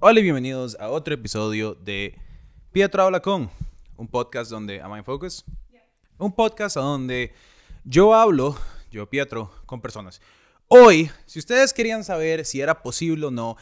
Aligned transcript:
Hola 0.00 0.20
y 0.20 0.22
bienvenidos 0.22 0.76
a 0.78 0.90
otro 0.90 1.12
episodio 1.12 1.74
de 1.74 2.16
Pietro 2.70 3.02
habla 3.02 3.18
con, 3.20 3.50
un 3.96 4.06
podcast 4.06 4.48
donde, 4.48 4.80
am 4.80 4.96
I 4.96 5.02
focus? 5.02 5.44
Un 6.18 6.30
podcast 6.30 6.76
donde 6.76 7.34
yo 7.82 8.14
hablo, 8.14 8.56
yo 8.92 9.10
Pietro, 9.10 9.50
con 9.66 9.80
personas. 9.80 10.20
Hoy, 10.68 11.10
si 11.26 11.40
ustedes 11.40 11.72
querían 11.72 12.04
saber 12.04 12.44
si 12.44 12.60
era 12.60 12.80
posible 12.80 13.26
o 13.26 13.32
no 13.32 13.56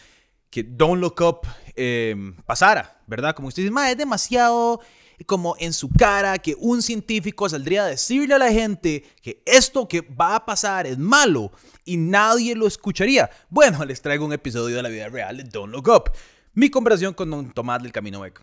que 0.50 0.62
Don't 0.62 1.00
Look 1.00 1.22
Up 1.22 1.48
em, 1.74 2.36
pasara, 2.42 3.00
¿verdad? 3.06 3.34
Como 3.34 3.48
ustedes 3.48 3.70
dicen, 3.70 3.86
es 3.86 3.96
demasiado 3.96 4.82
como 5.24 5.56
en 5.58 5.72
su 5.72 5.88
cara 5.88 6.38
que 6.38 6.54
un 6.58 6.82
científico 6.82 7.48
saldría 7.48 7.84
a 7.84 7.86
decirle 7.86 8.34
a 8.34 8.38
la 8.38 8.52
gente 8.52 9.04
que 9.22 9.42
esto 9.46 9.88
que 9.88 10.02
va 10.02 10.36
a 10.36 10.44
pasar 10.44 10.86
es 10.86 10.98
malo 10.98 11.52
y 11.84 11.96
nadie 11.96 12.54
lo 12.54 12.66
escucharía. 12.66 13.30
Bueno, 13.48 13.84
les 13.84 14.02
traigo 14.02 14.26
un 14.26 14.32
episodio 14.32 14.76
de 14.76 14.82
la 14.82 14.88
vida 14.88 15.08
real 15.08 15.38
de 15.38 15.44
Don't 15.44 15.72
Look 15.72 15.88
Up. 15.88 16.12
Mi 16.52 16.68
conversación 16.68 17.14
con 17.14 17.30
Don 17.30 17.52
Tomás 17.52 17.82
del 17.82 17.92
Camino 17.92 18.20
Beck. 18.20 18.42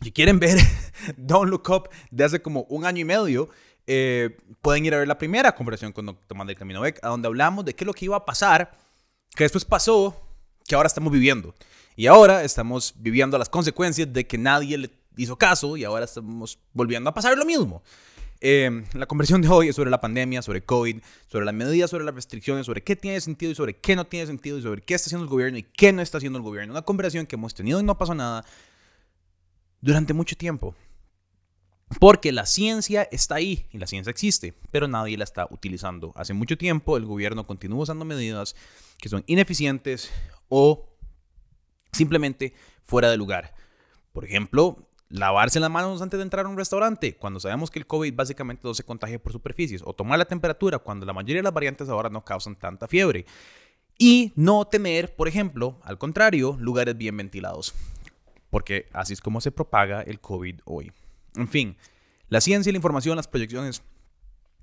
Si 0.00 0.12
quieren 0.12 0.38
ver 0.38 0.58
Don't 1.16 1.50
Look 1.50 1.68
Up 1.70 1.88
de 2.10 2.24
hace 2.24 2.40
como 2.40 2.62
un 2.68 2.86
año 2.86 3.00
y 3.00 3.04
medio, 3.04 3.48
eh, 3.86 4.38
pueden 4.62 4.86
ir 4.86 4.94
a 4.94 4.98
ver 4.98 5.08
la 5.08 5.18
primera 5.18 5.54
conversación 5.54 5.92
con 5.92 6.06
Don 6.06 6.18
Tomás 6.26 6.46
del 6.46 6.56
Camino 6.56 6.80
Beck, 6.80 6.98
a 7.02 7.08
donde 7.08 7.28
hablamos 7.28 7.64
de 7.64 7.74
qué 7.74 7.84
es 7.84 7.86
lo 7.86 7.92
que 7.92 8.06
iba 8.06 8.16
a 8.16 8.24
pasar, 8.24 8.72
que 9.34 9.44
después 9.44 9.64
pasó, 9.64 10.20
que 10.66 10.74
ahora 10.74 10.86
estamos 10.86 11.12
viviendo. 11.12 11.54
Y 11.96 12.06
ahora 12.06 12.42
estamos 12.42 12.94
viviendo 12.96 13.38
las 13.38 13.48
consecuencias 13.48 14.12
de 14.12 14.26
que 14.26 14.36
nadie 14.36 14.78
le 14.78 14.90
hizo 15.16 15.36
caso 15.36 15.76
y 15.76 15.84
ahora 15.84 16.04
estamos 16.04 16.58
volviendo 16.72 17.10
a 17.10 17.14
pasar 17.14 17.36
lo 17.36 17.44
mismo. 17.44 17.82
Eh, 18.40 18.84
la 18.92 19.06
conversación 19.06 19.40
de 19.40 19.48
hoy 19.48 19.68
es 19.68 19.76
sobre 19.76 19.90
la 19.90 20.00
pandemia, 20.00 20.42
sobre 20.42 20.62
COVID, 20.62 21.00
sobre 21.28 21.46
las 21.46 21.54
medidas, 21.54 21.90
sobre 21.90 22.04
las 22.04 22.14
restricciones, 22.14 22.66
sobre 22.66 22.82
qué 22.82 22.94
tiene 22.94 23.20
sentido 23.20 23.52
y 23.52 23.54
sobre 23.54 23.76
qué 23.76 23.96
no 23.96 24.06
tiene 24.06 24.26
sentido 24.26 24.58
y 24.58 24.62
sobre 24.62 24.82
qué 24.82 24.94
está 24.94 25.06
haciendo 25.06 25.24
el 25.24 25.30
gobierno 25.30 25.56
y 25.58 25.62
qué 25.62 25.92
no 25.92 26.02
está 26.02 26.18
haciendo 26.18 26.38
el 26.38 26.42
gobierno. 26.42 26.72
Una 26.72 26.82
conversación 26.82 27.26
que 27.26 27.36
hemos 27.36 27.54
tenido 27.54 27.80
y 27.80 27.84
no 27.84 27.96
pasó 27.96 28.14
nada 28.14 28.44
durante 29.80 30.12
mucho 30.12 30.36
tiempo. 30.36 30.74
Porque 32.00 32.32
la 32.32 32.46
ciencia 32.46 33.08
está 33.10 33.36
ahí 33.36 33.66
y 33.70 33.78
la 33.78 33.86
ciencia 33.86 34.10
existe, 34.10 34.54
pero 34.70 34.88
nadie 34.88 35.16
la 35.16 35.24
está 35.24 35.46
utilizando. 35.50 36.12
Hace 36.16 36.34
mucho 36.34 36.58
tiempo 36.58 36.96
el 36.96 37.04
gobierno 37.04 37.46
continúa 37.46 37.82
usando 37.82 38.04
medidas 38.04 38.56
que 38.98 39.08
son 39.08 39.22
ineficientes 39.26 40.10
o 40.48 40.88
simplemente 41.92 42.54
fuera 42.82 43.10
de 43.10 43.16
lugar. 43.16 43.54
Por 44.12 44.24
ejemplo, 44.24 44.88
lavarse 45.08 45.60
las 45.60 45.70
manos 45.70 46.02
antes 46.02 46.18
de 46.18 46.24
entrar 46.24 46.46
a 46.46 46.48
un 46.48 46.56
restaurante, 46.56 47.16
cuando 47.16 47.40
sabemos 47.40 47.70
que 47.70 47.78
el 47.78 47.86
COVID 47.86 48.14
básicamente 48.14 48.62
no 48.64 48.74
se 48.74 48.84
contagia 48.84 49.22
por 49.22 49.32
superficies, 49.32 49.82
o 49.84 49.92
tomar 49.92 50.18
la 50.18 50.24
temperatura 50.24 50.78
cuando 50.78 51.06
la 51.06 51.12
mayoría 51.12 51.36
de 51.36 51.44
las 51.44 51.54
variantes 51.54 51.88
ahora 51.88 52.10
no 52.10 52.24
causan 52.24 52.56
tanta 52.56 52.88
fiebre. 52.88 53.26
Y 53.96 54.32
no 54.34 54.64
tener, 54.64 55.14
por 55.14 55.28
ejemplo, 55.28 55.78
al 55.84 55.98
contrario, 55.98 56.56
lugares 56.58 56.96
bien 56.96 57.16
ventilados, 57.16 57.74
porque 58.50 58.88
así 58.92 59.12
es 59.12 59.20
como 59.20 59.40
se 59.40 59.52
propaga 59.52 60.02
el 60.02 60.20
COVID 60.20 60.60
hoy. 60.64 60.92
En 61.36 61.48
fin, 61.48 61.76
la 62.28 62.40
ciencia 62.40 62.72
la 62.72 62.78
información, 62.78 63.16
las 63.16 63.28
proyecciones, 63.28 63.82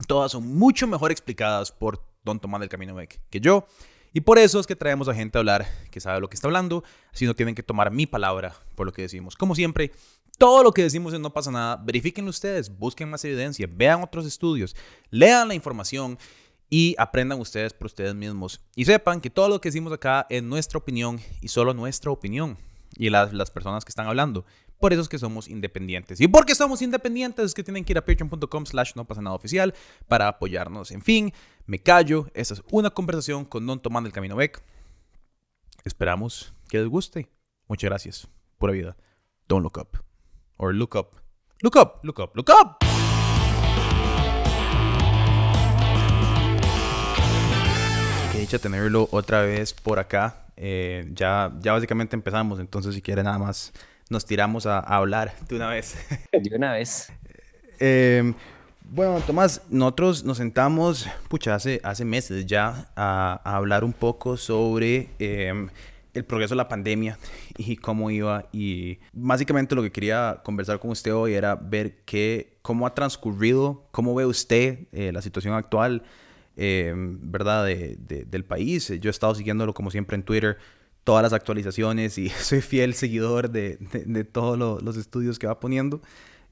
todas 0.07 0.33
son 0.33 0.45
mucho 0.45 0.87
mejor 0.87 1.11
explicadas 1.11 1.71
por 1.71 2.03
Don 2.23 2.39
Tomás 2.39 2.59
del 2.59 2.69
Camino 2.69 2.95
Beck 2.95 3.21
que 3.29 3.39
yo. 3.39 3.65
Y 4.13 4.21
por 4.21 4.37
eso 4.37 4.59
es 4.59 4.67
que 4.67 4.75
traemos 4.75 5.07
a 5.07 5.13
gente 5.13 5.37
a 5.37 5.39
hablar 5.39 5.65
que 5.89 6.01
sabe 6.01 6.19
lo 6.19 6.29
que 6.29 6.35
está 6.35 6.47
hablando, 6.47 6.83
así 7.13 7.25
no 7.25 7.33
tienen 7.33 7.55
que 7.55 7.63
tomar 7.63 7.91
mi 7.91 8.05
palabra 8.05 8.53
por 8.75 8.85
lo 8.85 8.91
que 8.91 9.03
decimos. 9.03 9.37
Como 9.37 9.55
siempre, 9.55 9.93
todo 10.41 10.63
lo 10.63 10.71
que 10.71 10.81
decimos 10.81 11.13
en 11.13 11.21
No 11.21 11.31
pasa 11.31 11.51
nada, 11.51 11.75
verifiquen 11.75 12.27
ustedes, 12.27 12.75
busquen 12.75 13.07
más 13.11 13.23
evidencia, 13.23 13.69
vean 13.71 14.01
otros 14.01 14.25
estudios, 14.25 14.75
lean 15.11 15.49
la 15.49 15.53
información 15.53 16.17
y 16.67 16.95
aprendan 16.97 17.39
ustedes 17.39 17.73
por 17.73 17.85
ustedes 17.85 18.15
mismos. 18.15 18.59
Y 18.75 18.85
sepan 18.85 19.21
que 19.21 19.29
todo 19.29 19.49
lo 19.49 19.61
que 19.61 19.69
decimos 19.69 19.93
acá 19.93 20.25
es 20.31 20.41
nuestra 20.41 20.79
opinión 20.79 21.19
y 21.41 21.49
solo 21.49 21.75
nuestra 21.75 22.09
opinión. 22.09 22.57
Y 22.97 23.11
las, 23.11 23.33
las 23.33 23.51
personas 23.51 23.85
que 23.85 23.89
están 23.89 24.07
hablando. 24.07 24.43
Por 24.79 24.93
eso 24.93 25.03
es 25.03 25.09
que 25.09 25.19
somos 25.19 25.47
independientes. 25.47 26.19
Y 26.19 26.27
porque 26.27 26.55
somos 26.55 26.81
independientes 26.81 27.45
es 27.45 27.53
que 27.53 27.63
tienen 27.63 27.85
que 27.85 27.93
ir 27.93 27.99
a 27.99 28.03
patreon.com 28.03 28.65
slash 28.65 28.93
no 28.95 29.05
pasa 29.05 29.21
nada 29.21 29.35
oficial 29.35 29.75
para 30.07 30.27
apoyarnos. 30.27 30.89
En 30.89 31.03
fin, 31.03 31.31
me 31.67 31.77
callo. 31.77 32.31
Esta 32.33 32.55
es 32.55 32.63
una 32.71 32.89
conversación 32.89 33.45
con 33.45 33.67
Don 33.67 33.79
Tomás 33.79 34.01
del 34.01 34.11
Camino 34.11 34.35
Beck. 34.35 34.59
Esperamos 35.83 36.51
que 36.67 36.79
les 36.79 36.87
guste. 36.87 37.29
Muchas 37.67 37.91
gracias. 37.91 38.27
Pura 38.57 38.73
vida. 38.73 38.97
Don't 39.47 39.61
look 39.61 39.77
up. 39.77 40.10
Or 40.61 40.75
look 40.75 40.95
up. 40.95 41.15
Look 41.63 41.75
up, 41.75 42.01
look 42.03 42.19
up, 42.19 42.35
look 42.35 42.49
up. 42.51 42.77
Qué 48.31 48.37
dicha 48.37 48.59
tenerlo 48.59 49.09
otra 49.11 49.41
vez 49.41 49.73
por 49.73 49.97
acá. 49.97 50.45
Eh, 50.55 51.09
ya, 51.15 51.51
ya 51.61 51.71
básicamente 51.71 52.15
empezamos, 52.15 52.59
entonces 52.59 52.93
si 52.93 53.01
quiere 53.01 53.23
nada 53.23 53.39
más 53.39 53.73
nos 54.11 54.23
tiramos 54.23 54.67
a, 54.67 54.77
hablar 54.77 55.33
de 55.49 55.55
una 55.55 55.67
vez. 55.67 55.95
De 56.31 56.55
una 56.55 56.73
vez. 56.73 57.11
Em, 57.79 58.35
bueno, 58.83 59.19
Tomás, 59.25 59.63
nosotros 59.71 60.23
nos 60.23 60.37
sentamos, 60.37 61.07
pucha, 61.27 61.55
hace, 61.55 61.81
hace 61.83 62.05
meses 62.05 62.45
ya 62.45 62.87
a, 62.95 63.41
hablar 63.43 63.83
un 63.83 63.93
poco 63.93 64.37
sobre 64.37 65.09
em, 65.17 65.69
el 66.13 66.25
progreso 66.25 66.53
de 66.53 66.57
la 66.57 66.67
pandemia 66.67 67.17
y 67.57 67.75
cómo 67.77 68.11
iba. 68.11 68.47
Y 68.51 68.99
básicamente 69.13 69.75
lo 69.75 69.81
que 69.81 69.91
quería 69.91 70.41
conversar 70.43 70.79
con 70.79 70.91
usted 70.91 71.13
hoy 71.13 71.33
era 71.33 71.55
ver 71.55 72.03
qué, 72.05 72.57
cómo 72.61 72.85
ha 72.85 72.93
transcurrido, 72.93 73.87
cómo 73.91 74.13
ve 74.15 74.25
usted 74.25 74.87
eh, 74.91 75.11
la 75.11 75.21
situación 75.21 75.53
actual, 75.53 76.03
em, 76.55 77.19
¿verdad?, 77.31 77.65
de, 77.65 77.97
del 77.97 78.45
país. 78.45 78.89
Yo 78.99 79.09
he 79.09 79.11
estado 79.11 79.35
siguiéndolo 79.35 79.73
como 79.73 79.91
siempre 79.91 80.15
en 80.15 80.23
Twitter 80.23 80.57
todas 81.03 81.23
las 81.23 81.33
actualizaciones 81.33 82.17
y 82.17 82.29
soy 82.41 82.61
fiel 82.61 82.93
seguidor 82.93 83.49
de, 83.49 83.77
de, 83.79 84.23
todos 84.23 84.57
los 84.57 84.97
estudios 84.97 85.39
que 85.39 85.47
va 85.47 85.59
poniendo. 85.59 86.01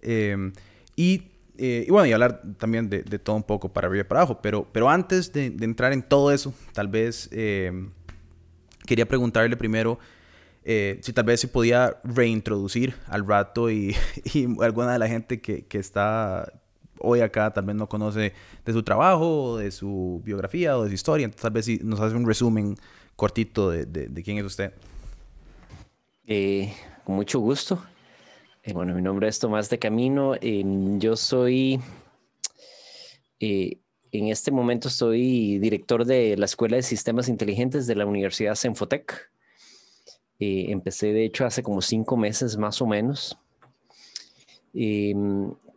Em, 0.01 0.53
y, 0.95 1.23
eh, 1.57 1.85
y, 1.87 1.91
bueno, 1.91 2.07
y 2.07 2.13
hablar 2.13 2.41
también 2.57 2.89
de, 2.89 3.03
todo 3.19 3.35
un 3.35 3.43
poco 3.43 3.71
para 3.71 3.87
arriba 3.87 4.01
y 4.01 4.07
para 4.07 4.21
abajo. 4.21 4.39
Pero, 4.41 4.67
pero 4.71 4.89
antes 4.89 5.31
de, 5.33 5.45
entrar 5.61 5.93
en 5.93 6.01
todo 6.01 6.31
eso, 6.31 6.53
tal 6.73 6.87
vez 6.87 7.29
em, 7.31 7.91
quería 8.89 9.07
preguntarle 9.07 9.55
primero 9.55 9.99
eh, 10.63 10.97
si 11.03 11.13
tal 11.13 11.23
vez 11.23 11.39
se 11.39 11.47
podía 11.47 11.99
reintroducir 12.03 12.95
al 13.07 13.25
rato 13.25 13.69
y, 13.71 13.95
alguna 14.61 14.93
de 14.93 14.99
la 14.99 15.07
gente 15.07 15.39
que, 15.39 15.65
que, 15.65 15.77
está 15.77 16.51
hoy 16.97 17.21
acá 17.21 17.53
tal 17.53 17.65
vez 17.65 17.75
no 17.75 17.87
conoce 17.87 18.33
de 18.65 18.73
su 18.73 18.81
trabajo, 18.81 19.57
de 19.57 19.69
su 19.69 20.21
biografía 20.25 20.75
o 20.75 20.83
de 20.83 20.89
su 20.89 20.95
historia. 20.95 21.25
Entonces 21.25 21.43
tal 21.43 21.51
vez 21.51 21.65
si 21.65 21.77
nos 21.83 21.99
hace 21.99 22.15
un 22.15 22.25
resumen 22.25 22.75
cortito 23.15 23.69
de, 23.69 23.85
de, 23.85 24.23
quién 24.23 24.39
es 24.39 24.45
usted. 24.45 24.73
Eh, 26.25 26.73
con 27.03 27.15
mucho 27.15 27.39
gusto. 27.39 27.83
Eh, 28.63 28.73
bueno, 28.73 28.95
mi 28.95 29.03
nombre 29.03 29.27
es 29.27 29.37
Tomás 29.39 29.69
de 29.69 29.77
Camino. 29.77 30.35
yo 30.97 31.15
soy, 31.15 31.79
eh, 33.39 33.77
en 34.11 34.27
este 34.27 34.51
momento 34.51 34.89
soy 34.89 35.59
director 35.59 36.05
de 36.05 36.37
la 36.37 36.45
Escuela 36.45 36.77
de 36.77 36.83
Sistemas 36.83 37.29
Inteligentes 37.29 37.87
de 37.87 37.95
la 37.95 38.05
Universidad 38.05 38.55
Senfotec. 38.55 39.31
empecé, 40.39 41.13
de 41.13 41.25
hecho, 41.25 41.45
hace 41.45 41.63
como 41.63 41.81
cinco 41.81 42.17
meses 42.17 42.57
más 42.57 42.81
o 42.81 42.87
menos. 42.87 43.37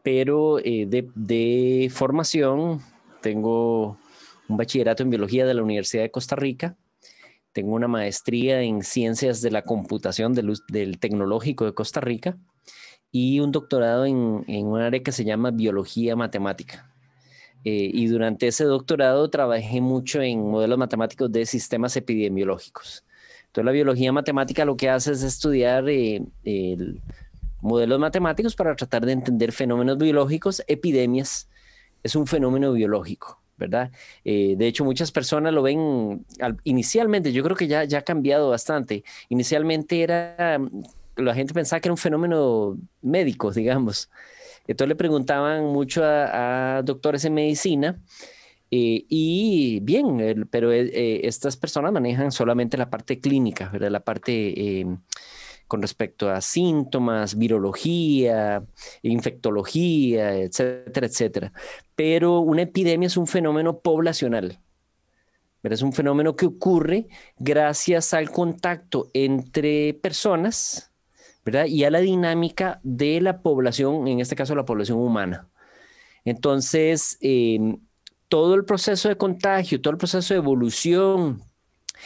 pero 0.03 0.56
de, 0.56 1.09
de 1.15 1.91
formación 1.92 2.81
tengo 3.21 3.98
un 4.48 4.56
bachillerato 4.56 5.03
en 5.03 5.10
biología 5.10 5.47
de 5.47 5.54
la 5.54 5.62
Universidad 5.62 6.03
de 6.03 6.10
Costa 6.10 6.37
Rica 6.37 6.76
tengo 7.53 7.75
una 7.75 7.88
maestría 7.88 8.62
en 8.62 8.82
ciencias 8.82 9.42
de 9.42 9.50
la 9.50 9.62
computación 9.62 10.32
del, 10.32 10.98
Tecnológico 10.98 11.66
de 11.66 11.75
Costa 11.75 12.00
Rica 12.00 12.38
y 13.10 13.41
un 13.41 13.53
doctorado 13.53 14.06
en 14.06 14.66
un 14.66 14.81
área 14.81 15.03
que 15.03 15.12
se 15.12 15.25
llama 15.25 15.50
biología 15.50 16.16
matemática. 16.16 16.91
Eh, 17.64 17.90
y 17.92 18.06
durante 18.06 18.48
ese 18.48 18.64
doctorado 18.64 19.30
trabajé 19.30 19.80
mucho 19.80 20.20
en 20.20 20.50
modelos 20.50 20.78
matemáticos 20.78 21.30
de 21.30 21.46
sistemas 21.46 21.96
epidemiológicos. 21.96 23.04
Entonces 23.46 23.64
la 23.66 23.72
biología 23.72 24.12
matemática 24.12 24.64
lo 24.64 24.76
que 24.76 24.88
hace 24.88 25.12
es 25.12 25.22
estudiar 25.22 25.84
eh, 25.88 26.24
modelos 27.60 28.00
matemáticos 28.00 28.56
para 28.56 28.74
tratar 28.74 29.06
de 29.06 29.12
entender 29.12 29.53
fenómenos 29.53 29.98
biológicos. 29.98 30.62
Epidemias 30.66 31.48
es 32.03 32.16
un 32.16 32.26
fenómeno 32.26 32.72
biológico. 32.72 33.38
¿verdad? 33.59 33.92
Eh, 34.24 34.56
de 34.56 34.66
hecho, 34.66 34.84
muchas 34.84 35.12
personas 35.12 35.53
lo 35.53 35.62
ven 35.62 36.24
inicialmente, 36.65 37.32
yo 37.32 37.44
creo 37.44 37.56
que 37.56 37.68
ya, 37.68 37.84
ya 37.84 37.98
ha 37.98 38.03
cambiado 38.03 38.50
bastante. 38.50 39.04
Inicialmente 39.28 40.03
era, 40.03 40.58
la 41.16 41.34
gente 41.34 41.54
pensaba 41.54 41.78
que 41.78 41.86
era 41.86 41.92
un 41.92 41.98
fenómeno 41.98 42.76
médico, 43.03 43.53
digamos. 43.53 44.10
Entonces 44.66 44.88
le 44.88 44.97
preguntaban 44.97 45.66
mucho 45.66 46.03
a, 46.04 46.82
doctores 46.84 47.24
en 47.24 47.34
medicina 47.34 48.00
eh, 48.70 49.04
y 49.09 49.80
bien, 49.80 50.48
pero 50.50 50.72
eh, 50.72 51.20
estas 51.26 51.56
personas 51.56 51.92
manejan 51.92 52.32
solamente 52.32 52.76
la 52.76 52.91
parte 52.91 53.20
clínica. 53.20 53.70
La 53.78 54.00
parte 54.00 54.86
con 55.72 55.80
respecto 55.80 56.28
a 56.28 56.42
síntomas, 56.42 57.38
virología, 57.38 58.62
infectología, 59.00 60.34
etcétera, 60.34 61.06
etcétera. 61.06 61.53
Pero 61.97 62.41
una 62.41 62.60
epidemia 62.60 63.06
es 63.06 63.16
un 63.16 63.26
fenómeno 63.26 63.78
poblacional. 63.78 64.60
Es 65.62 65.80
un 65.80 65.94
fenómeno 65.94 66.36
que 66.36 66.44
ocurre 66.44 67.06
gracias 67.38 68.12
al 68.12 68.30
contacto 68.30 69.08
entre 69.15 69.94
personas 69.94 70.91
y 71.66 71.84
a 71.84 71.91
la 71.91 72.00
dinámica 72.00 72.80
de 72.83 73.21
la 73.21 73.42
población, 73.42 74.06
en 74.09 74.21
este 74.21 74.36
caso 74.36 74.54
la 74.54 74.65
población 74.65 74.98
humana. 74.98 75.48
Entonces, 76.24 77.18
em, 77.21 77.78
todo 78.28 78.54
el 78.54 78.65
proceso 78.65 79.09
de 79.09 79.16
contagio, 79.16 79.80
todo 79.80 79.92
el 79.92 79.98
proceso 79.98 80.34
de 80.34 80.39
evolución 80.39 81.42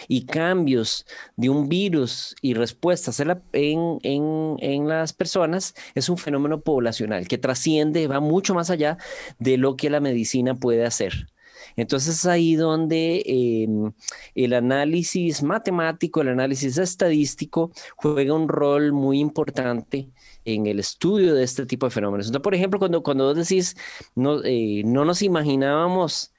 y 0.09 0.27
cambios 0.27 1.07
de 1.37 1.51
un 1.51 1.69
virus 1.69 2.35
y 2.43 2.55
respuestas 2.55 3.21
en, 3.53 3.99
en, 4.03 4.89
las 4.89 5.13
personas 5.13 5.75
es 5.95 6.09
un 6.09 6.19
fenómeno 6.19 6.61
poblacional 6.61 7.29
que 7.29 7.39
trasciende, 7.39 8.07
va 8.09 8.21
mucho 8.21 8.55
más 8.55 8.71
allá 8.71 8.99
de 9.39 9.57
lo 9.57 9.77
que 9.77 9.91
la 9.91 10.01
medicina 10.01 10.55
puede 10.55 10.85
hacer. 10.85 11.29
Entonces 11.77 12.17
es 12.17 12.27
ahí 12.27 12.57
donde 12.57 13.23
em, 13.27 13.93
el 14.35 14.55
análisis 14.55 15.43
matemático, 15.43 16.21
el 16.23 16.29
análisis 16.29 16.79
estadístico 16.79 17.71
juega 17.97 18.35
un 18.35 18.49
rol 18.49 18.93
muy 18.93 19.21
importante 19.21 20.09
en 20.45 20.67
el 20.67 20.79
estudio 20.79 21.35
de 21.35 21.45
este 21.45 21.67
tipo 21.67 21.87
de 21.87 21.91
fenómenos. 21.91 22.27
Entonces, 22.27 22.43
por 22.43 22.55
ejemplo, 22.55 22.79
cuando, 22.79 23.03
cuando 23.03 23.25
vos 23.25 23.37
decís, 23.37 23.77
no, 24.15 24.43
eh, 24.45 24.83
no 24.85 25.05
nos 25.05 25.23
imaginábamos 25.23 26.33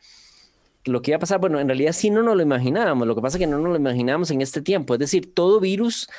lo 0.86 1.02
que 1.02 1.12
iba 1.12 1.18
a 1.18 1.20
pasar, 1.20 1.40
bueno, 1.40 1.60
en 1.60 1.68
realidad 1.68 1.92
sí 1.92 2.10
no 2.10 2.24
nos 2.24 2.36
lo 2.36 2.42
imaginábamos, 2.42 3.08
lo 3.08 3.16
que 3.16 3.22
pasa 3.22 3.38
es 3.38 3.40
que 3.40 3.48
no 3.48 3.60
nos 3.60 3.70
lo 3.70 3.76
imaginábamos 3.76 4.32
en 4.32 4.42
este 4.42 4.62
tiempo, 4.62 4.94
es 4.94 5.00
decir, 5.00 5.34
todo 5.34 5.60
virus 5.60 6.10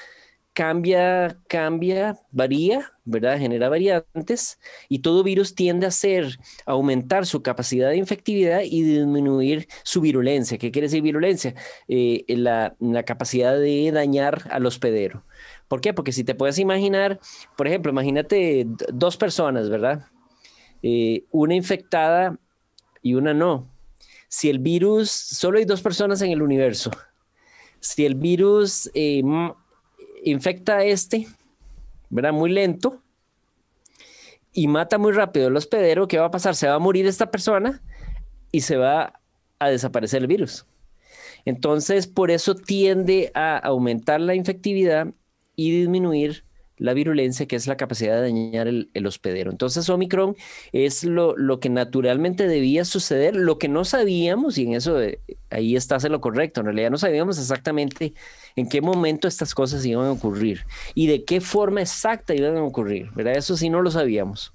cambia, 0.53 1.39
cambia, 1.49 2.19
varía, 2.33 2.93
¿verdad? 3.05 3.39
Genera 3.39 3.69
variantes 3.69 4.59
y 4.89 5.01
todo 5.01 5.23
virus 5.23 5.55
tiende 5.55 5.87
a 5.87 5.91
ser, 5.93 6.39
aumentar 6.67 7.27
su 7.27 7.43
capacidad 7.43 7.91
de 7.91 7.97
infectividad 7.97 8.63
y 8.65 8.83
disminuir 8.83 9.69
su 9.85 10.01
virulencia. 10.01 10.59
¿Qué 10.59 10.73
quiere 10.73 10.87
decir 10.89 11.03
virulencia? 11.03 11.55
Eh, 11.87 12.25
la, 12.29 12.75
capacidad 13.07 13.57
de 13.57 13.91
dañar 13.93 14.49
al 14.51 14.67
hospedero. 14.67 15.25
¿Por 15.69 15.81
qué? 15.81 15.95
Porque 15.95 16.13
si 16.13 16.25
te 16.25 16.35
puedes 16.35 16.59
imaginar, 16.59 17.21
por 17.57 17.69
ejemplo, 17.69 17.93
imagínate 17.93 18.67
dos 18.93 19.17
personas, 19.17 19.71
¿verdad? 19.71 20.07
Eh, 20.83 21.25
una 21.31 21.55
infectada 21.55 22.37
y 23.03 23.15
una 23.15 23.33
no. 23.33 23.71
Si 24.29 24.51
el 24.51 24.59
virus, 24.59 25.11
solo 25.11 25.59
hay 25.59 25.65
dos 25.65 25.83
personas 25.83 26.21
en 26.23 26.33
el 26.33 26.43
universo. 26.43 26.91
Si 27.81 28.05
el 28.05 28.17
virus 28.17 28.91
eh, 28.95 29.23
infecta 30.25 30.79
a 30.79 30.85
este, 30.85 31.27
¿verdad? 32.11 32.33
Muy 32.33 32.51
lento 32.51 33.03
y 34.53 34.67
mata 34.67 34.99
muy 34.99 35.13
rápido 35.13 35.49
el 35.49 35.57
hospedero, 35.57 36.09
¿qué 36.09 36.19
va 36.19 36.27
a 36.27 36.31
pasar? 36.31 36.55
Se 36.55 36.67
va 36.67 36.75
a 36.75 36.79
morir 36.79 37.07
esta 37.07 37.31
persona 37.31 37.81
y 38.51 38.63
se 38.63 38.77
va 38.77 39.21
a 39.59 39.69
desaparecer 39.69 40.23
el 40.23 40.27
virus. 40.27 40.67
Entonces, 41.45 42.07
por 42.07 42.31
eso 42.31 42.55
tiende 42.55 43.31
a 43.35 43.57
aumentar 43.59 44.21
la 44.21 44.35
infectividad 44.35 45.09
y 45.57 45.71
disminuir 45.71 46.45
la 46.79 46.95
virulencia, 46.95 47.47
que 47.47 47.57
es 47.57 47.67
la 47.67 47.77
capacidad 47.77 48.17
de 48.17 48.23
dañar 48.23 48.69
el, 48.69 49.07
hospedero. 49.07 49.51
Entonces, 49.51 49.89
Omicron 49.89 50.37
es 50.73 51.05
lo, 51.05 51.37
lo, 51.37 51.61
que 51.61 51.69
naturalmente 51.69 52.47
debía 52.47 52.85
suceder, 52.85 53.37
lo 53.37 53.59
que 53.59 53.69
no 53.69 53.85
sabíamos, 53.85 54.59
y 54.59 54.65
en 54.65 54.75
eso 54.75 55.01
eh, 55.01 55.21
ahí 55.51 55.77
está 55.77 55.99
en 56.03 56.13
lo 56.13 56.21
correcto, 56.21 56.61
en 56.61 56.67
realidad 56.67 56.91
no 56.91 56.99
sabíamos 56.99 57.39
exactamente 57.39 58.15
en 58.57 58.69
qué 58.69 58.81
momento 58.81 59.29
estas 59.29 59.55
cosas 59.55 59.85
iban 59.85 60.07
a 60.07 60.13
ocurrir 60.13 60.65
y 60.95 61.07
de 61.07 61.25
qué 61.25 61.41
forma 61.41 61.81
exacta 61.81 62.35
iban 62.35 62.57
a 62.57 62.63
ocurrir, 62.63 63.11
¿verdad? 63.15 63.37
Eso 63.37 63.57
sí 63.57 63.71
no 63.71 63.83
lo 63.83 63.91
sabíamos. 63.91 64.53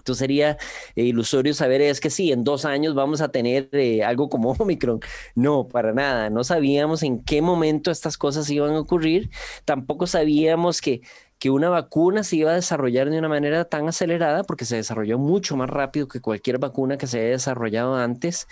Entonces 0.00 0.20
sería 0.20 0.56
eh, 0.96 1.04
ilusorio 1.04 1.54
saber 1.54 1.82
es 1.82 2.00
que 2.00 2.10
sí, 2.10 2.32
en 2.32 2.42
dos 2.42 2.64
años 2.64 2.94
vamos 2.94 3.20
a 3.20 3.28
tener 3.28 3.68
eh, 3.72 4.02
algo 4.02 4.28
como 4.28 4.52
Omicron. 4.58 5.00
No, 5.34 5.68
para 5.68 5.92
nada. 5.92 6.30
No 6.30 6.42
sabíamos 6.42 7.02
en 7.02 7.22
qué 7.22 7.42
momento 7.42 7.90
estas 7.90 8.16
cosas 8.16 8.48
iban 8.50 8.72
a 8.72 8.80
ocurrir. 8.80 9.30
Tampoco 9.64 10.06
sabíamos 10.06 10.80
que 10.80 11.02
que 11.40 11.50
una 11.50 11.70
vacuna 11.70 12.22
se 12.22 12.36
iba 12.36 12.52
a 12.52 12.54
desarrollar 12.54 13.10
de 13.10 13.18
una 13.18 13.28
manera 13.28 13.64
tan 13.64 13.88
acelerada 13.88 14.44
porque 14.44 14.66
se 14.66 14.76
desarrolló 14.76 15.18
mucho 15.18 15.56
más 15.56 15.70
rápido 15.70 16.06
que 16.06 16.20
cualquier 16.20 16.58
vacuna 16.58 16.98
que 16.98 17.06
se 17.06 17.18
haya 17.18 17.30
desarrollado 17.30 17.96
antes. 17.96 18.46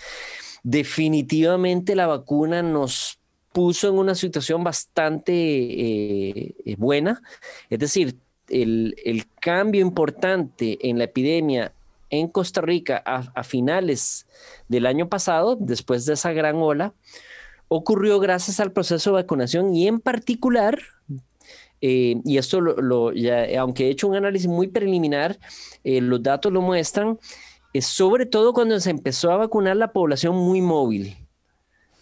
Definitivamente 0.63 1.95
la 1.95 2.07
vacuna 2.07 2.63
nos 2.63 3.19
puso 3.53 3.89
en 3.89 3.99
una 3.99 4.15
situación 4.15 4.63
bastante 4.63 5.33
eh, 5.33 6.75
buena, 6.77 7.21
es 7.69 7.79
decir, 7.79 8.17
el, 8.47 9.25
cambio 9.39 9.81
importante 9.81 10.77
en 10.89 10.97
la 10.97 11.05
epidemia 11.05 11.71
en 12.09 12.27
Costa 12.27 12.61
Rica 12.61 12.97
a, 13.05 13.43
finales 13.43 14.25
del 14.67 14.87
año 14.87 15.09
pasado, 15.09 15.55
después 15.59 16.05
de 16.05 16.13
esa 16.13 16.33
gran 16.33 16.55
ola, 16.55 16.93
ocurrió 17.67 18.19
gracias 18.19 18.59
al 18.59 18.71
proceso 18.71 19.11
de 19.11 19.21
vacunación 19.21 19.75
y 19.75 19.87
en 19.87 19.99
particular 19.99 20.79
eh, 21.81 22.21
y 22.23 22.37
esto, 22.37 22.61
lo, 22.61 23.11
aunque 23.57 23.87
he 23.87 23.89
hecho 23.89 24.07
un 24.07 24.15
análisis 24.15 24.47
muy 24.47 24.67
preliminar, 24.67 25.39
eh, 25.83 26.01
los 26.01 26.21
datos 26.21 26.51
lo 26.51 26.61
muestran, 26.61 27.19
es 27.73 27.85
sobre 27.85 28.25
todo 28.25 28.53
cuando 28.53 28.79
se 28.79 28.89
empezó 28.89 29.31
a 29.31 29.37
vacunar 29.37 29.77
la 29.77 29.93
población 29.93 30.35
muy 30.35 30.61
móvil, 30.61 31.15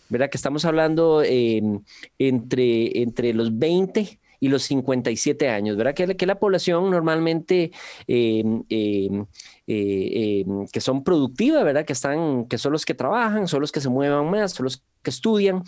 ¿verdad? 0.10 0.30
Que 0.30 0.38
estamos 0.38 0.66
hablando 0.66 1.22
entre, 1.24 3.02
entre 3.02 3.34
los 3.34 3.58
20 3.58 4.20
y 4.40 4.50
los 4.50 4.64
57 4.64 5.50
años, 5.50 5.78
¿verdad? 5.78 5.94
Que, 5.94 6.16
que 6.16 6.26
la 6.26 6.40
población 6.40 6.90
normalmente 6.92 7.72
em, 8.08 8.64
em, 8.70 9.26
eh, 9.68 10.46
que 10.72 10.82
son 10.82 11.04
productivas, 11.04 11.64
¿verdad? 11.64 11.86
Que, 11.86 11.94
están, 11.94 12.46
que 12.46 12.58
son 12.58 12.72
los 12.72 12.86
que 12.86 12.94
trabajan, 12.94 13.48
son 13.48 13.62
los 13.62 13.72
que 13.72 13.82
se 13.82 13.90
muevan 13.90 14.30
más, 14.30 14.54
son 14.54 14.66
los 14.66 14.84
que 15.02 15.10
estudian. 15.10 15.64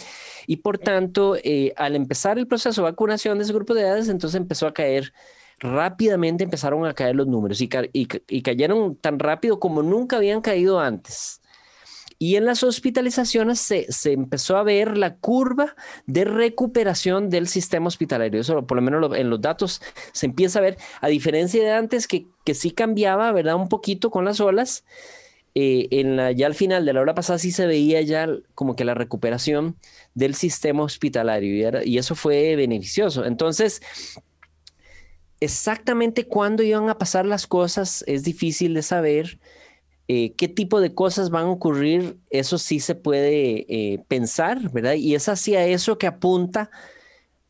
Y 0.47 0.57
por 0.57 0.77
tanto, 0.77 1.35
eh, 1.43 1.73
al 1.77 1.95
empezar 1.95 2.37
el 2.37 2.47
proceso 2.47 2.81
de 2.81 2.91
vacunación 2.91 3.37
de 3.37 3.43
ese 3.43 3.53
grupo 3.53 3.73
de 3.73 3.81
edades, 3.81 4.09
entonces 4.09 4.39
empezó 4.39 4.67
a 4.67 4.73
caer 4.73 5.13
rápidamente 5.59 6.43
empezaron 6.43 6.85
a 6.85 6.93
caer 6.93 7.15
los 7.15 7.27
números 7.27 7.61
y, 7.61 7.69
y, 7.91 8.41
cayeron 8.41 8.95
tan 8.95 9.19
rápido 9.19 9.59
como 9.59 9.83
nunca 9.83 10.15
habían 10.17 10.41
caído 10.41 10.79
antes. 10.79 11.38
Y 12.21 12.35
en 12.35 12.45
las 12.45 12.63
hospitalizaciones 12.63 13.59
se, 13.59 13.91
se, 13.91 14.11
empezó 14.11 14.57
a 14.57 14.63
ver 14.63 14.97
la 14.97 15.15
curva 15.15 15.73
de 16.05 16.25
recuperación 16.25 17.29
del 17.29 17.47
sistema 17.47 17.87
hospitalario. 17.87 18.41
Eso, 18.41 18.67
por 18.67 18.75
lo 18.75 18.81
menos 18.81 19.17
en 19.17 19.29
los 19.29 19.39
datos, 19.39 19.81
se 20.11 20.25
empieza 20.25 20.59
a 20.59 20.63
ver, 20.63 20.77
a 20.99 21.07
diferencia 21.07 21.63
de 21.63 21.71
antes, 21.71 22.07
que, 22.07 22.27
que 22.43 22.55
sí 22.55 22.71
cambiaba, 22.71 23.31
¿verdad? 23.31 23.55
Un 23.55 23.69
poquito 23.69 24.11
con 24.11 24.25
las 24.25 24.41
olas. 24.41 24.83
Eh, 25.55 25.87
en 25.91 26.15
la, 26.15 26.31
ya 26.31 26.45
al 26.45 26.53
final 26.53 26.85
de 26.85 26.93
la 26.93 27.01
hora 27.01 27.15
pasada 27.15 27.39
sí 27.39 27.51
se 27.51 27.65
veía 27.65 28.01
ya 28.01 28.29
como 28.53 28.75
que 28.75 28.85
la 28.85 28.93
recuperación 28.93 29.75
del 30.13 30.35
sistema 30.35 30.83
hospitalario 30.83 31.81
y, 31.83 31.97
eso 31.97 32.15
fue 32.15 32.55
beneficioso. 32.55 33.25
Entonces, 33.25 33.81
exactamente 35.39 36.27
cuándo 36.27 36.63
iban 36.63 36.89
a 36.89 36.97
pasar 36.97 37.25
las 37.25 37.47
cosas 37.47 38.03
es 38.07 38.23
difícil 38.23 38.73
de 38.73 38.83
saber. 38.83 39.39
Eh, 40.11 40.33
qué 40.35 40.47
tipo 40.47 40.81
de 40.81 40.95
cosas 40.95 41.29
van 41.29 41.45
a 41.45 41.51
ocurrir, 41.51 42.17
eso 42.31 42.57
sí 42.57 42.79
se 42.79 42.95
puede 42.95 43.67
eh, 43.69 44.03
pensar, 44.07 44.71
¿verdad? 44.71 44.93
Y 44.95 45.13
es 45.13 45.29
hacia 45.29 45.67
eso 45.67 45.99
que 45.99 46.07
apunta 46.07 46.71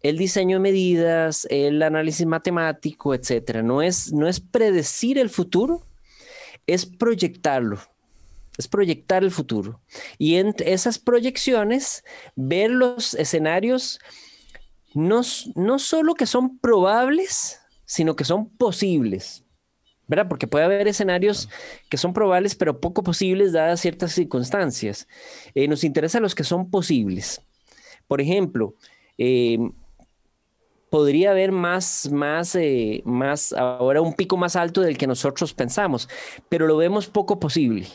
el 0.01 0.17
diseño 0.17 0.57
de 0.57 0.63
medidas, 0.63 1.47
el 1.49 1.81
análisis 1.81 2.25
matemático, 2.25 3.15
etcétera. 3.15 3.63
No 3.63 3.81
es, 3.81 4.11
no 4.11 4.27
es 4.27 4.41
predecir 4.41 5.17
el 5.17 5.29
futuro, 5.29 5.85
es 6.67 6.85
proyectarlo, 6.85 7.79
es 8.57 8.67
proyectar 8.67 9.23
el 9.23 9.31
futuro. 9.31 9.79
Y 10.17 10.35
en 10.35 10.53
esas 10.59 10.99
proyecciones, 10.99 12.03
ver 12.35 12.71
los 12.71 13.13
escenarios 13.13 14.01
no, 14.93 15.21
no 15.55 15.79
solo 15.79 16.13
que 16.13 16.25
son 16.25 16.59
probables, 16.59 17.61
sino 17.85 18.17
que 18.17 18.25
son 18.25 18.49
posibles. 18.49 19.45
¿Verdad? 20.09 20.27
Porque 20.27 20.47
puede 20.47 20.65
haber 20.65 20.87
escenarios 20.87 21.47
que 21.87 21.97
son 21.97 22.11
probables, 22.11 22.55
pero 22.55 22.81
poco 22.81 23.03
posibles 23.03 23.53
dadas 23.53 23.79
ciertas 23.79 24.11
circunstancias. 24.11 25.07
Eh, 25.55 25.67
nos 25.67 25.85
interesan 25.85 26.23
los 26.23 26.35
que 26.35 26.43
son 26.43 26.69
posibles. 26.69 27.41
Por 28.07 28.19
ejemplo, 28.19 28.73
eh, 29.19 29.59
podría 30.89 31.31
haber 31.31 31.51
más, 31.51 32.09
más, 32.11 32.55
eh, 32.55 33.03
más, 33.05 33.53
ahora 33.53 34.01
un 34.01 34.15
pico 34.15 34.35
más 34.35 34.55
alto 34.55 34.81
del 34.81 34.97
que 34.97 35.07
nosotros 35.07 35.53
pensamos, 35.53 36.09
pero 36.49 36.65
lo 36.65 36.75
vemos 36.75 37.07
poco 37.07 37.39
posible. 37.39 37.87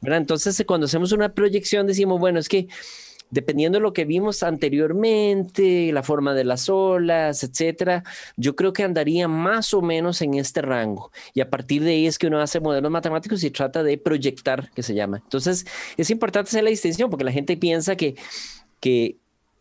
¿verdad? 0.00 0.18
Entonces, 0.18 0.58
eh, 0.58 0.66
cuando 0.66 0.86
hacemos 0.86 1.12
una 1.12 1.32
proyección, 1.32 1.86
decimos, 1.86 2.18
bueno, 2.18 2.40
es 2.40 2.48
que 2.48 2.66
dependiendo 3.32 3.78
de 3.78 3.82
lo 3.82 3.94
que 3.94 4.04
vimos 4.04 4.42
anteriormente, 4.42 5.90
la 5.90 6.02
forma 6.02 6.34
de 6.34 6.44
las 6.44 6.68
olas, 6.68 7.42
etcétera, 7.42 8.04
yo 8.36 8.54
creo 8.54 8.74
que 8.74 8.84
andaría 8.84 9.26
más 9.26 9.72
o 9.72 9.80
menos 9.80 10.20
en 10.20 10.34
este 10.34 10.60
rango. 10.60 11.10
Y 11.32 11.40
a 11.40 11.48
partir 11.48 11.82
de 11.82 11.92
ahí 11.92 12.06
es 12.06 12.18
que 12.18 12.26
uno 12.26 12.40
hace 12.40 12.60
modelos 12.60 12.90
matemáticos 12.90 13.42
y 13.42 13.50
trata 13.50 13.82
de 13.82 13.96
proyectar, 13.96 14.70
que 14.74 14.82
se 14.82 14.94
llama. 14.94 15.16
Entonces, 15.24 15.66
es 15.96 16.10
importante 16.10 16.50
hacer 16.50 16.62
la 16.62 16.70
distinción 16.70 17.08
porque 17.08 17.24
la 17.24 17.32
gente 17.32 17.56
piensa 17.56 17.96
que, 17.96 18.16
que, 18.80 19.16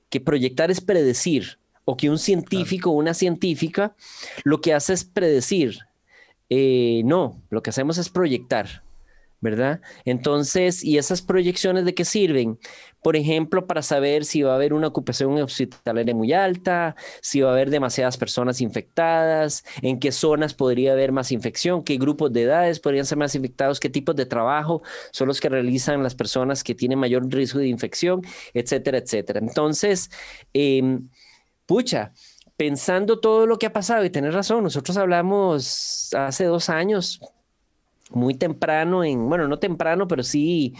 que 0.09 0.19
proyectar 0.19 0.69
es 0.69 0.81
predecir 0.81 1.57
o 1.85 1.95
que 1.95 2.09
un 2.09 2.19
científico 2.19 2.91
o 2.91 2.93
una 2.93 3.13
científica 3.13 3.95
lo 4.43 4.59
que 4.59 4.73
hace 4.73 4.93
es 4.93 5.05
predecir. 5.05 5.79
Eh, 6.49 7.03
no, 7.05 7.41
lo 7.49 7.63
que 7.63 7.69
hacemos 7.69 7.97
es 7.97 8.09
proyectar. 8.09 8.83
¿Verdad? 9.41 9.81
Entonces, 10.05 10.83
¿y 10.83 10.97
esas 10.97 11.21
proyecciones 11.21 11.83
de 11.85 11.95
qué 11.95 12.05
sirven? 12.05 12.59
Por 13.01 13.15
ejemplo, 13.15 13.65
para 13.65 13.81
saber 13.81 14.23
si 14.25 14.43
va 14.43 14.51
a 14.53 14.55
haber 14.55 14.73
una 14.73 14.87
ocupación 14.87 15.33
hospitalaria 15.41 16.13
muy 16.13 16.31
alta, 16.33 16.95
si 17.21 17.41
va 17.41 17.49
a 17.49 17.53
haber 17.53 17.71
demasiadas 17.71 18.17
personas 18.17 18.61
infectadas, 18.61 19.63
en 19.81 19.99
qué 19.99 20.11
zonas 20.11 20.53
podría 20.53 20.93
haber 20.93 21.11
más 21.11 21.31
infección, 21.31 21.83
qué 21.83 21.97
grupos 21.97 22.31
de 22.31 22.43
edades 22.43 22.79
podrían 22.79 23.05
ser 23.05 23.17
más 23.17 23.33
infectados, 23.33 23.79
qué 23.79 23.89
tipos 23.89 24.15
de 24.15 24.27
trabajo 24.27 24.83
son 25.11 25.27
los 25.27 25.41
que 25.41 25.49
realizan 25.49 26.03
las 26.03 26.13
personas 26.13 26.63
que 26.63 26.75
tienen 26.75 26.99
mayor 26.99 27.27
riesgo 27.27 27.59
de 27.59 27.67
infección, 27.67 28.21
etcétera, 28.53 28.99
etcétera. 28.99 29.39
Entonces, 29.39 30.11
em, 30.53 31.09
pucha, 31.65 32.13
pensando 32.57 33.19
todo 33.19 33.47
lo 33.47 33.57
que 33.57 33.65
ha 33.65 33.73
pasado, 33.73 34.05
y 34.05 34.11
tener 34.11 34.33
razón, 34.33 34.63
nosotros 34.63 34.95
hablamos 34.97 36.13
hace 36.13 36.45
dos 36.45 36.69
años, 36.69 37.19
muy 38.13 38.35
temprano 38.35 39.03
en, 39.03 39.27
bueno, 39.29 39.47
no 39.47 39.59
temprano, 39.59 40.07
pero 40.07 40.23
sí 40.23 40.73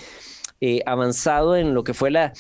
eh, 0.62 0.82
avanzado 0.86 1.56
en 1.56 1.74
lo 1.74 1.84
que 1.84 1.94
fue 1.94 2.12
la, 2.12 2.34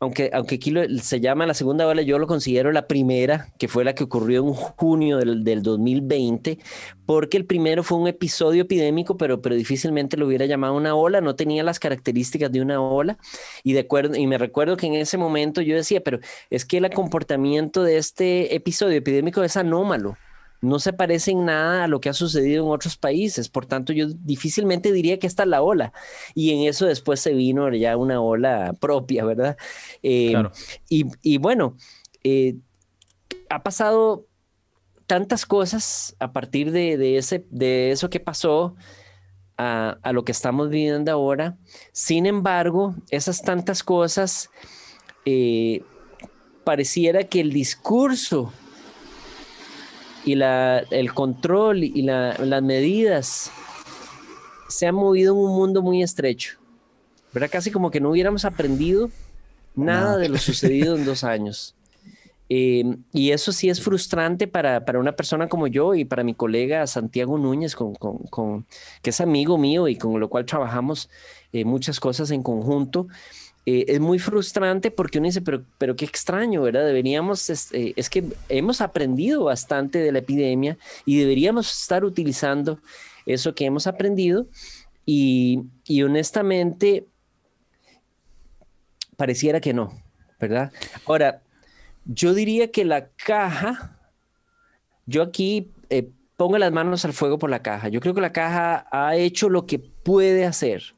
aunque, 0.00 0.30
aunque 0.32 0.56
aquí 0.56 0.72
se 1.02 1.20
llama 1.20 1.44
la 1.46 1.54
segunda 1.54 1.86
ola, 1.86 2.02
yo 2.02 2.18
lo 2.20 2.28
considero 2.28 2.70
la 2.70 2.86
primera, 2.86 3.52
que 3.58 3.66
fue 3.66 3.84
la 3.84 3.94
que 3.94 4.04
ocurrió 4.04 4.46
en 4.46 4.54
junio 4.54 5.16
del, 5.18 5.42
del 5.42 5.62
2020, 5.62 6.58
porque 7.04 7.36
el 7.36 7.46
primero 7.46 7.82
fue 7.82 7.98
un 7.98 8.06
episodio 8.06 8.62
epidémico, 8.62 9.16
pero, 9.16 9.42
pero 9.42 9.56
difícilmente 9.56 10.16
lo 10.16 10.26
hubiera 10.28 10.46
llamado 10.46 10.74
una 10.74 10.94
ola, 10.94 11.20
no 11.20 11.34
tenía 11.34 11.64
las 11.64 11.80
características 11.80 12.52
de 12.52 12.60
una 12.60 12.80
ola. 12.80 13.18
Y, 13.64 13.72
de 13.72 13.80
acuerdo, 13.80 14.16
y 14.16 14.26
me 14.28 14.38
recuerdo 14.38 14.76
que 14.76 14.86
en 14.86 14.94
ese 14.94 15.18
momento 15.18 15.62
yo 15.62 15.74
decía, 15.74 16.00
pero 16.00 16.20
es 16.50 16.64
que 16.64 16.78
el 16.78 16.90
comportamiento 16.90 17.82
de 17.82 17.96
este 17.98 18.54
episodio 18.54 18.98
epidémico 18.98 19.42
es 19.42 19.56
anómalo 19.56 20.16
no 20.60 20.78
se 20.78 20.92
parece 20.92 21.30
en 21.30 21.44
nada 21.44 21.84
a 21.84 21.88
lo 21.88 22.00
que 22.00 22.08
ha 22.08 22.14
sucedido 22.14 22.64
en 22.64 22.70
otros 22.70 22.96
países. 22.96 23.48
Por 23.48 23.66
tanto, 23.66 23.92
yo 23.92 24.08
difícilmente 24.08 24.92
diría 24.92 25.18
que 25.18 25.26
esta 25.26 25.44
es 25.44 25.48
la 25.48 25.62
ola. 25.62 25.92
Y 26.34 26.52
en 26.52 26.68
eso 26.68 26.86
después 26.86 27.20
se 27.20 27.32
vino 27.32 27.72
ya 27.74 27.96
una 27.96 28.20
ola 28.20 28.74
propia, 28.80 29.24
¿verdad? 29.24 29.56
Eh, 30.02 30.34
y, 30.88 31.38
bueno, 31.38 31.76
eh, 32.24 32.56
ha 33.48 33.62
pasado 33.62 34.26
tantas 35.06 35.46
cosas 35.46 36.16
a 36.18 36.32
partir 36.32 36.72
de, 36.72 37.16
ese, 37.16 37.46
de 37.50 37.92
eso 37.92 38.10
que 38.10 38.20
pasó 38.20 38.74
a, 39.56 39.98
lo 40.12 40.24
que 40.24 40.32
estamos 40.32 40.70
viviendo 40.70 41.10
ahora. 41.12 41.56
Sin 41.92 42.26
embargo, 42.26 42.94
esas 43.10 43.42
tantas 43.42 43.82
cosas, 43.82 44.50
eh, 45.24 45.82
pareciera 46.64 47.24
que 47.24 47.40
el 47.40 47.52
discurso 47.52 48.52
y 50.28 50.34
la, 50.34 50.80
el 50.90 51.14
control 51.14 51.84
y 51.84 52.02
las 52.02 52.62
medidas 52.62 53.50
se 54.68 54.86
han 54.86 54.94
movido 54.94 55.32
en 55.32 55.40
un 55.40 55.56
mundo 55.56 55.80
muy 55.80 56.02
estrecho. 56.02 56.58
¿Verdad? 57.32 57.48
Casi 57.50 57.70
como 57.70 57.90
que 57.90 57.98
no 57.98 58.10
hubiéramos 58.10 58.44
aprendido 58.44 59.10
nada 59.74 60.18
de 60.18 60.28
lo 60.28 60.36
sucedido 60.36 60.96
en 60.96 61.06
dos 61.06 61.24
años. 61.24 61.74
Eh, 62.50 62.84
y 63.10 63.30
eso 63.30 63.52
sí 63.52 63.70
es 63.70 63.80
frustrante 63.80 64.46
para, 64.46 64.84
para, 64.84 64.98
una 64.98 65.12
persona 65.12 65.48
como 65.48 65.66
yo 65.66 65.94
y 65.94 66.04
para 66.04 66.24
mi 66.24 66.34
colega 66.34 66.86
Santiago 66.86 67.38
Núñez, 67.38 67.74
con, 67.74 67.94
con, 67.94 68.66
que 69.00 69.10
es 69.10 69.20
amigo 69.22 69.56
mío 69.56 69.88
y 69.88 69.96
con 69.96 70.20
lo 70.20 70.28
cual 70.28 70.44
trabajamos 70.44 71.08
eh, 71.54 71.64
muchas 71.64 72.00
cosas 72.00 72.30
en 72.32 72.42
conjunto. 72.42 73.06
Eh, 73.66 73.84
es 73.88 74.00
muy 74.00 74.18
frustrante 74.18 74.90
porque 74.90 75.18
uno 75.18 75.26
dice, 75.26 75.42
pero, 75.42 75.62
pero 75.76 75.94
qué 75.94 76.04
extraño, 76.04 76.62
¿verdad? 76.62 76.86
Deberíamos, 76.86 77.50
eh, 77.50 77.92
es, 77.96 78.08
que 78.08 78.24
hemos 78.48 78.80
aprendido 78.80 79.44
bastante 79.44 79.98
de 79.98 80.10
la 80.10 80.20
epidemia 80.20 80.78
y 81.04 81.18
deberíamos 81.18 81.70
estar 81.70 82.04
utilizando 82.04 82.78
eso 83.26 83.54
que 83.54 83.66
hemos 83.66 83.86
aprendido 83.86 84.46
y, 85.04 85.64
y 85.84 86.02
honestamente 86.02 87.06
pareciera 89.16 89.60
que 89.60 89.74
no, 89.74 89.92
¿verdad? 90.40 90.72
Ahora, 91.04 91.42
yo 92.06 92.32
diría 92.32 92.70
que 92.70 92.84
la 92.84 93.08
caja, 93.08 93.98
yo 95.04 95.22
aquí 95.22 95.72
eh, 95.90 96.08
pongo 96.36 96.56
las 96.56 96.72
manos 96.72 97.04
al 97.04 97.12
fuego 97.12 97.38
por 97.38 97.50
la 97.50 97.62
caja, 97.62 97.88
yo 97.88 98.00
creo 98.00 98.14
que 98.14 98.20
la 98.20 98.32
caja 98.32 98.86
ha 98.90 99.16
hecho 99.16 99.50
lo 99.50 99.66
que 99.66 99.78
puede 99.78 100.46
hacer 100.46 100.94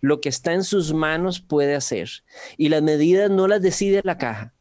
lo 0.00 0.20
que 0.20 0.28
está 0.28 0.52
en 0.52 0.64
sus 0.64 0.92
manos 0.92 1.40
puede 1.40 1.74
hacer. 1.74 2.10
Y 2.56 2.68
las 2.68 2.82
medidas 2.82 3.30
no 3.30 3.46
las 3.48 3.62
decide 3.62 4.00
la 4.04 4.18
caja. 4.18 4.54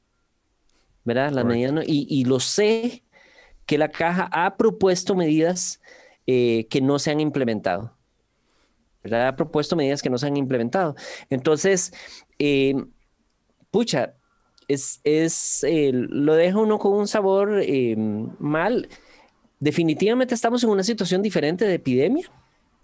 ¿Verdad? 1.05 1.31
Las 1.31 1.45
medidas 1.45 1.73
no, 1.73 1.81
y, 1.83 2.23
lo 2.25 2.39
sé 2.39 3.03
que 3.65 3.77
la 3.77 3.89
caja 3.89 4.29
ha 4.31 4.57
propuesto 4.57 5.15
medidas 5.15 5.81
eh, 6.27 6.67
que 6.69 6.81
no 6.81 6.99
se 6.99 7.11
han 7.11 7.19
implementado. 7.19 7.95
¿verdad? 9.01 9.29
Ha 9.29 9.35
propuesto 9.35 9.75
medidas 9.75 10.01
que 10.01 10.09
no 10.09 10.17
se 10.17 10.27
han 10.27 10.37
implementado. 10.37 10.95
Entonces, 11.29 11.93
eh, 12.37 12.75
pucha, 13.71 14.13
es, 14.67 14.99
es 15.03 15.63
eh, 15.63 15.91
lo 15.93 16.35
deja 16.35 16.59
uno 16.59 16.77
con 16.77 16.93
un 16.93 17.07
sabor 17.07 17.63
mal. 18.39 18.89
Definitivamente 19.59 20.35
estamos 20.35 20.63
en 20.63 20.69
una 20.69 20.83
situación 20.83 21.21
diferente 21.21 21.65
de 21.65 21.75
epidemia. 21.75 22.29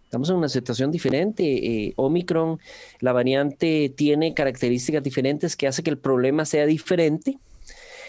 Estamos 0.05 0.29
en 0.29 0.37
una 0.37 0.49
situación 0.49 0.91
diferente. 0.91 1.43
Eh, 1.43 1.93
Omicron, 1.97 2.59
la 2.99 3.11
variante 3.11 3.93
tiene 3.95 4.33
características 4.33 5.03
diferentes 5.03 5.55
que 5.55 5.67
hace 5.67 5.83
que 5.83 5.89
el 5.89 5.97
problema 5.97 6.45
sea 6.45 6.65
diferente. 6.65 7.37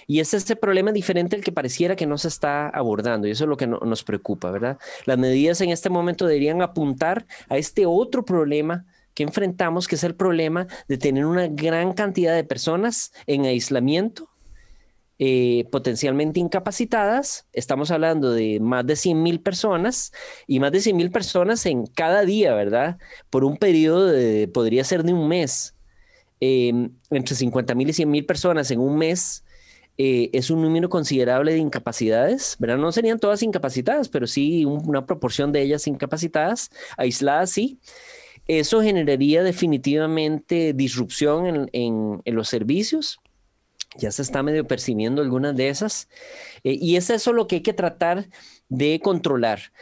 Y 0.07 0.21
es 0.21 0.35
este 0.35 0.55
problema 0.55 0.93
diferente 0.93 1.35
el 1.35 1.43
que 1.43 1.51
pareciera 1.51 1.97
que 1.97 2.07
no 2.07 2.17
se 2.17 2.29
está 2.29 2.69
abordando 2.69 3.27
y 3.27 3.33
eso 3.33 3.45
es 3.45 3.51
lo 3.51 3.57
que 3.57 3.67
nos 3.67 4.05
preocupa, 4.05 4.53
¿verdad? 4.53 4.79
Las 5.05 5.19
medidas 5.19 5.61
en 5.63 5.71
este 5.71 5.91
momento 5.91 6.27
deberían 6.27 6.63
apuntar 6.63 7.27
a 7.49 7.59
este 7.59 7.87
otro 7.87 8.25
problema 8.25 8.85
que 9.15 9.25
enfrentamos, 9.25 9.89
que 9.89 9.97
es 9.97 10.05
el 10.05 10.15
problema 10.15 10.69
de 10.87 10.99
tener 10.99 11.27
una 11.27 11.49
gran 11.49 11.93
cantidad 11.93 12.37
de 12.37 12.45
personas 12.45 13.13
en 13.27 13.47
aislamiento 13.47 14.29
eh, 15.19 15.65
potencialmente 15.71 16.41
incapacitadas. 16.41 17.47
Estamos 17.55 17.91
hablando 17.91 18.33
de 18.33 18.61
más 18.61 18.87
de 18.87 18.97
100 18.97 19.23
mil 19.23 19.41
personas 19.41 20.13
y 20.47 20.61
más 20.61 20.73
de 20.73 20.81
100 20.81 20.95
mil 20.95 21.11
personas 21.11 21.65
en 21.65 21.87
cada 21.87 22.27
día, 22.27 22.53
¿verdad? 22.55 22.99
Por 23.31 23.43
un 23.45 23.57
periodo 23.57 24.07
de, 24.07 24.47
podría 24.49 24.85
ser 24.85 25.05
de 25.05 25.15
un 25.15 25.27
mes. 25.27 25.75
Em, 26.41 26.91
entre 27.11 27.35
50 27.35 27.75
mil 27.75 27.89
y 27.89 27.95
100 27.95 28.11
mil 28.11 28.27
personas 28.27 28.71
en 28.71 28.79
un 28.79 28.99
mes 28.99 29.43
eh, 29.97 30.29
es 30.35 30.51
un 30.51 30.61
número 30.61 30.91
considerable 30.91 31.53
de 31.53 31.59
incapacidades, 31.59 32.57
¿verdad? 32.59 32.77
No 32.77 32.93
serían 32.93 33.19
todas 33.19 33.43
incapacitadas, 33.43 34.11
pero 34.11 34.27
sí 34.27 34.67
una 34.67 35.07
proporción 35.07 35.51
de 35.51 35.63
ellas 35.63 35.87
incapacitadas, 35.87 36.71
aisladas, 36.99 37.51
sí. 37.51 37.79
Eso 38.49 38.83
generaría 38.83 39.43
definitivamente 39.43 40.75
disrupción 40.75 41.71
en 41.73 42.23
los 42.27 42.49
servicios 42.49 43.19
ya 43.99 44.11
se 44.11 44.23
está 44.23 44.43
medio 44.43 44.67
percibiendo 44.67 45.23
algunas 45.23 45.57
de 45.57 45.69
esas. 45.69 46.09
Eh, 46.65 46.77
y 46.81 46.97
es 46.97 47.11
eso 47.11 47.33
lo 47.33 47.47
que 47.47 47.57
hay 47.57 47.63
que 47.63 47.73
tratar 47.73 48.29
de 48.69 49.01
controlar. 49.03 49.73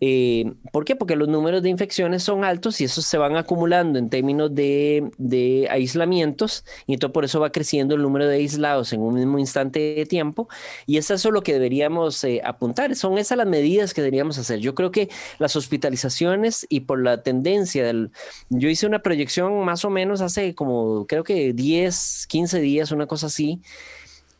Eh, 0.00 0.52
¿Por 0.72 0.84
qué? 0.84 0.96
Porque 0.96 1.16
los 1.16 1.28
números 1.28 1.62
de 1.62 1.68
infecciones 1.68 2.22
son 2.22 2.44
altos 2.44 2.80
y 2.80 2.84
esos 2.84 3.04
se 3.04 3.16
van 3.16 3.36
acumulando 3.36 3.98
en 3.98 4.10
términos 4.10 4.54
de, 4.54 5.68
aislamientos 5.70 6.64
y 6.86 6.94
entonces 6.94 7.12
por 7.12 7.24
eso 7.24 7.40
va 7.40 7.52
creciendo 7.52 7.94
el 7.94 8.02
número 8.02 8.26
de 8.26 8.36
aislados 8.36 8.92
en 8.92 9.00
un 9.00 9.14
mismo 9.14 9.38
instante 9.38 9.94
de 9.94 10.06
tiempo 10.06 10.48
y 10.86 10.98
es 10.98 11.10
eso 11.10 11.30
lo 11.30 11.42
que 11.42 11.52
deberíamos 11.52 12.22
eh, 12.24 12.40
apuntar, 12.44 12.94
son 12.96 13.18
esas 13.18 13.38
las 13.38 13.46
medidas 13.46 13.94
que 13.94 14.02
deberíamos 14.02 14.38
hacer. 14.38 14.58
Yo 14.58 14.74
creo 14.74 14.90
que 14.90 15.08
las 15.38 15.56
hospitalizaciones 15.56 16.66
y 16.68 16.80
por 16.80 17.02
la 17.02 17.22
tendencia 17.22 17.84
del... 17.84 18.10
Yo 18.50 18.68
hice 18.68 18.86
una 18.86 19.00
proyección 19.00 19.64
más 19.64 19.84
o 19.84 19.90
menos 19.90 20.20
hace 20.20 20.54
como 20.54 21.06
creo 21.06 21.24
que 21.24 21.52
10, 21.52 22.26
15 22.28 22.60
días, 22.60 22.90
una 22.90 23.06
cosa 23.06 23.26
así, 23.26 23.60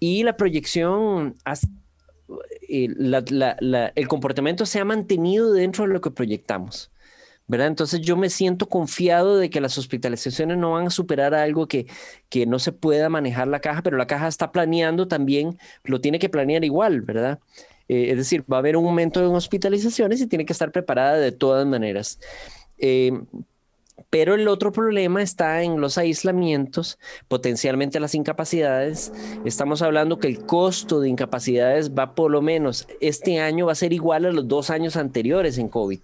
y 0.00 0.25
la 0.25 0.37
proyección... 0.37 1.37
Hasta 1.44 1.68
el 2.69 4.09
comportamiento 4.09 4.66
se 4.66 4.81
ha 4.81 4.85
mantenido 4.85 5.52
dentro 5.52 5.87
de 5.87 5.93
lo 5.93 6.00
que 6.00 6.11
proyectamos. 6.11 6.90
¿verdad? 7.47 7.66
Entonces 7.66 8.00
yo 8.00 8.16
me 8.16 8.31
siento 8.31 8.69
confiado 8.69 9.37
de 9.37 9.50
que 9.50 9.61
las 9.61 9.76
hospitalizaciones 9.76 10.57
no 10.57 10.73
van 10.73 10.87
a 10.87 10.90
superar 10.90 11.35
algo 11.35 11.69
que, 11.69 11.87
que 12.31 12.47
no 12.47 12.59
se 12.59 12.73
pueda 12.73 13.09
manejar 13.09 13.49
la 13.49 13.61
caja, 13.61 13.83
pero 13.83 13.97
la 13.97 14.07
caja 14.07 14.28
está 14.28 14.50
planeando 14.50 15.09
también, 15.09 15.59
lo 15.85 16.00
tiene 16.00 16.19
que 16.19 16.31
planear 16.31 16.64
igual, 16.64 17.02
¿verdad? 17.02 17.40
Eh, 17.88 18.11
es 18.11 18.16
decir, 18.16 18.45
va 18.50 18.57
a 18.57 18.61
haber 18.61 18.76
un 18.76 18.85
momento 18.85 19.21
en 19.21 19.35
hospitalizaciones 19.35 20.21
y 20.21 20.26
tiene 20.26 20.47
que 20.47 20.54
estar 20.54 20.73
preparada 20.73 21.19
de 21.19 21.33
todas 21.33 21.66
maneras. 21.66 22.19
Eh, 22.78 23.12
pero 24.11 24.35
el 24.35 24.49
otro 24.49 24.73
problema 24.73 25.23
está 25.23 25.63
en 25.63 25.81
los 25.81 25.99
aislamientos, 25.99 26.99
potencialmente 27.29 28.01
las 28.01 28.15
incapacidades. 28.15 29.13
Estamos 29.45 29.83
hablando 29.83 30.19
que 30.19 30.29
el 30.29 30.45
costo 30.47 31.01
de 31.01 31.09
incapacidades 31.09 31.91
va 31.93 32.15
por 32.15 32.31
lo 32.31 32.43
menos 32.43 32.87
este 33.01 33.41
año 33.41 33.67
va 33.67 33.73
a 33.73 33.77
ser 33.77 33.93
igual 33.93 34.27
a 34.27 34.33
los 34.33 34.47
dos 34.49 34.71
años 34.71 34.97
anteriores 34.97 35.59
en 35.59 35.69
COVID. 35.69 36.01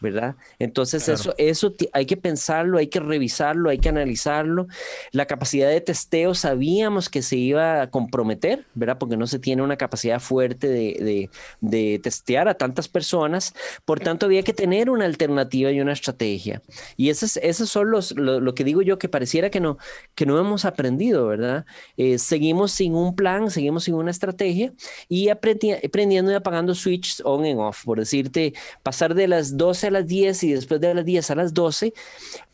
¿Verdad? 0.00 0.36
Entonces 0.58 1.08
eso, 1.08 1.34
eso 1.38 1.74
hay 1.92 2.06
que 2.06 2.16
pensarlo, 2.16 2.78
hay 2.78 2.88
que 2.88 3.00
revisarlo, 3.00 3.70
hay 3.70 3.78
que 3.78 3.88
analizarlo. 3.88 4.66
La 5.12 5.26
capacidad 5.26 5.68
de 5.68 5.80
testeo 5.80 6.34
sabíamos 6.34 7.08
que 7.08 7.22
se 7.22 7.36
iba 7.36 7.82
a 7.82 7.90
comprometer, 7.90 8.64
¿verdad? 8.74 8.98
Porque 8.98 9.16
no 9.16 9.26
se 9.26 9.38
tiene 9.38 9.62
una 9.62 9.76
capacidad 9.76 10.20
fuerte 10.20 10.68
de, 10.68 11.30
de, 11.60 11.98
testear 12.02 12.48
a 12.48 12.54
tantas 12.54 12.88
personas. 12.88 13.54
Por 13.84 14.00
tanto, 14.00 14.26
había 14.26 14.42
que 14.42 14.52
tener 14.52 14.90
una 14.90 15.04
alternativa 15.04 15.70
y 15.70 15.80
una 15.80 15.92
estrategia. 15.92 16.62
Y 16.96 17.10
esos, 17.10 17.36
esos 17.38 17.70
son 17.70 17.90
los, 17.90 18.12
lo, 18.12 18.54
que 18.54 18.64
digo 18.64 18.82
yo, 18.82 18.98
que 18.98 19.08
pareciera 19.08 19.50
que 19.50 19.60
no, 19.60 19.78
que 20.14 20.26
no 20.26 20.38
hemos 20.38 20.64
aprendido, 20.64 21.26
¿verdad? 21.26 21.64
Eh, 21.96 22.18
seguimos 22.18 22.72
sin 22.72 22.94
un 22.94 23.14
plan, 23.14 23.50
seguimos 23.50 23.84
sin 23.84 23.94
una 23.94 24.10
estrategia 24.10 24.72
y 25.08 25.28
aprendiendo 25.28 26.30
y 26.30 26.34
apagando 26.34 26.74
switches 26.74 27.22
on 27.24 27.44
and 27.44 27.60
off. 27.60 27.84
Por 27.84 27.98
decirte, 27.98 28.54
pasar 28.82 29.14
de 29.14 29.28
las 29.28 29.56
12 29.56 29.85
a 29.86 29.90
las 29.90 30.06
10 30.06 30.44
y 30.44 30.52
después 30.52 30.80
de 30.80 30.94
las 30.94 31.04
10 31.04 31.30
a 31.30 31.34
las 31.34 31.54
12, 31.54 31.92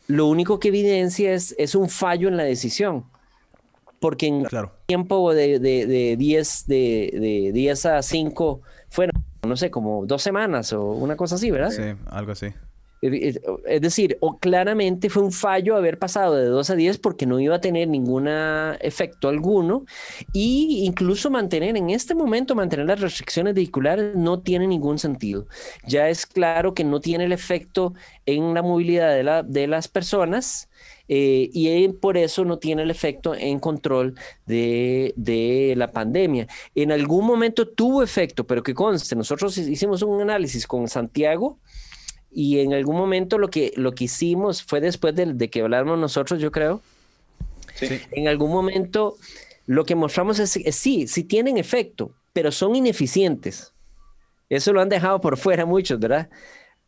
lo 0.07 0.27
único 0.27 0.59
que 0.59 0.69
evidencia 0.69 1.33
es, 1.33 1.55
es 1.57 1.75
un 1.75 1.89
fallo 1.89 2.27
en 2.27 2.37
la 2.37 2.43
decisión. 2.43 3.05
Porque 3.99 4.27
en 4.27 4.45
tiempo 4.85 5.33
de, 5.33 5.59
de, 5.59 5.85
de, 5.87 6.17
10, 6.17 6.67
de, 6.67 7.09
de 7.13 7.51
10 7.53 7.85
a 7.85 8.01
5 8.01 8.61
fueron, 8.89 9.23
no 9.47 9.55
sé, 9.55 9.71
como 9.71 10.05
dos 10.05 10.21
semanas 10.21 10.73
o 10.73 10.83
una 10.91 11.15
cosa 11.15 11.35
así, 11.35 11.51
¿verdad? 11.51 11.71
Sí, 11.71 11.83
algo 12.07 12.33
así. 12.33 12.47
Es 13.03 13.81
decir, 13.81 14.17
o 14.21 14.37
claramente 14.37 15.09
fue 15.09 15.23
un 15.23 15.33
fallo 15.33 15.75
haber 15.75 15.99
pasado 15.99 16.35
de 16.35 16.45
2 16.45 16.69
a 16.69 16.75
10 16.75 16.99
porque 16.99 17.25
no 17.25 17.37
iba 17.37 17.55
a 17.55 17.61
tener 17.61 17.89
ningún 17.89 18.29
efecto 18.79 19.27
alguno 19.27 19.85
y 20.31 20.85
incluso 20.85 21.29
mantener 21.29 21.75
en 21.75 21.89
este 21.89 22.15
momento, 22.15 22.55
mantener 22.55 22.85
las 22.85 23.01
restricciones 23.01 23.55
vehiculares 23.55 24.15
no 24.15 24.39
tiene 24.39 24.67
ningún 24.67 24.99
sentido. 24.99 25.47
Ya 25.85 26.07
es 26.07 26.25
claro 26.25 26.73
que 26.73 26.85
no 26.85 27.01
tiene 27.01 27.25
el 27.25 27.33
efecto 27.33 27.93
en 28.25 28.53
la 28.53 28.61
movilidad 28.61 29.13
de, 29.13 29.23
la, 29.23 29.43
de 29.43 29.67
las 29.67 29.89
personas. 29.89 30.69
Eh, 31.09 31.49
y 31.51 31.89
por 31.89 32.15
eso 32.15 32.45
no 32.45 32.59
tiene 32.59 32.83
el 32.83 32.89
efecto 32.89 33.35
en 33.35 33.59
control 33.59 34.15
de, 34.45 35.13
de, 35.17 35.73
la 35.75 35.91
pandemia. 35.91 36.47
En 36.75 36.93
algún 36.93 37.25
momento 37.25 37.67
tuvo 37.67 38.01
efecto, 38.01 38.47
pero 38.47 38.63
que 38.63 38.73
conste, 38.73 39.13
nosotros 39.13 39.57
hicimos 39.57 40.01
un 40.01 40.21
análisis 40.21 40.65
con 40.65 40.87
Santiago 40.87 41.59
y 42.33 42.59
en 42.59 42.73
algún 42.73 42.97
momento 42.97 43.37
lo 43.37 43.49
que, 43.49 43.73
lo 43.75 43.93
que 43.93 44.05
hicimos 44.05 44.63
fue 44.63 44.81
después 44.81 45.15
de, 45.15 45.49
que 45.49 45.61
hablamos 45.61 45.97
nosotros, 45.99 46.41
yo 46.41 46.51
creo. 46.51 46.81
En 48.11 48.27
algún 48.27 48.51
momento 48.51 49.17
lo 49.65 49.85
que 49.85 49.95
mostramos 49.95 50.39
es, 50.39 50.53
que 50.53 50.71
sí, 50.71 51.07
sí 51.07 51.23
tienen 51.23 51.57
efecto, 51.57 52.11
pero 52.33 52.51
son 52.51 52.75
ineficientes. 52.75 53.73
Eso 54.49 54.73
lo 54.73 54.81
han 54.81 54.89
dejado 54.89 55.21
por 55.21 55.37
fuera 55.37 55.65
muchos, 55.65 55.99
¿verdad? 55.99 56.29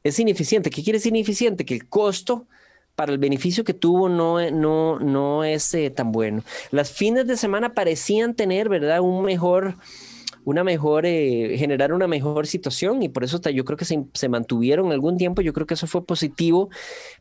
Es 0.03 0.19
ineficiente. 0.19 0.69
¿Qué 0.69 0.83
quiere 0.83 0.99
decir 0.99 1.15
ineficiente? 1.15 1.65
Que 1.65 1.73
el 1.73 1.87
costo 1.87 2.45
para 2.95 3.11
el 3.11 3.17
beneficio 3.17 3.63
que 3.63 3.73
tuvo 3.73 4.07
no, 4.09 4.51
no, 4.51 4.99
no 4.99 5.43
es 5.43 5.73
eh, 5.73 5.89
tan 5.89 6.11
bueno. 6.11 6.43
Las 6.71 6.91
fines 6.91 7.27
de 7.27 7.37
semana 7.37 7.73
parecían 7.73 8.35
tener, 8.35 8.69
¿verdad? 8.69 9.01
Un 9.01 9.23
mejor 9.23 9.75
una 10.45 10.63
mejor, 10.63 11.05
eh, 11.05 11.57
generar 11.57 11.91
una 11.91 12.07
mejor 12.07 12.47
situación 12.47 13.03
y 13.03 13.09
por 13.09 13.23
eso 13.23 13.41
yo 13.49 13.65
creo 13.65 13.77
que 13.77 13.85
se, 13.85 14.29
mantuvieron 14.29 14.91
algún 14.91 15.17
tiempo, 15.17 15.41
yo 15.41 15.51
creo 15.53 15.67
que 15.67 15.73
eso 15.73 15.87
fue 15.87 16.05
positivo, 16.05 16.69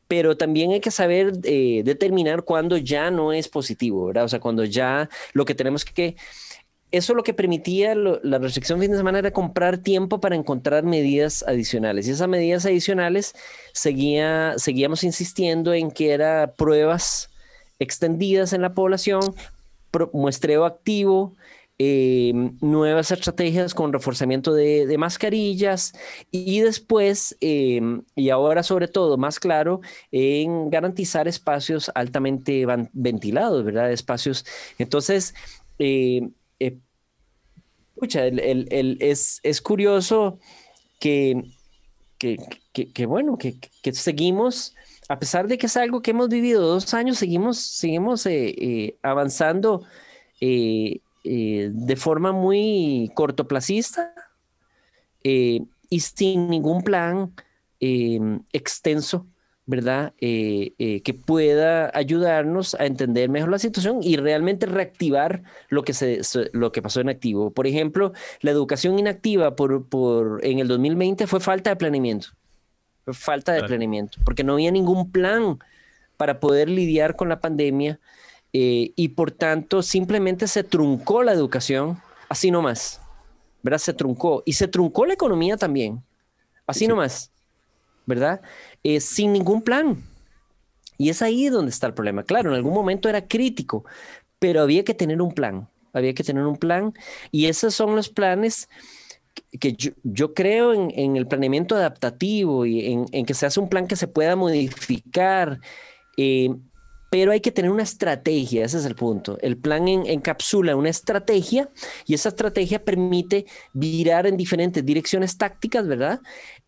pero 0.06 0.36
también 0.36 0.70
hay 0.70 0.80
que 0.80 0.90
saber 0.90 1.32
eh, 1.42 1.82
determinar 1.84 2.44
cuándo 2.44 2.76
ya 2.76 3.10
no 3.10 3.32
es 3.32 3.48
positivo, 3.48 4.06
¿verdad? 4.06 4.24
O 4.24 4.28
sea, 4.28 4.40
cuando 4.40 4.64
ya 4.64 5.08
lo 5.32 5.44
que 5.44 5.54
tenemos 5.54 5.84
que... 5.84 6.16
Eso 6.90 7.12
lo 7.14 7.24
que 7.24 7.34
permitía 7.34 7.96
la 7.96 8.38
restricción 8.38 8.78
fin 8.78 8.92
de 8.92 8.96
semana 8.96 9.18
era 9.18 9.32
comprar 9.32 9.78
tiempo 9.78 10.20
para 10.20 10.36
encontrar 10.36 10.84
medidas 10.84 11.42
adicionales. 11.42 12.06
Y 12.06 12.12
esas 12.12 12.28
medidas 12.28 12.64
adicionales 12.66 13.34
seguía, 13.72 14.54
seguíamos 14.58 15.02
insistiendo 15.02 15.74
en 15.74 15.90
que 15.90 16.12
eran 16.12 16.52
pruebas 16.56 17.30
extendidas 17.80 18.52
en 18.52 18.62
la 18.62 18.74
población, 18.74 19.34
muestreo 20.12 20.64
activo, 20.64 21.34
eh, 21.78 22.32
nuevas 22.60 23.10
estrategias 23.10 23.74
con 23.74 23.92
reforzamiento 23.92 24.54
de, 24.54 24.96
mascarillas 24.96 25.92
y 26.30 26.60
después, 26.60 27.36
eh, 27.40 27.80
y 28.14 28.30
ahora 28.30 28.62
sobre 28.62 28.86
todo, 28.86 29.16
más 29.16 29.40
claro, 29.40 29.80
en 30.12 30.70
garantizar 30.70 31.26
espacios 31.26 31.90
altamente 31.94 32.64
ventilados, 32.92 33.64
¿verdad? 33.64 33.90
Espacios. 33.90 34.44
Entonces, 34.78 35.34
eh, 35.80 36.28
es, 38.00 39.40
es, 39.42 39.60
curioso 39.60 40.38
que, 41.00 41.42
que, 42.18 43.06
bueno, 43.06 43.36
que, 43.36 43.58
seguimos 43.92 44.74
a 45.08 45.18
pesar 45.18 45.48
de 45.48 45.58
que 45.58 45.66
es 45.66 45.76
algo 45.76 46.02
que 46.02 46.12
hemos 46.12 46.28
vivido 46.28 46.62
dos 46.62 46.94
años, 46.94 47.18
seguimos, 47.18 47.58
seguimos 47.58 48.26
avanzando 49.02 49.84
eh, 50.40 51.00
de 51.24 51.96
forma 51.96 52.32
muy 52.32 53.10
cortoplacista 53.14 54.12
eh, 55.22 55.64
y 55.88 56.00
sin 56.00 56.50
ningún 56.50 56.82
plan 56.82 57.32
eh, 57.80 58.20
extenso, 58.52 59.26
¿verdad? 59.64 60.12
que 60.18 61.20
pueda 61.26 61.90
ayudarnos 61.96 62.74
a 62.74 62.84
entender 62.84 63.30
mejor 63.30 63.50
la 63.50 63.58
situación 63.58 64.00
y 64.02 64.16
realmente 64.16 64.66
reactivar 64.66 65.42
lo 65.70 65.82
que, 65.82 65.94
se, 65.94 66.20
lo 66.52 66.70
que 66.72 66.82
pasó 66.82 67.00
en 67.00 67.08
activo. 67.08 67.50
Por 67.50 67.66
ejemplo, 67.66 68.12
la 68.40 68.50
educación 68.50 68.98
inactiva 68.98 69.56
por, 69.56 69.88
por, 69.88 70.44
en 70.44 70.58
el 70.58 70.68
2020 70.68 71.26
fue 71.26 71.40
falta 71.40 71.70
de 71.70 71.76
planeamiento. 71.76 72.28
Fue 73.04 73.14
falta 73.14 73.52
de 73.52 73.62
planeamiento, 73.64 74.18
porque 74.24 74.44
no 74.44 74.54
había 74.54 74.70
ningún 74.70 75.10
plan 75.10 75.58
para 76.16 76.40
poder 76.40 76.68
lidiar 76.68 77.16
con 77.16 77.28
la 77.28 77.40
pandemia 77.40 78.00
eh, 78.56 78.92
y 78.94 79.08
por 79.08 79.32
tanto 79.32 79.82
simplemente 79.82 80.46
se 80.46 80.62
truncó 80.62 81.24
la 81.24 81.32
educación, 81.32 82.00
así 82.28 82.52
nomás, 82.52 83.00
¿verdad? 83.64 83.78
Se 83.78 83.92
truncó 83.92 84.44
y 84.46 84.52
se 84.52 84.68
truncó 84.68 85.06
la 85.06 85.14
economía 85.14 85.56
también, 85.56 86.04
así 86.64 86.86
nomás, 86.86 87.32
¿verdad? 88.06 88.40
Eh, 88.84 89.00
sin 89.00 89.32
ningún 89.32 89.60
plan. 89.60 90.04
Y 90.96 91.10
es 91.10 91.20
ahí 91.20 91.48
donde 91.48 91.70
está 91.70 91.88
el 91.88 91.94
problema. 91.94 92.22
Claro, 92.22 92.50
en 92.50 92.54
algún 92.54 92.72
momento 92.72 93.08
era 93.08 93.26
crítico, 93.26 93.84
pero 94.38 94.62
había 94.62 94.84
que 94.84 94.94
tener 94.94 95.20
un 95.20 95.34
plan, 95.34 95.68
había 95.92 96.14
que 96.14 96.22
tener 96.22 96.46
un 96.46 96.56
plan 96.56 96.94
y 97.32 97.46
esos 97.46 97.74
son 97.74 97.96
los 97.96 98.08
planes 98.08 98.68
que 99.58 99.72
yo, 99.72 99.90
yo 100.04 100.32
creo 100.32 100.72
en, 100.72 100.92
en, 100.94 101.16
el 101.16 101.26
planeamiento 101.26 101.74
adaptativo 101.74 102.66
y 102.66 102.86
en, 102.86 103.06
en, 103.10 103.26
que 103.26 103.34
se 103.34 103.46
hace 103.46 103.58
un 103.58 103.68
plan 103.68 103.88
que 103.88 103.96
se 103.96 104.06
pueda 104.06 104.36
modificar. 104.36 105.58
Eh, 106.16 106.50
pero 107.14 107.30
hay 107.30 107.38
que 107.38 107.52
tener 107.52 107.70
una 107.70 107.84
estrategia, 107.84 108.64
ese 108.64 108.76
es 108.78 108.86
el 108.86 108.96
punto. 108.96 109.38
El 109.40 109.56
plan 109.56 109.86
encapsula 109.86 110.74
una 110.74 110.88
estrategia 110.88 111.70
y 112.06 112.14
esa 112.14 112.30
estrategia 112.30 112.84
permite 112.84 113.46
virar 113.72 114.26
en 114.26 114.36
diferentes 114.36 114.84
direcciones 114.84 115.38
tácticas, 115.38 115.86
¿verdad? 115.86 116.20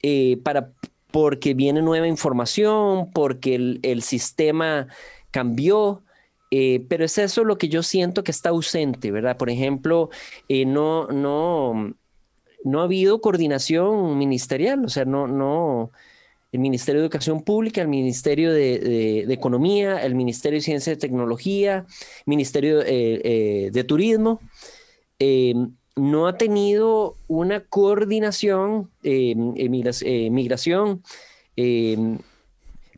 Eh, 0.04 0.38
para, 0.44 0.70
porque 1.10 1.52
viene 1.54 1.82
nueva 1.82 2.06
información, 2.06 3.10
porque 3.10 3.56
el, 3.82 4.02
sistema 4.02 4.86
cambió, 5.32 6.04
eh, 6.52 6.86
pero 6.88 7.04
es 7.04 7.18
eso 7.18 7.42
lo 7.42 7.58
que 7.58 7.68
yo 7.68 7.82
siento 7.82 8.22
que 8.22 8.30
está 8.30 8.50
ausente, 8.50 9.10
¿verdad? 9.10 9.36
Por 9.36 9.50
ejemplo, 9.50 10.10
eh, 10.48 10.64
no, 10.64 11.08
no, 11.08 11.92
no 12.62 12.80
ha 12.80 12.84
habido 12.84 13.20
coordinación 13.20 14.16
ministerial, 14.16 14.84
o 14.84 14.88
sea, 14.88 15.06
no, 15.06 15.26
no, 15.26 15.90
el 16.52 16.60
Ministerio 16.60 17.00
de 17.00 17.06
Educación 17.06 17.42
Pública, 17.42 17.82
el 17.82 17.88
Ministerio 17.88 18.52
de, 18.52 19.24
Economía, 19.28 20.04
el 20.04 20.14
Ministerio 20.14 20.58
de 20.58 20.62
Ciencia 20.62 20.92
y 20.92 20.96
Tecnología, 20.96 21.86
Ministerio 22.24 22.82
eh, 22.82 23.20
eh, 23.24 23.70
de 23.72 23.84
Turismo, 23.84 24.40
eh, 25.18 25.54
no 25.96 26.26
ha 26.26 26.36
tenido 26.36 27.16
una 27.26 27.60
coordinación, 27.60 28.90
migración, 29.02 31.02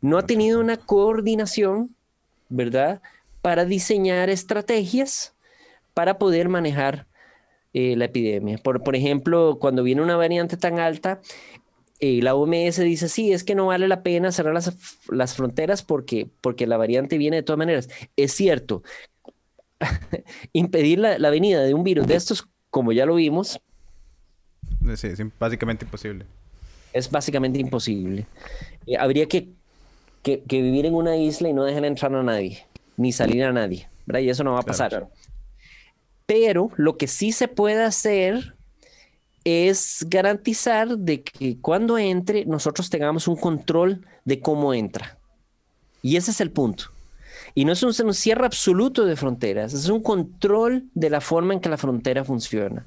no 0.00 0.18
ha 0.18 0.26
tenido 0.26 0.61
una 0.61 0.76
coordinación, 0.76 1.94
¿verdad?, 2.48 3.00
para 3.40 3.64
diseñar 3.64 4.30
estrategias 4.30 5.34
para 5.94 6.18
poder 6.18 6.48
manejar 6.48 7.06
la 7.72 8.06
epidemia. 8.06 8.58
Por, 8.58 8.96
ejemplo, 8.96 9.58
cuando 9.61 9.84
viene 9.84 10.02
una 10.02 10.16
variante 10.16 10.56
tan 10.56 10.80
alta, 10.80 11.20
y 12.00 12.20
la 12.20 12.34
OMS 12.34 12.76
dice, 12.78 13.08
sí, 13.08 13.32
es 13.32 13.42
que 13.42 13.54
no 13.54 13.66
vale 13.66 13.88
la 13.88 14.02
pena 14.02 14.30
cerrar 14.30 14.54
las, 14.54 15.34
fronteras 15.34 15.82
porque, 15.82 16.28
porque 16.40 16.66
la 16.66 16.76
variante 16.76 17.18
viene 17.18 17.37
de 17.38 17.42
todas 17.42 17.58
maneras. 17.58 17.88
Es 18.16 18.32
cierto, 18.32 18.82
impedir 20.52 21.00
la, 21.00 21.18
la, 21.18 21.30
venida 21.30 21.62
de 21.62 21.74
un 21.74 21.82
virus 21.82 22.06
de 22.06 22.14
estos, 22.14 22.46
como 22.70 22.92
ya 22.92 23.04
lo 23.04 23.16
vimos. 23.16 23.61
Sí, 24.94 25.08
es 25.08 25.18
básicamente 25.38 25.84
imposible. 25.84 26.24
Es 26.92 27.11
básicamente 27.11 27.58
imposible. 27.58 28.26
Eh, 28.87 28.96
habría 28.96 29.26
que, 29.26 29.48
que, 30.22 30.42
vivir 30.48 30.87
en 30.87 30.94
una 30.94 31.16
isla 31.16 31.48
y 31.48 31.52
no 31.52 31.64
dejar 31.64 31.84
entrar 31.84 32.14
a 32.14 32.22
nadie, 32.22 32.64
ni 32.96 33.11
salir 33.11 33.42
a 33.44 33.52
nadie, 33.52 33.88
¿verdad? 34.06 34.20
Y 34.20 34.30
eso 34.30 34.44
no 34.44 34.52
va 34.52 34.61
a 34.61 34.62
pasar. 34.62 35.08
Pero 36.26 36.70
lo 36.76 36.96
que 36.96 37.08
sí 37.08 37.32
se 37.32 37.48
puede 37.48 37.82
hacer 37.82 38.54
es 39.48 40.06
garantizar 40.08 40.96
de 40.96 41.22
que 41.22 41.58
cuando 41.61 41.98
entre 41.98 42.44
nosotros 42.44 42.90
tengamos 42.90 43.28
un 43.28 43.37
control 43.37 44.06
de 44.24 44.40
cómo 44.40 44.74
entra. 44.74 45.18
Y 46.02 46.16
ese 46.16 46.30
es 46.30 46.40
el 46.40 46.50
punto. 46.50 46.84
Y 47.54 47.64
no 47.64 47.72
es 47.72 47.82
un, 47.82 48.14
cierre 48.14 48.46
absoluto 48.46 49.04
de 49.04 49.16
fronteras, 49.16 49.72
es 49.72 49.88
un 49.88 50.02
control 50.02 50.84
de 50.94 51.11
la 51.11 51.20
forma 51.20 51.54
en 51.54 51.61
que 51.61 51.68
la 51.68 51.76
frontera 51.76 52.24
funciona. 52.24 52.87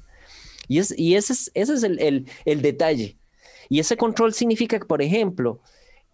Y, 0.68 0.78
es, 0.78 0.96
y 0.96 1.16
ese 1.16 1.32
es, 1.32 1.50
ese 1.54 1.74
es 1.74 1.82
el, 1.82 2.26
el 2.44 2.62
detalle. 2.62 3.16
Y 3.68 3.80
ese 3.80 3.96
control 3.96 4.32
significa 4.32 4.78
que, 4.78 4.86
por 4.86 5.02
ejemplo, 5.02 5.60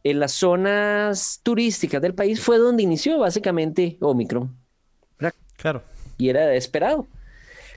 en 0.04 0.20
las 0.20 0.32
zonas 0.32 1.40
turísticas 1.42 2.00
del 2.00 2.14
país 2.14 2.40
fue 2.40 2.58
donde 2.58 2.82
inició 2.82 3.18
básicamente 3.18 3.96
Omicron. 4.00 4.56
Claro. 5.56 5.82
Y 6.16 6.28
era 6.28 6.54
esperado. 6.54 7.06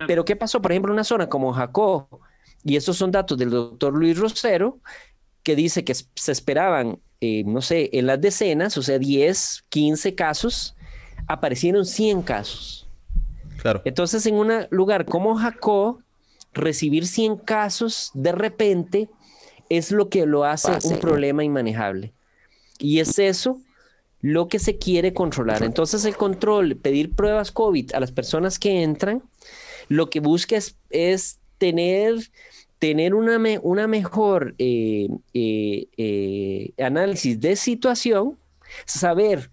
Pero 0.08 0.24
¿qué 0.24 0.36
pasó? 0.36 0.62
Por 0.62 0.72
ejemplo, 0.72 0.92
en 0.92 0.94
una 0.94 1.04
zona 1.04 1.30
como 1.30 1.52
Jacó, 1.52 2.22
y 2.64 2.76
estos 2.76 2.98
son 2.98 3.12
datos 3.12 3.38
del 3.38 3.50
doctor 3.50 3.94
Luis 3.94 4.18
Rosero, 4.18 4.80
que 5.44 5.56
dice 5.56 5.84
que 5.84 5.94
se 5.96 6.32
esperaban, 6.32 7.00
eh, 7.20 7.44
no 7.46 7.62
sé, 7.62 7.90
en 7.94 8.06
las 8.06 8.22
decenas, 8.22 8.78
o 8.78 8.84
sea, 8.84 9.00
10, 9.00 9.66
15 9.70 10.16
casos, 10.16 10.76
aparecieron 11.28 11.86
100 11.86 12.22
casos. 12.22 12.88
Claro. 13.58 13.82
Entonces, 13.86 14.26
en 14.26 14.36
un 14.36 14.52
lugar 14.70 15.06
como 15.06 15.36
Jacó, 15.36 16.02
recibir 16.54 17.08
100 17.08 17.38
casos 17.38 18.12
de 18.14 18.32
repente 18.32 19.10
es 19.70 19.92
lo 19.92 20.10
que 20.10 20.26
lo 20.26 20.44
hace 20.44 20.72
un 20.88 21.00
problema 21.00 21.44
inmanejable. 21.44 22.14
Y 22.78 23.00
es 23.00 23.20
eso 23.20 23.62
lo 24.20 24.48
que 24.48 24.60
se 24.60 24.78
quiere 24.78 25.14
controlar. 25.14 25.64
Entonces 25.64 26.06
el 26.06 26.16
control, 26.16 26.76
pedir 26.76 27.16
pruebas 27.16 27.52
COVID 27.52 27.94
a 27.94 28.00
las 28.00 28.12
personas 28.12 28.60
que 28.60 28.84
entran, 28.84 29.24
lo 29.88 30.10
que 30.10 30.20
busca 30.20 30.58
es, 30.90 31.40
tener, 31.62 32.16
tener 32.80 33.14
una, 33.14 33.40
una 33.62 33.86
mejor 33.86 34.56
eh, 34.58 35.10
eh, 35.36 35.86
eh, 35.96 36.74
análisis 36.84 37.40
de 37.40 37.56
situación, 37.56 38.40
saber 38.88 39.52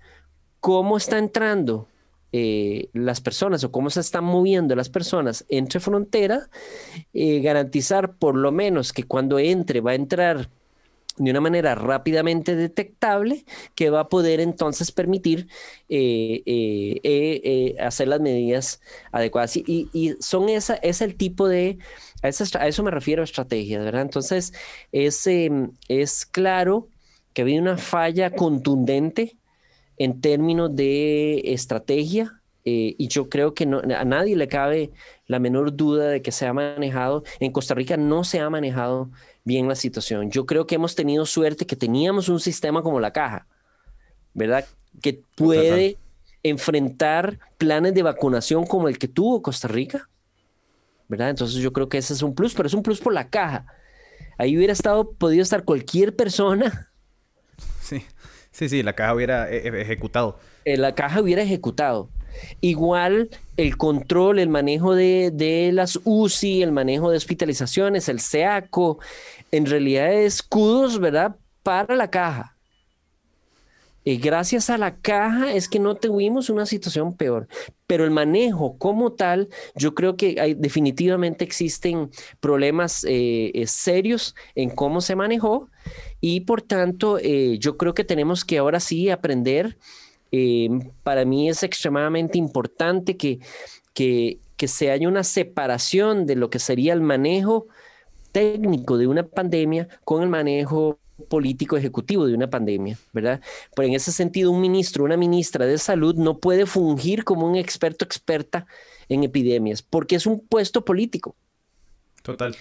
cómo 0.58 0.96
está 0.96 1.18
entrando 1.18 1.86
las 2.32 3.20
personas 3.20 3.62
o 3.64 3.72
cómo 3.72 3.90
se 3.90 4.00
están 4.00 4.24
moviendo 4.24 4.74
las 4.74 4.88
personas 4.88 5.44
entre 5.48 5.80
frontera, 5.80 6.48
garantizar 7.12 8.16
por 8.16 8.36
lo 8.36 8.52
menos 8.52 8.92
que 8.92 9.04
cuando 9.04 9.38
entre 9.38 9.80
va 9.80 9.90
a 9.92 9.94
entrar 9.94 10.48
de 11.18 11.30
una 11.30 11.40
manera 11.40 11.74
rápidamente 11.74 12.54
detectable 12.54 13.44
que 13.74 13.90
va 13.90 14.00
a 14.00 14.08
poder 14.08 14.40
entonces 14.40 14.92
permitir 14.92 15.48
eh, 15.88 16.42
eh, 16.46 17.00
eh, 17.02 17.76
hacer 17.80 18.08
las 18.08 18.20
medidas 18.20 18.80
adecuadas. 19.12 19.56
Y, 19.56 20.16
son 20.20 20.48
esa, 20.48 20.74
es 20.76 21.00
el 21.00 21.16
tipo 21.16 21.48
de, 21.48 21.78
a, 22.22 22.28
eso 22.28 22.82
me 22.82 22.90
refiero 22.90 23.22
a 23.22 23.24
estrategias, 23.24 23.84
¿verdad? 23.84 24.02
Entonces, 24.02 24.52
es, 24.92 25.26
em, 25.26 25.72
es 25.88 26.24
claro 26.24 26.88
que 27.32 27.42
ha 27.42 27.44
habido 27.44 27.62
una 27.62 27.78
falla 27.78 28.30
contundente 28.30 29.36
en 29.96 30.20
términos 30.20 30.74
de 30.74 31.52
estrategia. 31.52 32.34
y 32.70 33.08
yo 33.08 33.30
creo 33.30 33.54
que 33.54 33.64
a 33.64 34.04
nadie 34.04 34.36
le 34.36 34.46
cabe 34.46 34.90
la 35.26 35.38
menor 35.38 35.74
duda 35.74 36.08
de 36.08 36.20
que 36.20 36.32
se 36.32 36.46
ha 36.46 36.52
manejado. 36.52 37.24
En 37.40 37.50
Costa 37.50 37.74
Rica 37.74 37.96
no 37.96 38.24
se 38.24 38.40
ha 38.40 38.50
manejado 38.50 39.10
bien 39.44 39.68
la 39.68 39.74
situación. 39.74 40.30
Yo 40.30 40.46
creo 40.46 40.66
que 40.66 40.74
hemos 40.74 40.94
tenido 40.94 41.26
suerte 41.26 41.66
que 41.66 41.76
teníamos 41.76 42.28
un 42.28 42.40
sistema 42.40 42.82
como 42.82 43.00
la 43.00 43.12
caja, 43.12 43.46
¿verdad? 44.34 44.66
Que 45.00 45.22
puede 45.34 45.96
enfrentar 46.42 47.38
planes 47.56 47.94
de 47.94 48.02
vacunación 48.02 48.66
como 48.66 48.88
el 48.88 48.98
que 48.98 49.08
tuvo 49.08 49.42
Costa 49.42 49.68
Rica, 49.68 50.08
¿verdad? 51.08 51.30
Entonces 51.30 51.56
yo 51.56 51.72
creo 51.72 51.88
que 51.88 51.98
ese 51.98 52.12
es 52.12 52.22
un 52.22 52.34
plus, 52.34 52.54
pero 52.54 52.66
es 52.66 52.74
un 52.74 52.82
plus 52.82 53.00
por 53.00 53.12
la 53.12 53.28
caja. 53.28 53.66
Ahí 54.36 54.56
hubiera 54.56 54.72
estado, 54.72 55.12
podido 55.12 55.42
estar 55.42 55.64
cualquier 55.64 56.14
persona. 56.14 56.92
Sí, 57.80 58.04
sí, 58.52 58.68
sí, 58.68 58.82
la 58.82 58.92
caja 58.92 59.14
hubiera 59.14 59.50
e-, 59.50 59.66
e-, 59.66 59.80
ejecutado. 59.80 60.38
Eh, 60.64 60.76
la 60.76 60.94
caja 60.94 61.20
hubiera 61.20 61.42
ejecutado. 61.42 62.10
Igual 62.60 63.30
el 63.56 63.76
control, 63.76 64.38
el 64.38 64.48
manejo 64.48 64.94
de, 64.94 65.30
de, 65.32 65.70
las 65.72 65.98
UCI, 66.04 66.62
el 66.62 66.72
manejo 66.72 67.10
de 67.10 67.16
hospitalizaciones, 67.16 68.08
el 68.08 68.20
SEACO, 68.20 68.98
en 69.50 69.66
realidad 69.66 70.12
es 70.12 70.36
escudos, 70.36 70.98
¿verdad? 70.98 71.36
Para 71.62 71.96
la 71.96 72.10
caja. 72.10 72.58
Y 74.08 74.16
gracias 74.16 74.70
a 74.70 74.78
la 74.78 74.96
caja 74.96 75.52
es 75.52 75.68
que 75.68 75.78
no 75.78 75.94
tuvimos 75.94 76.48
una 76.48 76.64
situación 76.64 77.14
peor. 77.14 77.46
Pero 77.86 78.04
el 78.04 78.10
manejo 78.10 78.78
como 78.78 79.12
tal, 79.12 79.50
yo 79.74 79.94
creo 79.94 80.16
que 80.16 80.40
hay, 80.40 80.54
definitivamente 80.54 81.44
existen 81.44 82.10
problemas 82.40 83.04
eh, 83.04 83.50
eh, 83.52 83.66
serios 83.66 84.34
en 84.54 84.70
cómo 84.70 85.02
se 85.02 85.14
manejó 85.14 85.68
y 86.22 86.40
por 86.40 86.62
tanto 86.62 87.18
eh, 87.18 87.58
yo 87.58 87.76
creo 87.76 87.92
que 87.92 88.02
tenemos 88.04 88.46
que 88.46 88.56
ahora 88.56 88.80
sí 88.80 89.10
aprender. 89.10 89.76
Para 91.02 91.24
mí 91.24 91.48
es 91.48 91.62
extremadamente 91.62 92.38
importante 92.38 93.16
que, 93.16 93.40
que, 93.94 94.38
que 94.56 94.68
se 94.68 94.90
haya 94.90 95.08
una 95.08 95.24
separación 95.24 96.26
de 96.26 96.36
lo 96.36 96.50
que 96.50 96.58
sería 96.58 96.92
el 96.92 97.00
manejo 97.00 97.66
técnico 98.32 98.98
de 98.98 99.06
una 99.06 99.24
pandemia 99.24 99.88
con 100.04 100.22
el 100.22 100.28
manejo 100.28 100.98
político 101.28 101.76
ejecutivo 101.76 102.26
de 102.26 102.34
una 102.34 102.48
pandemia, 102.48 102.96
¿verdad? 103.12 103.40
Pero 103.74 103.88
en 103.88 103.94
ese 103.94 104.12
sentido, 104.12 104.52
un 104.52 104.60
ministro, 104.60 105.04
una 105.04 105.16
ministra 105.16 105.66
de 105.66 105.78
salud 105.78 106.14
no 106.14 106.38
puede 106.38 106.66
fungir 106.66 107.24
como 107.24 107.46
un 107.46 107.56
experto 107.56 108.04
experta 108.04 108.66
en 109.08 109.24
epidemias, 109.24 109.82
porque 109.82 110.16
es 110.16 110.26
un 110.26 110.40
puesto 110.40 110.84
político. 110.84 111.34
Total. 112.22 112.54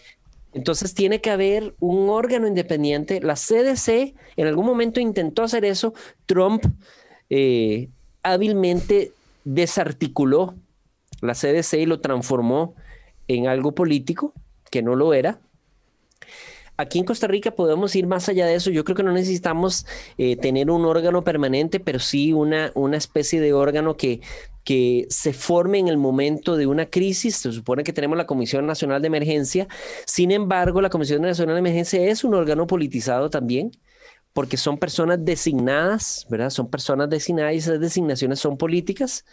Entonces 0.53 0.93
tiene 0.93 1.21
que 1.21 1.29
haber 1.29 1.75
un 1.79 2.09
órgano 2.09 2.47
independiente. 2.47 3.21
La 3.21 3.35
CDC 3.35 4.15
en 4.37 4.47
algún 4.47 4.65
momento 4.65 4.99
intentó 4.99 5.43
hacer 5.43 5.65
eso. 5.65 5.93
Trump 6.25 6.65
eh, 7.29 7.89
hábilmente 8.23 9.11
desarticuló 9.43 10.55
la 11.21 11.33
CDC 11.33 11.73
y 11.73 11.85
lo 11.85 11.99
transformó 11.99 12.75
en 13.27 13.47
algo 13.47 13.73
político 13.73 14.33
que 14.69 14.81
no 14.81 14.95
lo 14.95 15.13
era. 15.13 15.39
Aquí 16.79 16.99
en 16.99 17.05
Costa 17.05 17.25
Rica 17.25 17.51
podemos 17.51 17.95
ir 17.95 18.05
más 18.05 18.29
allá 18.29 18.45
de 18.45 18.53
eso. 18.53 18.69
Yo 18.69 18.83
creo 18.83 18.95
que 18.95 19.03
no 19.03 19.11
necesitamos 19.11 19.87
eh, 20.19 20.35
tener 20.35 20.69
un 20.69 20.85
órgano 20.85 21.23
permanente, 21.23 21.79
pero 21.79 21.97
sí 21.97 22.33
una, 22.33 22.71
una 22.75 22.97
especie 22.97 23.41
de 23.41 23.51
órgano 23.51 23.97
que, 23.97 24.21
que 24.63 25.07
se 25.09 25.33
forme 25.33 25.79
en 25.79 25.87
el 25.87 25.97
momento 25.97 26.55
de 26.55 26.67
una 26.67 26.85
crisis. 26.85 27.37
Se 27.37 27.51
supone 27.51 27.83
que 27.83 27.93
tenemos 27.93 28.15
la 28.15 28.27
Comisión 28.27 28.67
Nacional 28.67 29.01
de 29.01 29.07
Emergencia. 29.07 29.67
Sin 30.05 30.29
embargo, 30.29 30.79
la 30.79 30.91
Comisión 30.91 31.23
Nacional 31.23 31.55
de 31.55 31.59
Emergencia 31.59 32.03
es 32.03 32.23
un 32.23 32.35
órgano 32.35 32.67
politizado 32.67 33.31
también 33.31 33.71
porque 34.37 34.55
son 34.55 34.77
personas 34.77 35.25
designadas, 35.25 36.27
¿verdad? 36.29 36.51
Son 36.51 36.69
personas 36.69 37.09
designadas 37.09 37.55
y 37.55 37.57
esas 37.57 37.79
designaciones 37.79 38.37
son 38.37 38.55
políticas. 38.55 39.25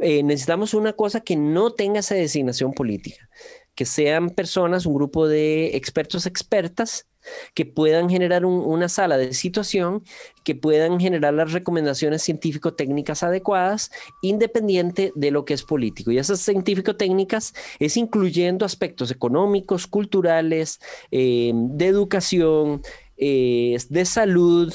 Eh, 0.00 0.24
necesitamos 0.24 0.74
una 0.74 0.92
cosa 0.92 1.20
que 1.20 1.36
no 1.36 1.70
tenga 1.70 2.00
esa 2.00 2.16
designación 2.16 2.72
política 2.72 3.28
que 3.76 3.86
sean 3.86 4.30
personas, 4.30 4.86
un 4.86 4.94
grupo 4.94 5.28
de 5.28 5.76
expertos, 5.76 6.26
expertas, 6.26 7.06
que 7.54 7.64
puedan 7.64 8.10
generar 8.10 8.44
una 8.44 8.88
sala 8.88 9.18
de 9.18 9.34
situación, 9.34 10.02
que 10.44 10.54
puedan 10.54 10.98
generar 10.98 11.34
las 11.34 11.52
recomendaciones 11.52 12.22
científico-técnicas 12.22 13.22
adecuadas, 13.22 13.90
independiente 14.20 15.12
de 15.14 15.30
lo 15.30 15.44
que 15.44 15.54
es 15.54 15.62
político. 15.62 16.10
Y 16.10 16.18
esas 16.18 16.40
científico-técnicas 16.40 17.54
es 17.78 17.96
incluyendo 17.96 18.64
aspectos 18.66 19.10
económicos, 19.10 19.86
culturales, 19.86 20.80
eh, 21.10 21.52
de 21.54 21.86
educación, 21.86 22.82
eh, 23.22 23.76
de 23.90 24.06
salud, 24.06 24.72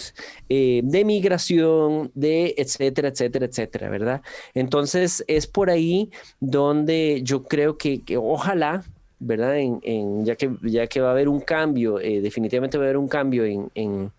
eh, 0.49 0.81
de 0.83 1.03
migración, 1.03 2.11
de 2.13 2.53
etcétera, 2.59 3.07
etcétera, 3.07 3.47
etcétera, 3.47 3.89
¿verdad? 3.89 4.21
Entonces 4.53 5.23
es 5.27 5.47
por 5.47 5.71
ahí 5.71 6.11
donde 6.39 7.21
yo 7.23 7.43
creo 7.45 7.79
que, 7.79 8.03
ojalá, 8.15 8.83
¿verdad? 9.17 9.57
En, 9.57 10.25
ya, 10.25 10.35
que, 10.35 10.51
ya 10.61 10.85
que 10.85 11.01
va 11.01 11.07
a 11.07 11.11
haber 11.13 11.27
un 11.27 11.39
cambio, 11.41 11.99
eh, 11.99 12.21
definitivamente 12.21 12.77
va 12.77 12.83
a 12.83 12.87
haber 12.87 12.97
un 12.97 13.07
cambio 13.07 13.45
en, 13.45 13.71
en, 13.73 14.11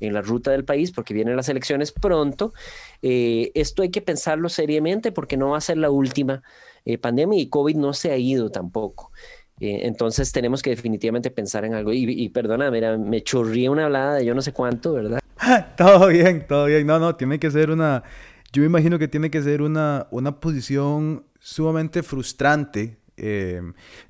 la 0.00 0.22
ruta 0.22 0.50
del 0.50 0.64
país 0.64 0.90
porque 0.90 1.14
vienen 1.14 1.36
las 1.36 1.48
elecciones 1.48 1.92
pronto, 1.92 2.52
esto 3.00 3.82
hay 3.82 3.90
que 3.90 4.00
pensarlo 4.00 4.48
seriamente 4.48 5.12
porque 5.12 5.36
no 5.36 5.50
va 5.50 5.58
a 5.58 5.60
ser 5.60 5.76
la 5.76 5.90
última 5.90 6.42
pandemia 7.00 7.40
y 7.40 7.48
COVID 7.48 7.76
no 7.76 7.92
se 7.92 8.10
ha 8.10 8.16
ido 8.16 8.50
tampoco. 8.50 9.12
Eh, 9.60 9.80
entonces 9.82 10.30
tenemos 10.32 10.62
que 10.62 10.70
definitivamente 10.70 11.30
pensar 11.30 11.64
en 11.64 11.74
algo. 11.74 11.92
Y, 11.92 12.04
y 12.10 12.28
perdona, 12.28 12.70
mira, 12.70 12.96
me 12.96 13.22
chorría 13.22 13.70
una 13.70 13.86
hablada 13.86 14.14
de 14.16 14.24
yo 14.24 14.34
no 14.34 14.42
sé 14.42 14.52
cuánto, 14.52 14.92
¿verdad? 14.92 15.20
todo 15.76 16.08
bien, 16.08 16.46
todo 16.46 16.66
bien. 16.66 16.86
No, 16.86 16.98
no, 16.98 17.16
tiene 17.16 17.38
que 17.38 17.50
ser 17.50 17.70
una... 17.70 18.02
Yo 18.52 18.62
me 18.62 18.66
imagino 18.66 18.98
que 18.98 19.08
tiene 19.08 19.30
que 19.30 19.42
ser 19.42 19.62
una, 19.62 20.06
una 20.10 20.40
posición 20.40 21.24
sumamente 21.38 22.02
frustrante. 22.02 22.98
Eh, 23.16 23.60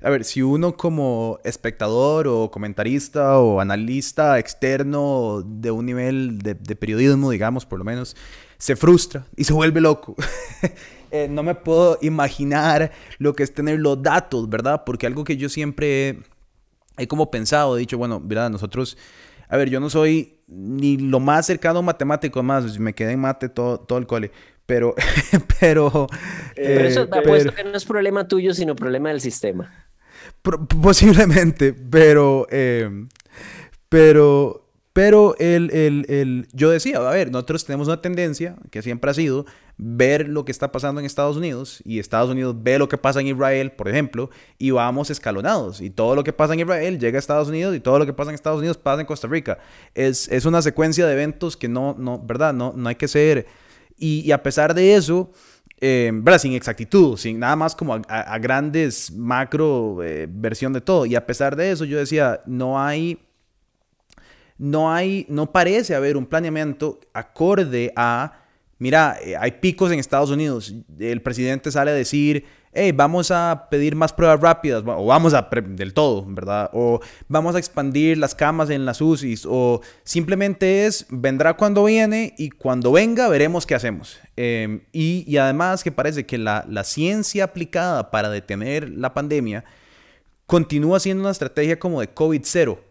a 0.01 0.09
ver, 0.09 0.23
si 0.23 0.41
uno 0.41 0.77
como 0.77 1.39
espectador 1.43 2.27
o 2.27 2.51
comentarista 2.51 3.39
o 3.39 3.59
analista 3.59 4.39
externo 4.39 5.41
de 5.45 5.71
un 5.71 5.87
nivel 5.87 6.39
de, 6.39 6.53
de 6.53 6.75
periodismo, 6.75 7.31
digamos, 7.31 7.65
por 7.65 7.79
lo 7.79 7.85
menos, 7.85 8.15
se 8.57 8.75
frustra 8.75 9.25
y 9.35 9.43
se 9.45 9.53
vuelve 9.53 9.81
loco. 9.81 10.15
Eh, 11.11 11.27
no 11.29 11.43
me 11.43 11.55
puedo 11.55 11.97
imaginar 12.01 12.91
lo 13.17 13.33
que 13.33 13.43
es 13.43 13.53
tener 13.53 13.79
los 13.79 14.01
datos, 14.01 14.49
¿verdad? 14.49 14.83
Porque 14.85 15.07
algo 15.07 15.23
que 15.23 15.37
yo 15.37 15.49
siempre 15.49 16.19
he 16.97 17.07
como 17.07 17.31
pensado, 17.31 17.77
he 17.77 17.79
dicho, 17.79 17.97
bueno, 17.97 18.19
mira, 18.19 18.49
nosotros, 18.49 18.97
a 19.47 19.57
ver, 19.57 19.69
yo 19.69 19.79
no 19.79 19.89
soy 19.89 20.39
ni 20.47 20.97
lo 20.97 21.19
más 21.19 21.45
cercano 21.45 21.79
a 21.79 21.81
matemático, 21.81 22.41
más, 22.43 22.79
me 22.79 22.93
quedé 22.93 23.13
en 23.13 23.19
mate 23.19 23.49
todo, 23.49 23.79
todo 23.79 23.99
el 23.99 24.07
cole, 24.07 24.31
pero, 24.65 24.95
pero... 25.59 26.07
pero 26.55 26.81
eso 26.81 27.07
te 27.07 27.19
apuesto 27.19 27.53
que 27.53 27.63
no 27.63 27.75
es 27.75 27.85
problema 27.85 28.27
tuyo, 28.27 28.53
sino 28.53 28.75
problema 28.75 29.09
del 29.09 29.21
sistema. 29.21 29.87
posiblemente, 30.81 31.73
pero, 31.73 32.47
eh, 32.51 33.07
pero, 33.87 34.68
pero 34.99 35.33
el, 35.39 35.71
el, 35.71 36.05
el, 36.09 36.47
yo 36.51 36.69
decía, 36.69 36.97
a 36.97 37.09
ver, 37.11 37.31
nosotros 37.31 37.63
tenemos 37.63 37.87
una 37.87 38.01
tendencia, 38.01 38.57
que 38.69 38.81
siempre 38.81 39.09
ha 39.09 39.13
sido, 39.13 39.45
ver 39.77 40.27
lo 40.27 40.43
que 40.43 40.51
está 40.51 40.73
pasando 40.73 40.99
en 40.99 41.05
Estados 41.05 41.37
Unidos 41.37 41.81
y 41.85 41.99
Estados 41.99 42.29
Unidos 42.29 42.53
ve 42.59 42.77
lo 42.77 42.89
que 42.89 42.97
pasa 42.97 43.21
en 43.21 43.27
Israel, 43.27 43.71
por 43.71 43.87
ejemplo, 43.87 44.29
y 44.57 44.71
vamos 44.71 45.09
escalonados. 45.09 45.79
Y 45.79 45.89
todo 45.89 46.15
lo 46.15 46.25
que 46.25 46.33
pasa 46.33 46.53
en 46.53 46.59
Israel 46.59 46.99
llega 46.99 47.17
a 47.17 47.19
Estados 47.19 47.47
Unidos 47.47 47.77
y 47.77 47.79
todo 47.79 47.97
lo 47.97 48.05
que 48.05 48.11
pasa 48.11 48.31
en 48.31 48.35
Estados 48.35 48.59
Unidos 48.59 48.77
pasa 48.77 48.99
en 48.99 49.07
Costa 49.07 49.29
Rica. 49.29 49.59
Es, 49.95 50.27
es 50.27 50.43
una 50.43 50.61
secuencia 50.61 51.07
de 51.07 51.13
eventos 51.13 51.55
que 51.55 51.69
no, 51.69 51.95
no, 51.97 52.19
¿verdad? 52.19 52.53
No, 52.53 52.73
no 52.75 52.89
hay 52.89 52.95
que 52.95 53.07
ser... 53.07 53.45
Y, 53.97 54.19
y 54.25 54.33
a 54.33 54.43
pesar 54.43 54.73
de 54.73 54.95
eso, 54.95 55.31
eh, 55.79 56.11
¿verdad? 56.13 56.39
Sin 56.39 56.51
exactitud, 56.51 57.15
sin 57.15 57.39
nada 57.39 57.55
más 57.55 57.73
como 57.73 58.01
a, 58.05 58.37
grandes 58.39 59.13
macro 59.13 60.03
eh, 60.03 60.27
versión 60.29 60.73
de 60.73 60.81
todo. 60.81 61.05
Y 61.05 61.15
a 61.15 61.25
pesar 61.25 61.55
de 61.55 61.71
eso, 61.71 61.85
yo 61.85 61.97
decía, 61.97 62.41
no 62.45 62.81
hay 62.81 63.17
no 64.59 64.93
hay, 64.93 65.25
no 65.29 65.51
parece 65.51 65.95
haber 65.95 66.17
un 66.17 66.25
planeamiento 66.25 66.99
acorde 67.13 67.91
a, 67.95 68.33
mira, 68.77 69.17
eh, 69.23 69.35
hay 69.39 69.53
picos 69.53 69.91
en 69.91 69.99
Estados 69.99 70.29
Unidos, 70.29 70.75
el 70.99 71.21
presidente 71.21 71.71
sale 71.71 71.91
a 71.91 71.93
decir, 71.93 72.43
hey, 72.73 72.91
vamos 72.91 73.31
a 73.31 73.67
pedir 73.71 73.95
más 73.95 74.11
pruebas 74.11 74.41
rápidas, 74.41 74.83
o 74.85 75.05
vamos 75.05 75.33
a, 75.33 75.49
del 75.49 75.93
todo, 75.93 76.25
¿verdad? 76.27 76.69
O 76.73 76.99
vamos 77.29 77.55
a 77.55 77.57
expandir 77.57 78.17
las 78.17 78.35
camas 78.35 78.69
en 78.69 78.85
las 78.85 78.99
UCIs, 78.99 79.45
o 79.49 79.81
simplemente 80.03 80.85
es, 80.85 81.05
vendrá 81.09 81.55
cuando 81.55 81.85
viene 81.85 82.35
y 82.37 82.49
cuando 82.49 82.91
venga 82.91 83.29
veremos 83.29 83.65
qué 83.65 83.75
hacemos. 83.75 84.19
Em, 84.35 84.81
y, 84.91 85.37
además 85.37 85.85
que 85.85 85.93
parece 85.93 86.25
que 86.25 86.37
la, 86.37 86.65
la 86.67 86.83
ciencia 86.83 87.45
aplicada 87.45 88.11
para 88.11 88.29
detener 88.29 88.89
la 88.89 89.13
pandemia 89.13 89.63
continúa 90.45 90.99
siendo 90.99 91.21
una 91.21 91.31
estrategia 91.31 91.79
como 91.79 92.01
de 92.01 92.09
COVID 92.09 92.41
cero 92.43 92.88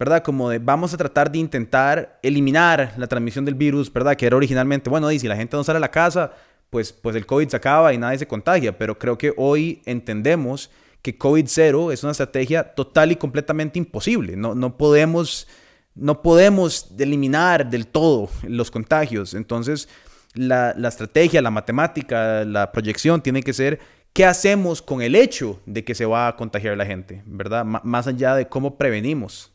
¿verdad? 0.00 0.22
Como 0.22 0.48
de 0.48 0.58
vamos 0.58 0.94
a 0.94 0.96
tratar 0.96 1.30
de 1.30 1.38
intentar 1.38 2.18
eliminar 2.22 2.94
la 2.96 3.06
transmisión 3.06 3.44
del 3.44 3.54
virus, 3.54 3.92
¿verdad? 3.92 4.16
Que 4.16 4.24
era 4.24 4.34
originalmente, 4.34 4.88
bueno, 4.88 5.12
y 5.12 5.18
si 5.18 5.28
la 5.28 5.36
gente 5.36 5.58
no 5.58 5.62
sale 5.62 5.76
a 5.76 5.80
la 5.80 5.90
casa, 5.90 6.32
pues, 6.70 6.90
pues 6.90 7.14
el 7.16 7.26
COVID 7.26 7.48
se 7.48 7.56
acaba 7.56 7.92
y 7.92 7.98
nadie 7.98 8.16
se 8.16 8.26
contagia, 8.26 8.78
pero 8.78 8.98
creo 8.98 9.18
que 9.18 9.34
hoy 9.36 9.82
entendemos 9.84 10.70
que 11.02 11.18
COVID 11.18 11.44
cero 11.46 11.92
es 11.92 12.02
una 12.02 12.12
estrategia 12.12 12.64
total 12.74 13.12
y 13.12 13.16
completamente 13.16 13.78
imposible. 13.78 14.36
No, 14.36 14.54
no, 14.54 14.78
podemos, 14.78 15.46
no 15.94 16.22
podemos 16.22 16.88
eliminar 16.98 17.68
del 17.68 17.86
todo 17.86 18.30
los 18.44 18.70
contagios. 18.70 19.34
Entonces, 19.34 19.86
la, 20.32 20.74
la 20.78 20.88
estrategia, 20.88 21.42
la 21.42 21.50
matemática, 21.50 22.46
la 22.46 22.72
proyección 22.72 23.20
tiene 23.20 23.42
que 23.42 23.52
ser 23.52 23.78
qué 24.14 24.24
hacemos 24.24 24.80
con 24.80 25.02
el 25.02 25.14
hecho 25.14 25.60
de 25.66 25.84
que 25.84 25.94
se 25.94 26.06
va 26.06 26.28
a 26.28 26.36
contagiar 26.36 26.74
la 26.78 26.86
gente, 26.86 27.22
¿verdad? 27.26 27.66
más 27.66 28.06
allá 28.06 28.34
de 28.34 28.48
cómo 28.48 28.78
prevenimos. 28.78 29.52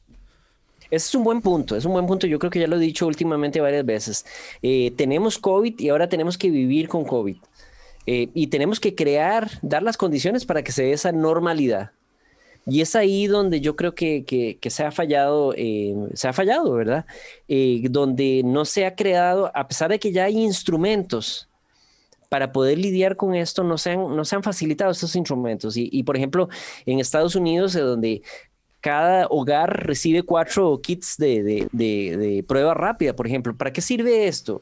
Ese 0.95 1.09
es 1.09 1.15
un 1.15 1.25
buen 1.25 1.41
punto, 1.41 1.75
es 1.75 1.83
un 1.83 1.91
buen 1.91 2.07
punto. 2.07 2.25
Yo 2.25 2.39
creo 2.39 2.49
que 2.49 2.59
ya 2.59 2.67
lo 2.67 2.77
he 2.77 2.79
dicho 2.79 3.05
últimamente 3.05 3.59
varias 3.59 3.85
veces. 3.85 4.25
Eh, 4.61 4.93
tenemos 4.95 5.37
COVID 5.37 5.77
y 5.77 5.89
ahora 5.89 6.07
tenemos 6.07 6.37
que 6.37 6.49
vivir 6.49 6.87
con 6.87 7.03
COVID. 7.03 7.35
Eh, 8.07 8.29
y 8.33 8.47
tenemos 8.47 8.79
que 8.79 8.95
crear, 8.95 9.49
dar 9.61 9.83
las 9.83 9.97
condiciones 9.97 10.45
para 10.45 10.63
que 10.63 10.71
se 10.71 10.83
dé 10.83 10.93
esa 10.93 11.11
normalidad. 11.11 11.91
Y 12.65 12.79
es 12.79 12.95
ahí 12.95 13.27
donde 13.27 13.59
yo 13.59 13.75
creo 13.75 13.93
que, 13.93 14.23
que, 14.23 14.69
se 14.69 14.83
ha 14.85 14.91
fallado, 14.91 15.53
eh, 15.57 15.93
se 16.13 16.29
ha 16.29 16.33
fallado, 16.33 16.71
¿verdad? 16.71 17.05
donde 17.89 18.41
no 18.45 18.63
se 18.63 18.85
ha 18.85 18.95
creado, 18.95 19.51
a 19.53 19.67
pesar 19.67 19.91
de 19.91 19.99
que 19.99 20.13
ya 20.13 20.23
hay 20.23 20.37
instrumentos 20.37 21.49
para 22.29 22.51
poder 22.51 22.79
lidiar 22.79 23.17
con 23.17 23.35
esto, 23.35 23.63
no 23.63 23.77
se 23.77 23.91
han, 23.91 24.15
no 24.15 24.25
se 24.25 24.35
han 24.35 24.43
facilitado 24.43 24.91
estos 24.91 25.15
instrumentos. 25.15 25.75
Y, 25.75 25.89
y 25.91 26.03
por 26.03 26.15
ejemplo, 26.15 26.47
en 26.85 26.99
Estados 26.99 27.35
Unidos, 27.35 27.73
donde 27.73 28.23
cada 28.85 29.25
hogar 29.31 29.87
recibe 29.87 30.21
cuatro 30.21 30.79
kits 30.79 31.17
de, 31.17 32.45
prueba 32.47 32.75
rápida, 32.75 33.15
por 33.15 33.25
ejemplo. 33.25 33.57
¿Para 33.57 33.73
qué 33.73 33.81
sirve 33.81 34.27
esto? 34.27 34.61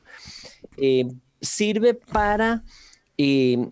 Eh, 0.77 1.11
sirve 1.41 1.93
para 1.93 2.63
eh, 3.17 3.67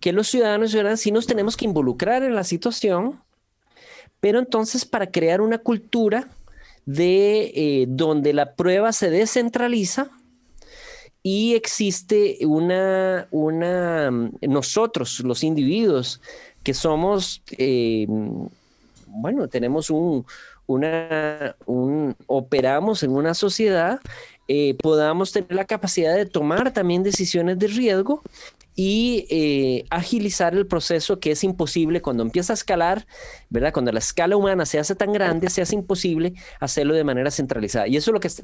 que 0.00 0.12
los 0.12 0.26
ciudadanos 0.26 0.70
y 0.70 0.72
ciudadanas 0.72 0.98
sí 0.98 1.12
nos 1.12 1.28
tenemos 1.28 1.56
que 1.56 1.64
involucrar 1.64 2.24
en 2.24 2.34
la 2.34 2.42
situación, 2.42 3.22
pero 4.18 4.40
entonces 4.40 4.84
para 4.84 5.12
crear 5.12 5.40
una 5.40 5.58
cultura 5.58 6.28
de 6.84 7.52
eh, 7.54 7.86
donde 7.88 8.32
la 8.32 8.56
prueba 8.56 8.92
se 8.92 9.10
descentraliza 9.10 10.10
y 11.22 11.54
existe 11.54 12.38
una, 12.44 13.28
una, 13.30 14.10
nosotros, 14.40 15.20
los 15.20 15.44
individuos, 15.44 16.20
que 16.64 16.74
somos 16.74 17.42
bueno, 19.08 19.48
tenemos 19.48 19.90
un, 19.90 20.24
una, 20.66 21.56
un, 21.66 22.14
operamos 22.26 23.02
en 23.02 23.10
una 23.10 23.34
sociedad, 23.34 24.00
eh, 24.48 24.76
podamos 24.82 25.32
tener 25.32 25.52
la 25.52 25.64
capacidad 25.64 26.14
de 26.14 26.26
tomar 26.26 26.72
también 26.72 27.02
decisiones 27.02 27.58
de 27.58 27.66
riesgo 27.66 28.22
y 28.74 29.26
eh, 29.28 29.86
agilizar 29.90 30.54
el 30.54 30.66
proceso 30.66 31.18
que 31.18 31.32
es 31.32 31.42
imposible 31.42 32.00
cuando 32.00 32.22
empieza 32.22 32.52
a 32.52 32.54
escalar, 32.54 33.08
¿verdad? 33.50 33.72
Cuando 33.72 33.90
la 33.90 33.98
escala 33.98 34.36
humana 34.36 34.66
se 34.66 34.78
hace 34.78 34.94
tan 34.94 35.12
grande, 35.12 35.50
se 35.50 35.62
hace 35.62 35.74
imposible 35.74 36.34
hacerlo 36.60 36.94
de 36.94 37.02
manera 37.02 37.32
centralizada. 37.32 37.88
Y 37.88 37.96
eso 37.96 38.10
es 38.10 38.14
lo 38.14 38.20
que 38.20 38.28
es 38.28 38.42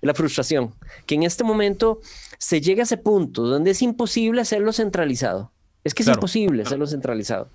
la 0.00 0.14
frustración, 0.14 0.74
que 1.04 1.16
en 1.16 1.24
este 1.24 1.44
momento 1.44 2.00
se 2.38 2.62
llega 2.62 2.82
a 2.82 2.84
ese 2.84 2.96
punto 2.96 3.42
donde 3.42 3.72
es 3.72 3.82
imposible 3.82 4.40
hacerlo 4.40 4.72
centralizado. 4.72 5.53
Es 5.84 5.92
que 5.92 6.02
es 6.02 6.08
imposible 6.08 6.62
hacerlo 6.62 6.86
centralizado. 6.86 7.50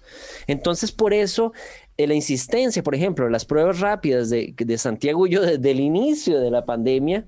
Entonces, 0.46 0.92
por 0.92 1.14
eso, 1.14 1.52
eh, 1.98 2.06
la 2.06 2.14
insistencia, 2.14 2.84
por 2.84 2.94
ejemplo, 2.94 3.28
las 3.28 3.44
pruebas 3.44 3.80
rápidas 3.80 4.30
de, 4.30 4.78
Santiago 4.78 5.26
y 5.26 5.32
yo 5.32 5.42
desde 5.42 5.72
el 5.72 5.80
inicio 5.80 6.40
de 6.40 6.52
la 6.52 6.64
pandemia, 6.64 7.26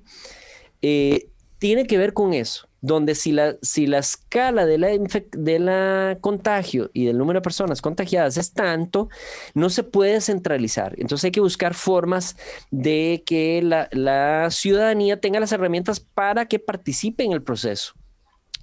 eh, 0.80 1.28
tiene 1.58 1.86
que 1.86 1.98
ver 1.98 2.12
con 2.12 2.34
eso, 2.34 2.68
donde 2.80 3.14
si 3.14 3.32
la, 3.32 3.56
si 3.62 3.86
la 3.86 3.98
escala 3.98 4.64
de 4.66 4.78
la, 4.78 4.88
de 4.88 5.58
la 5.58 6.18
contagio 6.20 6.90
y 6.92 7.04
del 7.06 7.18
número 7.18 7.38
de 7.38 7.44
personas 7.44 7.80
contagiadas 7.80 8.36
es 8.36 8.52
tanto, 8.52 9.08
no 9.54 9.70
se 9.70 9.84
puede 9.84 10.20
centralizar. 10.20 10.94
Entonces 10.98 11.26
hay 11.26 11.30
que 11.30 11.40
buscar 11.40 11.74
formas 11.74 12.36
de 12.70 13.22
que 13.26 13.60
la, 13.62 13.88
la 13.92 14.50
ciudadanía 14.50 15.20
tenga 15.20 15.38
las 15.38 15.52
herramientas 15.52 16.00
para 16.00 16.46
que 16.46 16.58
participe 16.58 17.22
en 17.22 17.32
el 17.32 17.42
proceso. 17.42 17.94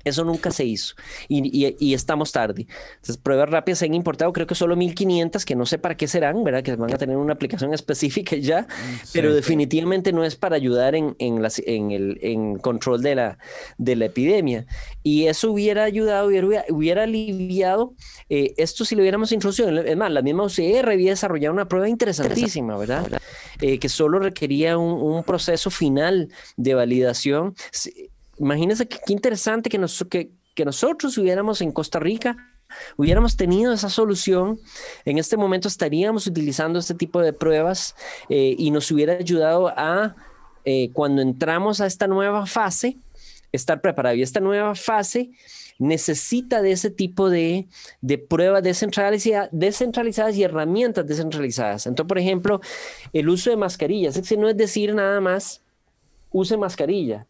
Eso 0.09 0.23
nunca 0.23 0.51
se 0.51 0.65
hizo 0.65 0.95
y, 1.27 1.93
estamos 1.93 2.31
tarde. 2.31 2.67
Entonces, 2.95 3.17
pruebas 3.17 3.49
rápidas 3.49 3.79
se 3.79 3.85
han 3.85 3.93
importado, 3.93 4.31
creo 4.33 4.47
que 4.47 4.55
solo 4.55 4.75
1500, 4.75 5.45
que 5.45 5.55
no 5.55 5.65
sé 5.65 5.77
para 5.77 5.95
qué 5.95 6.07
serán, 6.07 6.43
¿verdad? 6.43 6.63
Que 6.63 6.75
van 6.75 6.93
a 6.93 6.97
tener 6.97 7.17
una 7.17 7.33
aplicación 7.33 7.73
específica 7.73 8.35
ya, 8.35 8.61
mm, 8.61 9.07
pero 9.13 9.33
definitivamente 9.33 10.11
no 10.13 10.23
es 10.23 10.35
para 10.35 10.55
ayudar 10.55 10.95
en, 10.95 11.15
en, 11.19 11.45
en 11.65 11.91
el 11.91 12.19
en 12.21 12.57
control 12.57 13.01
de 13.01 13.15
la, 13.15 13.37
de 13.77 13.95
la 13.95 14.05
epidemia. 14.05 14.65
Y 15.03 15.27
eso 15.27 15.51
hubiera 15.51 15.83
ayudado, 15.83 16.27
hubiera, 16.27 16.65
hubiera 16.69 17.03
aliviado 17.03 17.93
eh, 18.29 18.53
esto 18.57 18.85
si 18.85 18.95
lo 18.95 19.01
hubiéramos 19.01 19.31
introducido. 19.31 19.69
Es 19.69 19.97
más, 19.97 20.11
la 20.11 20.21
misma 20.21 20.43
OCR 20.43 20.89
había 20.89 21.11
desarrollado 21.11 21.53
una 21.53 21.67
prueba 21.67 21.89
interesantísima, 21.89 22.77
¿verdad? 22.77 23.19
Eh, 23.61 23.79
que 23.79 23.89
solo 23.89 24.19
requería 24.19 24.77
un, 24.77 25.01
un 25.01 25.23
proceso 25.23 25.69
final 25.69 26.29
de 26.57 26.73
validación 26.73 27.55
imagínense 28.39 28.87
qué, 28.87 28.99
interesante 29.07 29.69
que, 29.69 30.31
que, 30.55 30.65
nosotros 30.65 31.17
hubiéramos 31.17 31.61
en 31.61 31.71
Costa 31.71 31.99
Rica 31.99 32.37
hubiéramos 32.97 33.35
tenido 33.35 33.73
esa 33.73 33.89
solución, 33.89 34.59
en 35.05 35.17
este 35.17 35.37
momento 35.37 35.67
estaríamos 35.67 36.27
utilizando 36.27 36.79
este 36.79 36.93
tipo 36.93 37.21
de 37.21 37.33
pruebas 37.33 37.95
eh, 38.29 38.55
y 38.57 38.71
nos 38.71 38.91
hubiera 38.91 39.13
ayudado 39.13 39.69
a, 39.69 40.15
eh, 40.65 40.91
cuando 40.93 41.21
entramos 41.21 41.81
a 41.81 41.85
esta 41.85 42.07
nueva 42.07 42.45
fase, 42.45 42.97
estar 43.51 43.81
preparado. 43.81 44.15
Y 44.15 44.21
esta 44.21 44.39
nueva 44.39 44.75
fase 44.75 45.31
necesita 45.79 46.61
de 46.61 46.71
ese 46.71 46.89
tipo 46.89 47.29
de, 47.29 47.67
de 48.01 48.17
pruebas 48.17 48.61
descentralizadas, 48.63 49.49
descentralizadas 49.51 50.35
y 50.35 50.43
herramientas 50.43 51.07
descentralizadas. 51.07 51.87
Entonces, 51.87 52.07
por 52.07 52.19
ejemplo, 52.19 52.61
el 53.13 53.29
uso 53.29 53.49
de 53.49 53.57
mascarillas. 53.57 54.19
Que 54.19 54.37
no 54.37 54.49
es 54.49 54.57
decir 54.57 54.93
nada 54.93 55.21
más, 55.21 55.61
use 56.31 56.57
mascarilla. 56.57 57.25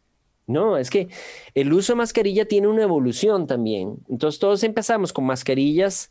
No, 0.49 0.77
es 0.77 0.89
que 0.89 1.09
el 1.53 1.71
uso 1.71 1.93
de 1.93 1.97
mascarilla 1.97 2.47
tiene 2.47 2.67
una 2.67 2.81
evolución 2.81 3.45
también. 3.45 3.97
Entonces 4.09 4.39
todos 4.39 4.63
empezamos 4.63 5.13
con 5.13 5.25
mascarillas 5.25 6.09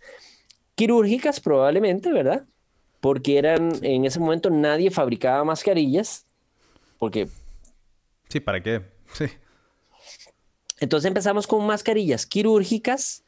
quirúrgicas 0.76 1.40
probablemente, 1.40 2.12
¿verdad? 2.12 2.46
Porque 3.00 3.36
eran, 3.36 3.72
en 3.82 4.04
ese 4.04 4.20
momento 4.20 4.48
nadie 4.48 4.92
fabricaba 4.92 5.42
mascarillas, 5.42 6.24
porque... 7.00 7.26
Sí, 8.28 8.38
¿para 8.38 8.62
qué? 8.62 8.82
Sí. 9.12 9.24
Entonces 10.78 11.08
empezamos 11.08 11.48
con 11.48 11.66
mascarillas 11.66 12.24
quirúrgicas, 12.24 13.24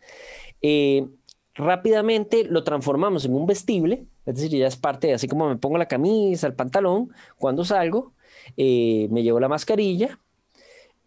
eh, 0.62 1.08
rápidamente 1.54 2.44
lo 2.44 2.62
transformamos 2.62 3.24
en 3.24 3.34
un 3.34 3.46
vestible, 3.46 4.06
Es 4.26 4.36
decir, 4.36 4.60
ya 4.60 4.68
es 4.68 4.76
parte, 4.76 5.12
así 5.12 5.26
como 5.26 5.48
me 5.48 5.56
pongo 5.56 5.76
la 5.76 5.88
camisa, 5.88 6.46
el 6.46 6.54
pantalón, 6.54 7.12
cuando 7.36 7.64
salgo, 7.64 8.12
eh, 8.56 9.08
me 9.10 9.24
llevo 9.24 9.40
la 9.40 9.48
mascarilla. 9.48 10.20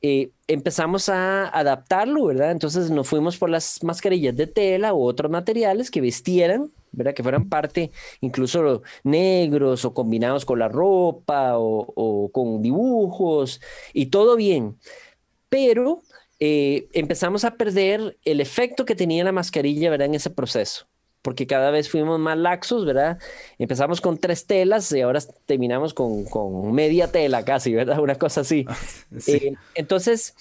Eh, 0.06 0.32
empezamos 0.48 1.08
a 1.08 1.48
adaptarlo, 1.48 2.26
¿verdad? 2.26 2.52
Entonces 2.52 2.92
nos 2.92 3.08
fuimos 3.08 3.38
por 3.38 3.50
las 3.50 3.82
mascarillas 3.84 4.36
de 4.36 4.48
tela 4.48 4.94
u 4.94 5.02
otros 5.02 5.32
materiales 5.32 5.90
que 5.90 6.02
vistieran, 6.02 6.74
¿verdad? 6.92 7.14
Que 7.14 7.24
fueran 7.24 7.48
parte, 7.48 7.90
incluso 8.20 8.84
negros 9.04 9.86
o 9.86 9.94
combinados 9.94 10.44
con 10.44 10.60
la 10.60 10.68
ropa 10.68 11.58
o, 11.58 11.88
o 11.96 12.30
con 12.34 12.62
dibujos 12.62 13.62
y 13.94 14.08
todo 14.08 14.36
bien. 14.36 14.78
Pero 15.48 16.02
eh, 16.40 16.90
empezamos 16.92 17.46
a 17.46 17.56
perder 17.56 18.18
el 18.26 18.42
efecto 18.42 18.84
que 18.84 18.96
tenía 18.96 19.24
la 19.24 19.32
mascarilla, 19.32 19.90
¿verdad? 19.90 20.08
En 20.08 20.16
ese 20.16 20.30
proceso, 20.30 20.88
porque 21.24 21.48
cada 21.48 21.72
vez 21.72 21.90
fuimos 21.90 22.20
más 22.20 22.38
laxos, 22.38 22.86
¿verdad? 22.86 23.18
Empezamos 23.58 24.02
con 24.02 24.18
tres 24.20 24.46
telas 24.46 24.92
y 24.92 25.02
ahora 25.02 25.22
terminamos 25.46 25.94
con, 25.94 26.26
con 26.26 26.72
media 26.74 27.12
tela 27.12 27.44
casi, 27.44 27.74
¿verdad? 27.74 28.00
Una 28.04 28.16
cosa 28.16 28.42
así. 28.42 28.66
Eh, 29.26 29.56
entonces, 29.74 30.36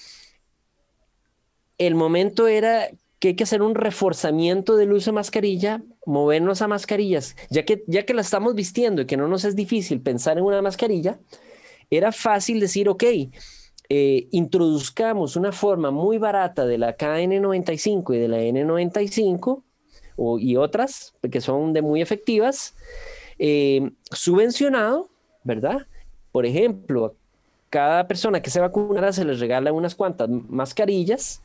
el 1.77 1.95
momento 1.95 2.47
era 2.47 2.89
que 3.19 3.29
hay 3.29 3.35
que 3.35 3.45
hacer 3.45 3.61
un 3.61 3.75
reforzamiento 3.75 4.75
del 4.75 4.91
uso 4.91 5.11
de 5.11 5.15
mascarilla, 5.15 5.81
movernos 6.05 6.61
a 6.61 6.67
mascarillas, 6.67 7.37
ya 7.49 7.63
que, 7.63 7.85
ya 7.87 8.05
que 8.05 8.13
la 8.13 8.21
estamos 8.21 8.53
vistiendo 8.53 9.01
y 9.01 9.05
que 9.05 9.15
no 9.15 9.29
nos 9.29 9.45
es 9.45 9.55
difícil 9.55 10.01
pensar 10.01 10.37
en 10.37 10.43
una 10.43 10.61
mascarilla, 10.61 11.17
era 11.89 12.11
fácil 12.11 12.59
decir, 12.59 12.89
ok, 12.89 13.03
eh, 13.87 14.27
introduzcamos 14.31 15.37
una 15.37 15.53
forma 15.53 15.91
muy 15.91 16.17
barata 16.17 16.65
de 16.65 16.77
la 16.77 16.97
KN95 16.97 18.13
y 18.15 18.19
de 18.19 18.27
la 18.27 18.39
N95 18.39 19.63
y 20.39 20.55
otras 20.55 21.13
que 21.31 21.41
son 21.41 21.73
de 21.73 21.81
muy 21.81 22.01
efectivas, 22.01 22.75
eh, 23.39 23.91
subvencionado, 24.11 25.09
¿verdad? 25.43 25.87
Por 26.31 26.45
ejemplo, 26.45 27.15
cada 27.69 28.07
persona 28.07 28.41
que 28.41 28.49
se 28.49 28.59
vacunara 28.59 29.11
se 29.13 29.25
les 29.25 29.39
regala 29.39 29.73
unas 29.73 29.95
cuantas 29.95 30.29
mascarillas 30.29 31.41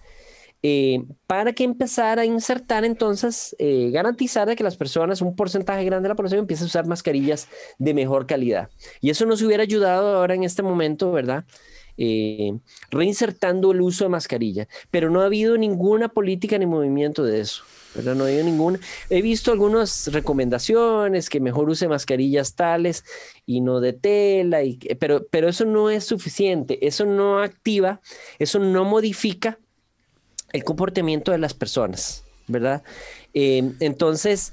eh, 0.62 1.04
para 1.26 1.52
que 1.52 1.64
empezara 1.64 2.22
a 2.22 2.26
insertar 2.26 2.84
entonces, 2.84 3.56
garantizar 3.92 4.54
que 4.56 4.64
las 4.64 4.76
personas, 4.76 5.22
un 5.22 5.36
porcentaje 5.36 5.84
grande 5.84 6.06
de 6.06 6.10
la 6.10 6.16
población 6.16 6.40
empiece 6.40 6.64
a 6.64 6.66
usar 6.66 6.86
mascarillas 6.86 7.48
de 7.78 7.94
mejor 7.94 8.26
calidad. 8.26 8.68
Y 9.00 9.10
eso 9.10 9.24
nos 9.24 9.40
hubiera 9.42 9.62
ayudado 9.62 10.16
ahora 10.16 10.34
en 10.34 10.44
este 10.44 10.62
momento, 10.62 11.12
¿verdad? 11.12 11.44
Eh, 12.00 12.56
reinsertando 12.92 13.72
el 13.72 13.80
uso 13.80 14.04
de 14.04 14.10
mascarilla, 14.10 14.68
pero 14.88 15.10
no 15.10 15.20
ha 15.20 15.24
habido 15.24 15.58
ninguna 15.58 16.08
política 16.08 16.56
ni 16.56 16.64
movimiento 16.64 17.24
de 17.24 17.40
eso. 17.40 17.64
Pero 17.94 18.14
No 18.14 18.24
ha 18.24 18.26
habido 18.28 18.44
ninguna. 18.44 18.78
He 19.10 19.22
visto 19.22 19.52
algunas 19.52 20.12
recomendaciones 20.12 21.28
que 21.28 21.40
mejor 21.40 21.68
use 21.68 21.88
mascarillas 21.88 22.54
tales 22.54 23.04
y 23.46 23.60
no 23.60 23.80
de 23.80 23.92
tela, 23.92 24.62
y, 24.62 24.76
pero, 24.98 25.26
pero 25.30 25.48
eso 25.48 25.64
no 25.64 25.90
es 25.90 26.04
suficiente, 26.04 26.86
eso 26.86 27.04
no 27.06 27.40
activa, 27.40 28.00
eso 28.38 28.58
no 28.58 28.84
modifica 28.84 29.58
el 30.52 30.64
comportamiento 30.64 31.32
de 31.32 31.38
las 31.38 31.54
personas, 31.54 32.24
¿verdad? 32.46 32.82
Eh, 33.34 33.72
entonces, 33.80 34.52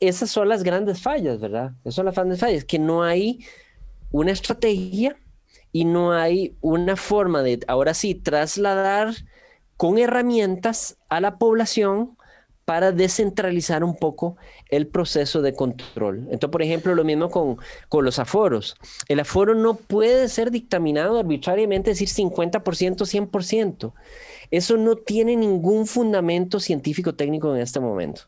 esas 0.00 0.30
son 0.30 0.48
las 0.48 0.62
grandes 0.62 1.00
fallas, 1.00 1.40
¿verdad? 1.40 1.72
Esas 1.80 1.94
son 1.94 2.06
las 2.06 2.14
grandes 2.14 2.40
fallas, 2.40 2.64
que 2.64 2.78
no 2.78 3.02
hay 3.02 3.44
una 4.10 4.32
estrategia 4.32 5.16
y 5.72 5.84
no 5.84 6.12
hay 6.12 6.56
una 6.60 6.96
forma 6.96 7.42
de, 7.42 7.60
ahora 7.68 7.94
sí, 7.94 8.14
trasladar 8.14 9.14
con 9.76 9.98
herramientas 9.98 10.96
a 11.08 11.20
la 11.20 11.36
población 11.38 12.15
para 12.66 12.90
descentralizar 12.90 13.84
un 13.84 13.96
poco 13.96 14.36
el 14.68 14.88
proceso 14.88 15.40
de 15.40 15.54
control. 15.54 16.26
Entonces, 16.30 16.50
por 16.50 16.62
ejemplo, 16.62 16.94
lo 16.96 17.04
mismo 17.04 17.30
con, 17.30 17.58
con 17.88 18.04
los 18.04 18.18
aforos. 18.18 18.76
El 19.08 19.20
aforo 19.20 19.54
no 19.54 19.74
puede 19.74 20.28
ser 20.28 20.50
dictaminado 20.50 21.20
arbitrariamente, 21.20 21.90
decir 21.90 22.08
50%, 22.08 22.60
100%. 22.60 23.92
Eso 24.50 24.76
no 24.76 24.96
tiene 24.96 25.36
ningún 25.36 25.86
fundamento 25.86 26.58
científico 26.58 27.14
técnico 27.14 27.54
en 27.54 27.62
este 27.62 27.78
momento. 27.78 28.22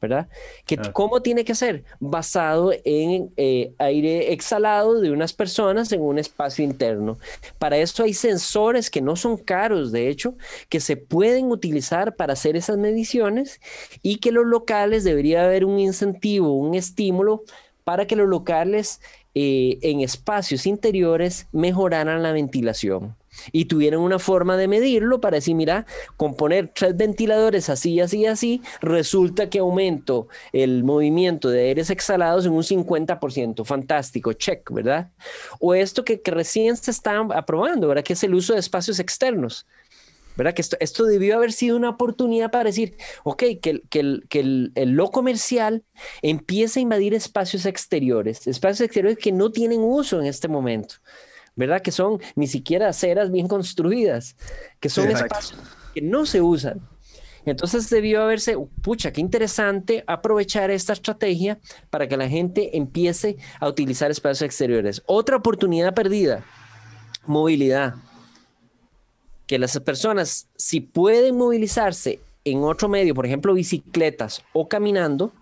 ¿Verdad? 0.00 0.28
Que, 0.64 0.78
¿Cómo 0.92 1.20
tiene 1.20 1.44
que 1.44 1.54
ser? 1.54 1.84
Basado 1.98 2.72
en 2.84 3.32
eh, 3.36 3.72
aire 3.78 4.32
exhalado 4.32 5.00
de 5.00 5.10
unas 5.10 5.32
personas 5.32 5.92
en 5.92 6.00
un 6.00 6.18
espacio 6.18 6.64
interno. 6.64 7.18
Para 7.58 7.76
eso 7.76 8.02
hay 8.02 8.14
sensores 8.14 8.90
que 8.90 9.02
no 9.02 9.16
son 9.16 9.36
caros, 9.36 9.92
de 9.92 10.08
hecho, 10.08 10.36
que 10.68 10.80
se 10.80 10.96
pueden 10.96 11.50
utilizar 11.50 12.16
para 12.16 12.32
hacer 12.32 12.56
esas 12.56 12.78
mediciones 12.78 13.60
y 14.02 14.16
que 14.16 14.32
los 14.32 14.46
locales 14.46 15.04
debería 15.04 15.44
haber 15.44 15.64
un 15.64 15.78
incentivo, 15.78 16.54
un 16.54 16.74
estímulo 16.74 17.44
para 17.84 18.06
que 18.06 18.16
los 18.16 18.28
locales 18.28 19.00
eh, 19.34 19.78
en 19.82 20.00
espacios 20.00 20.66
interiores 20.66 21.46
mejoraran 21.52 22.22
la 22.22 22.32
ventilación 22.32 23.19
y 23.52 23.66
tuvieron 23.66 24.02
una 24.02 24.18
forma 24.18 24.56
de 24.56 24.68
medirlo 24.68 25.20
para 25.20 25.36
decir, 25.36 25.54
mira, 25.54 25.86
con 26.16 26.34
poner 26.34 26.72
tres 26.74 26.96
ventiladores 26.96 27.68
así, 27.68 28.00
así, 28.00 28.26
así, 28.26 28.62
resulta 28.80 29.50
que 29.50 29.58
aumento 29.58 30.28
el 30.52 30.84
movimiento 30.84 31.48
de 31.50 31.68
aires 31.68 31.90
exhalados 31.90 32.46
en 32.46 32.52
un 32.52 32.62
50%. 32.62 33.64
Fantástico, 33.64 34.32
check, 34.32 34.70
¿verdad? 34.70 35.10
O 35.58 35.74
esto 35.74 36.04
que, 36.04 36.20
recién 36.24 36.76
se 36.76 36.90
está 36.90 37.18
aprobando, 37.34 37.88
¿verdad? 37.88 38.04
Que 38.04 38.12
es 38.12 38.22
el 38.22 38.34
uso 38.34 38.54
de 38.54 38.60
espacios 38.60 38.98
externos. 38.98 39.66
¿verdad? 40.36 40.54
Que 40.54 40.62
esto, 40.62 40.76
esto, 40.80 41.04
debió 41.04 41.36
haber 41.36 41.52
sido 41.52 41.76
una 41.76 41.90
oportunidad 41.90 42.50
para 42.50 42.64
decir, 42.64 42.96
ok, 43.24 43.42
que, 43.60 43.82
que, 43.90 44.20
que 44.28 44.40
el, 44.40 44.72
lo 44.74 45.10
comercial 45.10 45.84
empiece 46.22 46.78
a 46.78 46.82
invadir 46.82 47.14
espacios 47.14 47.66
exteriores, 47.66 48.46
espacios 48.46 48.86
exteriores 48.86 49.18
que 49.18 49.32
no 49.32 49.50
tienen 49.50 49.80
uso 49.80 50.20
en 50.20 50.26
este 50.26 50.48
momento. 50.48 50.94
¿Verdad? 51.56 51.82
Que 51.82 51.92
son 51.92 52.20
ni 52.36 52.46
siquiera 52.46 52.88
aceras 52.88 53.30
bien 53.30 53.48
construidas, 53.48 54.36
que 54.80 54.88
son 54.88 55.10
espacios 55.10 55.58
que 55.94 56.02
no 56.02 56.26
se 56.26 56.40
usan. 56.40 56.80
Entonces 57.46 57.88
debió 57.88 58.22
haberse, 58.22 58.56
pucha, 58.82 59.12
qué 59.12 59.20
interesante 59.20 60.04
aprovechar 60.06 60.70
esta 60.70 60.92
estrategia 60.92 61.58
para 61.88 62.06
que 62.06 62.16
la 62.16 62.28
gente 62.28 62.76
empiece 62.76 63.38
a 63.58 63.68
utilizar 63.68 64.10
espacios 64.10 64.42
exteriores. 64.42 65.02
Otra 65.06 65.36
oportunidad 65.36 65.94
perdida, 65.94 66.44
movilidad. 67.26 67.94
Que 69.46 69.58
las 69.58 69.78
personas, 69.80 70.48
si 70.56 70.80
pueden 70.80 71.36
movilizarse 71.36 72.20
en 72.44 72.62
otro 72.62 72.88
medio, 72.88 73.14
por 73.14 73.26
ejemplo, 73.26 73.54
bicicletas 73.54 74.44
o 74.52 74.68
caminando, 74.68 75.32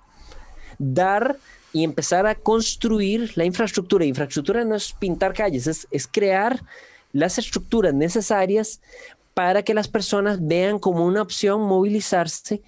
dar 0.78 1.36
y 1.72 1.84
empezar 1.84 2.26
a 2.26 2.34
construir 2.34 3.32
la 3.36 3.44
infraestructura. 3.44 4.04
Infraestructura 4.04 4.64
no 4.64 4.74
es 4.74 4.92
pintar 4.92 5.32
calles, 5.32 5.86
es, 5.90 6.08
crear 6.08 6.62
las 7.12 7.38
estructuras 7.38 7.94
necesarias 7.94 8.80
para 9.34 9.62
que 9.62 9.74
las 9.74 9.86
personas 9.86 10.38
vean 10.44 10.78
como 10.78 11.06
una 11.06 11.22
opción 11.22 11.62
movilizarse 11.62 12.60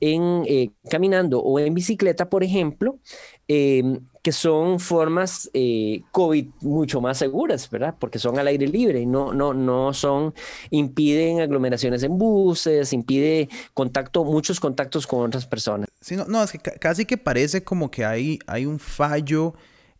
en 0.00 0.44
eh, 0.46 0.70
caminando 0.88 1.40
o 1.40 1.58
en 1.58 1.74
bicicleta, 1.74 2.30
por 2.30 2.42
ejemplo, 2.42 2.98
em, 3.48 4.00
que 4.22 4.32
son 4.32 4.80
formas 4.80 5.50
eh, 5.52 6.02
COVID 6.10 6.46
mucho 6.62 7.02
más 7.02 7.18
seguras, 7.18 7.68
¿verdad? 7.68 7.94
Porque 7.98 8.18
son 8.18 8.38
al 8.38 8.46
aire 8.46 8.66
libre, 8.66 9.04
no, 9.04 9.34
no, 9.34 9.52
no 9.52 9.92
son, 9.92 10.32
impiden 10.70 11.40
aglomeraciones 11.40 12.02
en 12.04 12.16
buses, 12.16 12.94
impide 12.94 13.50
contacto, 13.74 14.24
muchos 14.24 14.60
contactos 14.60 15.06
con 15.06 15.26
otras 15.26 15.46
personas. 15.46 15.88
Sí, 16.00 16.16
no, 16.16 16.42
es 16.42 16.52
que 16.52 16.58
casi 16.58 17.04
que 17.04 17.18
parece 17.18 17.64
como 17.64 17.90
que 17.90 18.06
hay, 18.06 18.38
hay 18.46 18.64
un 18.64 18.78
fallo 18.78 19.54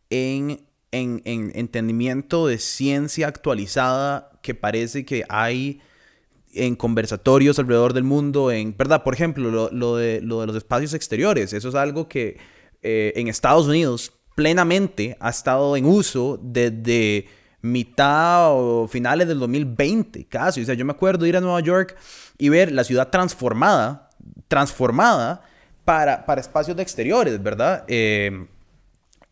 en, 0.09 0.63
en, 0.91 1.21
en 1.27 1.53
entendimiento 1.55 2.47
de 2.47 2.59
ciencia 2.59 3.27
actualizada 3.27 4.31
que 4.41 4.55
parece 4.55 5.05
que 5.05 5.25
hay 5.29 5.83
en 6.55 6.77
conversatorios 6.77 7.59
alrededor 7.59 7.93
del 7.93 8.05
mundo, 8.05 8.51
en, 8.51 8.75
¿verdad? 8.77 9.03
Por 9.03 9.13
ejemplo, 9.13 9.51
lo, 9.51 9.71
lo, 9.71 9.97
de, 9.97 10.21
lo 10.23 10.41
de 10.41 10.47
los 10.47 10.57
espacios 10.57 10.95
exteriores, 10.95 11.53
eso 11.53 11.69
es 11.69 11.75
algo 11.75 12.09
que 12.09 12.39
eh, 12.85 13.15
en 13.17 13.29
Estados 13.29 13.67
Unidos 13.67 14.13
plenamente 14.35 15.17
ha 15.21 15.31
estado 15.31 15.77
en 15.77 15.87
uso 15.87 16.39
desde 16.43 17.27
mitad 17.63 18.51
o 18.53 18.87
finales 18.87 19.27
del 19.27 19.39
2020, 19.39 20.27
casi. 20.27 20.61
O 20.61 20.65
sea, 20.67 20.75
yo 20.75 20.85
me 20.85 20.93
acuerdo 20.93 21.25
ir 21.25 21.35
a 21.37 21.41
Nueva 21.41 21.61
York 21.61 21.97
y 22.37 22.51
ver 22.51 22.71
la 22.71 22.85
ciudad 22.85 23.09
transformada, 23.09 24.11
transformada 24.49 25.43
para, 25.87 26.27
para 26.27 26.43
espacios 26.43 26.77
de 26.77 26.83
exteriores, 26.83 27.43
¿verdad? 27.43 27.85
Eh, 27.89 28.47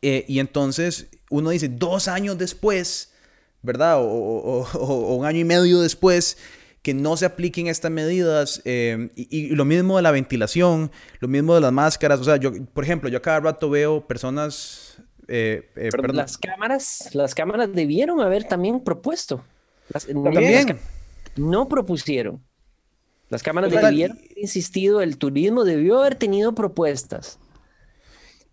eh, 0.00 0.24
y 0.26 0.38
entonces 0.38 1.08
uno 1.28 1.50
dice, 1.50 1.68
dos 1.68 2.08
años 2.08 2.38
después, 2.38 3.12
¿verdad? 3.60 3.98
o 4.00 5.14
un 5.14 5.26
año 5.26 5.40
y 5.40 5.44
medio 5.44 5.80
después, 5.80 6.38
que 6.82 6.94
no 6.94 7.16
se 7.16 7.24
apliquen 7.24 7.68
estas 7.68 7.90
medidas 7.90 8.60
eh, 8.64 9.10
y, 9.14 9.54
lo 9.54 9.64
mismo 9.64 9.96
de 9.96 10.02
la 10.02 10.10
ventilación, 10.10 10.90
lo 11.20 11.28
mismo 11.28 11.54
de 11.54 11.60
las 11.60 11.72
máscaras. 11.72 12.20
O 12.20 12.24
sea, 12.24 12.36
yo, 12.36 12.52
por 12.74 12.82
ejemplo, 12.82 13.08
yo 13.08 13.22
cada 13.22 13.40
rato 13.40 13.70
veo 13.70 14.06
personas... 14.06 15.00
Eh, 15.28 15.70
eh 15.76 15.90
las 16.12 16.36
cámaras, 16.36 17.10
las 17.12 17.34
cámaras 17.34 17.72
debieron 17.72 18.20
haber 18.20 18.44
también 18.44 18.80
propuesto. 18.80 19.44
también. 19.92 20.78
no 21.36 21.68
propusieron. 21.68 22.42
Las 23.30 23.42
cámaras 23.44 23.70
debieron 23.70 24.16
haber 24.16 24.28
insistido, 24.36 25.00
el 25.00 25.16
turismo 25.16 25.64
debió 25.64 26.00
haber 26.00 26.16
tenido 26.16 26.54
propuestas. 26.54 27.38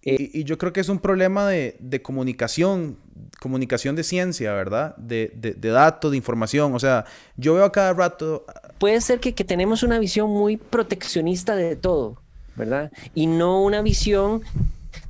y, 0.04 0.44
yo 0.44 0.58
creo 0.60 0.72
que 0.72 0.80
es 0.80 0.88
un 0.88 1.00
problema 1.00 1.50
de, 1.50 2.02
comunicación, 2.04 3.00
comunicación 3.40 3.96
de 3.96 4.04
ciencia, 4.04 4.54
¿verdad? 4.54 4.96
De, 4.98 5.32
de, 5.36 5.54
de, 5.54 5.70
datos, 5.70 6.12
de 6.12 6.18
información. 6.18 6.76
O 6.76 6.80
sea, 6.80 7.06
yo 7.38 7.54
veo 7.54 7.64
a 7.64 7.72
cada 7.72 7.94
rato... 7.94 8.46
Puede 8.78 9.00
ser 9.02 9.20
que, 9.20 9.34
que 9.34 9.44
tenemos 9.44 9.84
una 9.84 10.00
visión 10.00 10.30
muy 10.30 10.58
proteccionista 10.58 11.56
de 11.56 11.76
todo, 11.76 12.22
¿verdad? 12.56 12.92
Y 13.16 13.28
no 13.28 13.64
una 13.64 13.82
visión 13.82 14.42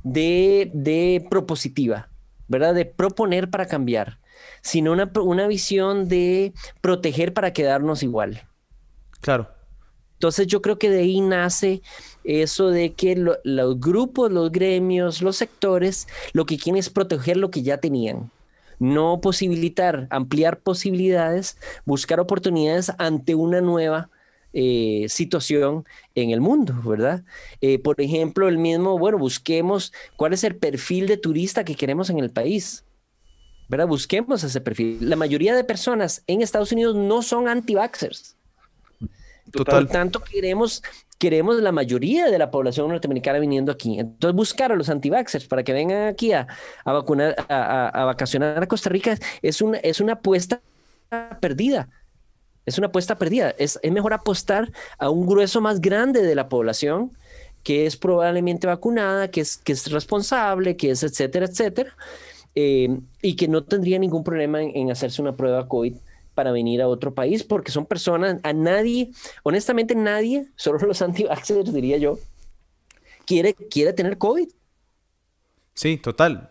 de, 0.02 0.70
de 0.72 1.26
propositiva, 1.28 2.08
¿verdad? 2.48 2.74
De 2.74 2.84
proponer 2.84 3.50
para 3.50 3.66
cambiar, 3.66 4.18
sino 4.62 4.92
una, 4.92 5.10
una 5.22 5.46
visión 5.46 6.08
de 6.08 6.52
proteger 6.80 7.34
para 7.34 7.52
quedarnos 7.52 8.02
igual. 8.02 8.42
Claro. 9.20 9.48
Entonces 10.14 10.46
yo 10.46 10.60
creo 10.60 10.78
que 10.78 10.90
de 10.90 11.00
ahí 11.00 11.20
nace 11.20 11.82
eso 12.24 12.70
de 12.70 12.92
que 12.92 13.16
los 13.16 13.80
grupos, 13.80 14.30
los 14.30 14.52
gremios, 14.52 15.22
los 15.22 15.36
sectores, 15.36 16.08
lo 16.32 16.46
que 16.46 16.58
quieren 16.58 16.78
es 16.78 16.90
proteger 16.90 17.36
lo 17.36 17.50
que 17.50 17.62
ya 17.62 17.78
tenían, 17.78 18.30
no 18.78 19.20
posibilitar, 19.20 20.06
ampliar 20.10 20.60
posibilidades, 20.60 21.56
buscar 21.84 22.20
oportunidades 22.20 22.92
ante 22.98 23.34
una 23.34 23.60
nueva 23.60 24.10
eh, 24.52 25.06
situación 25.08 25.84
en 26.14 26.30
el 26.30 26.40
mundo, 26.40 26.74
¿verdad? 26.84 27.22
Eh, 27.60 27.78
por 27.78 28.00
ejemplo, 28.00 28.48
el 28.48 28.58
mismo, 28.58 28.98
bueno, 28.98 29.18
busquemos 29.18 29.92
cuál 30.16 30.32
es 30.32 30.44
el 30.44 30.56
perfil 30.56 31.06
de 31.06 31.16
turista 31.16 31.64
que 31.64 31.76
queremos 31.76 32.10
en 32.10 32.18
el 32.18 32.30
país. 32.30 32.84
¿verdad? 33.70 33.86
Busquemos 33.86 34.42
ese 34.42 34.60
perfil. 34.60 34.98
La 35.00 35.14
mayoría 35.14 35.54
de 35.54 35.62
personas 35.62 36.24
en 36.26 36.42
Estados 36.42 36.72
Unidos 36.72 36.96
no 36.96 37.22
son 37.22 37.46
anti-vaxxers. 37.46 38.36
Por 39.52 39.86
tanto, 39.86 40.22
queremos, 40.22 40.82
queremos 41.18 41.60
la 41.60 41.72
mayoría 41.72 42.30
de 42.30 42.38
la 42.38 42.50
población 42.50 42.88
norteamericana 42.88 43.38
viniendo 43.38 43.72
aquí. 43.72 43.98
Entonces, 43.98 44.34
buscar 44.34 44.72
a 44.72 44.76
los 44.76 44.88
anti-vaxxers 44.88 45.46
para 45.46 45.62
que 45.62 45.72
vengan 45.72 46.08
aquí 46.08 46.32
a, 46.32 46.46
vacunar, 46.84 47.34
a, 47.48 48.04
vacacionar 48.04 48.62
a 48.62 48.66
Costa 48.66 48.90
Rica 48.90 49.18
es 49.42 49.60
una, 49.60 49.78
es 49.78 50.00
una 50.00 50.14
apuesta 50.14 50.60
perdida. 51.40 51.88
Es 52.66 52.78
una 52.78 52.88
apuesta 52.88 53.18
perdida. 53.18 53.54
Es, 53.58 53.78
mejor 53.90 54.12
apostar 54.12 54.70
a 54.98 55.10
un 55.10 55.26
grueso 55.26 55.60
más 55.60 55.80
grande 55.80 56.22
de 56.22 56.34
la 56.34 56.48
población 56.48 57.12
que 57.62 57.84
es 57.86 57.96
probablemente 57.96 58.66
vacunada, 58.66 59.30
que 59.30 59.42
es, 59.42 59.58
que 59.58 59.72
es 59.72 59.90
responsable, 59.90 60.76
que 60.76 60.92
es 60.92 61.02
etcétera, 61.02 61.44
etcétera, 61.44 61.94
eh, 62.54 63.00
y 63.20 63.36
que 63.36 63.48
no 63.48 63.64
tendría 63.64 63.98
ningún 63.98 64.24
problema 64.24 64.62
en, 64.62 64.74
en 64.74 64.90
hacerse 64.90 65.20
una 65.20 65.36
prueba 65.36 65.68
COVID 65.68 65.94
para 66.40 66.52
venir 66.52 66.80
a 66.80 66.88
otro 66.88 67.12
país, 67.12 67.44
porque 67.44 67.70
son 67.70 67.84
personas, 67.84 68.40
a 68.44 68.54
nadie, 68.54 69.10
honestamente 69.42 69.94
nadie, 69.94 70.46
solo 70.56 70.78
los 70.78 71.02
anti 71.02 71.26
diría 71.70 71.98
yo, 71.98 72.18
quiere, 73.26 73.52
quiere 73.52 73.92
tener 73.92 74.16
COVID. 74.16 74.48
Sí, 75.74 75.98
total. 75.98 76.48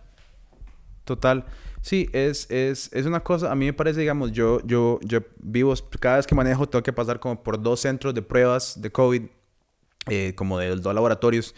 Total. 1.06 1.44
Sí, 1.82 2.08
es, 2.14 2.46
es, 2.52 2.92
es, 2.94 3.08
una 3.08 3.22
cosa, 3.22 3.52
a 3.52 3.56
mí 3.56 3.66
me 3.66 3.74
parece, 3.74 4.02
digamos, 4.02 4.32
yo, 4.32 4.62
yo, 4.64 5.00
yo 5.02 5.22
vivo, 5.40 5.74
cada 6.00 6.18
vez 6.18 6.28
que 6.28 6.36
manejo 6.36 6.70
tengo 6.70 6.84
que 6.84 6.94
pasar 6.94 7.20
como 7.20 7.42
por 7.42 7.60
dos 7.60 7.80
centros 7.80 8.14
de 8.14 8.22
pruebas 8.22 8.80
de 8.80 8.92
COVID, 8.92 9.24
eh, 10.08 10.34
como 10.36 10.60
de 10.60 10.76
dos 10.76 10.94
laboratorios, 10.94 11.56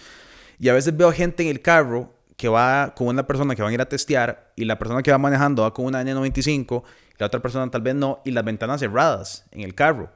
y 0.58 0.70
a 0.70 0.74
veces 0.74 0.96
veo 0.96 1.12
gente 1.12 1.44
en 1.44 1.50
el 1.50 1.62
carro 1.62 2.14
que 2.38 2.48
va 2.48 2.94
con 2.96 3.08
una 3.08 3.28
persona 3.28 3.56
que 3.56 3.62
van 3.62 3.72
a 3.72 3.74
ir 3.74 3.82
a 3.82 3.90
testear 3.90 4.54
y 4.56 4.64
la 4.64 4.80
persona 4.80 5.04
que 5.04 5.12
va 5.12 5.18
manejando 5.18 5.64
va 5.64 5.74
con 5.74 5.84
una 5.84 6.02
N95 6.02 6.84
la 7.22 7.28
otra 7.28 7.40
persona 7.40 7.70
tal 7.70 7.84
vez 7.84 7.94
no, 7.94 8.20
y 8.26 8.32
las 8.32 8.44
ventanas 8.44 8.80
cerradas 8.80 9.46
en 9.52 9.62
el 9.62 9.76
carro. 9.76 10.12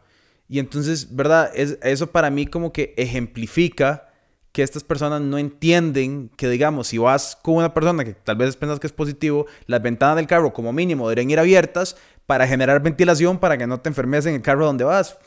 Y 0.50 0.58
entonces, 0.58 1.16
¿verdad? 1.16 1.52
Es, 1.54 1.78
eso 1.84 2.08
para 2.08 2.32
mí 2.32 2.48
como 2.48 2.74
que 2.74 2.96
ejemplifica 2.98 4.10
que 4.52 4.64
estas 4.64 4.84
personas 4.84 5.22
no 5.22 5.38
entienden 5.38 6.32
que, 6.36 6.50
digamos, 6.50 6.88
si 6.88 6.98
vas 6.98 7.38
con 7.40 7.58
una 7.58 7.76
persona 7.76 8.04
que 8.04 8.14
tal 8.14 8.38
vez 8.38 8.58
piensas 8.58 8.80
que 8.80 8.88
es 8.88 8.94
positivo, 8.94 9.46
las 9.68 9.84
ventanas 9.84 10.16
del 10.16 10.26
carro 10.26 10.52
como 10.52 10.74
mínimo 10.74 11.08
deberían 11.08 11.30
ir 11.30 11.40
abiertas 11.40 11.96
para 12.26 12.48
generar 12.48 12.82
ventilación 12.82 13.38
para 13.38 13.56
que 13.58 13.68
no 13.68 13.80
te 13.82 13.90
enfermes 13.90 14.26
en 14.26 14.34
el 14.34 14.42
carro 14.42 14.66
donde 14.66 14.84
vas. 14.84 15.20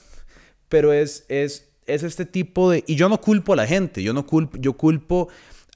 Pero 0.69 0.93
es, 0.93 1.27
es, 1.29 1.69
es 1.87 2.03
este 2.03 2.27
tipo 2.27 2.71
de... 2.73 2.83
Y 2.89 2.97
yo 2.97 3.09
no 3.09 3.21
culpo 3.21 3.53
a 3.53 3.57
la 3.57 3.69
gente, 3.69 4.03
yo 4.03 4.13
no 4.13 4.27
culpo, 4.27 4.57
yo 4.59 4.73
culpo 4.73 5.29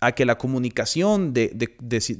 a 0.02 0.10
que 0.10 0.24
la 0.24 0.36
comunicación 0.36 1.32
de, 1.32 1.70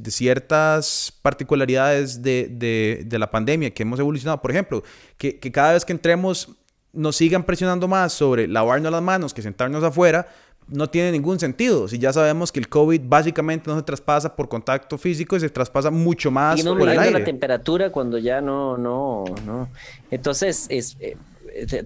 ciertas 0.09 1.13
particularidades 1.21 2.23
de, 2.23 3.05
la 3.11 3.29
pandemia 3.29 3.75
que 3.75 3.83
hemos 3.83 3.99
evolucionado, 3.99 4.41
por 4.41 4.53
ejemplo, 4.53 4.85
que, 5.19 5.41
cada 5.51 5.73
vez 5.73 5.85
que 5.85 5.93
entremos 5.93 6.49
nos 6.93 7.17
sigan 7.17 7.43
presionando 7.43 7.89
más 7.89 8.13
sobre 8.13 8.47
lavarnos 8.47 8.93
las 8.93 9.03
manos 9.03 9.35
que 9.35 9.43
sentarnos 9.43 9.83
afuera, 9.83 10.29
no 10.69 10.89
tiene 10.89 11.11
ningún 11.11 11.41
sentido. 11.41 11.89
Si 11.89 11.99
ya 11.99 12.13
sabemos 12.13 12.53
que 12.53 12.61
el 12.61 12.69
COVID 12.69 13.01
básicamente 13.05 13.69
no 13.69 13.77
se 13.77 13.83
traspasa 13.83 14.37
por 14.37 14.49
contacto 14.49 14.97
físico 14.97 15.35
y 15.35 15.41
se 15.41 15.51
traspasa 15.51 15.91
mucho 15.91 16.31
más 16.31 16.61
y 16.61 16.63
no 16.63 16.79
por 16.79 16.89
el 16.89 16.97
aire. 16.97 17.19
la 17.19 17.25
temperatura 17.25 17.91
cuando 17.91 18.17
ya 18.17 18.41
no, 18.41 18.77
no, 18.77 19.25
no. 19.45 19.69
Entonces, 20.09 20.67
es, 20.69 20.97
eh, 21.01 21.17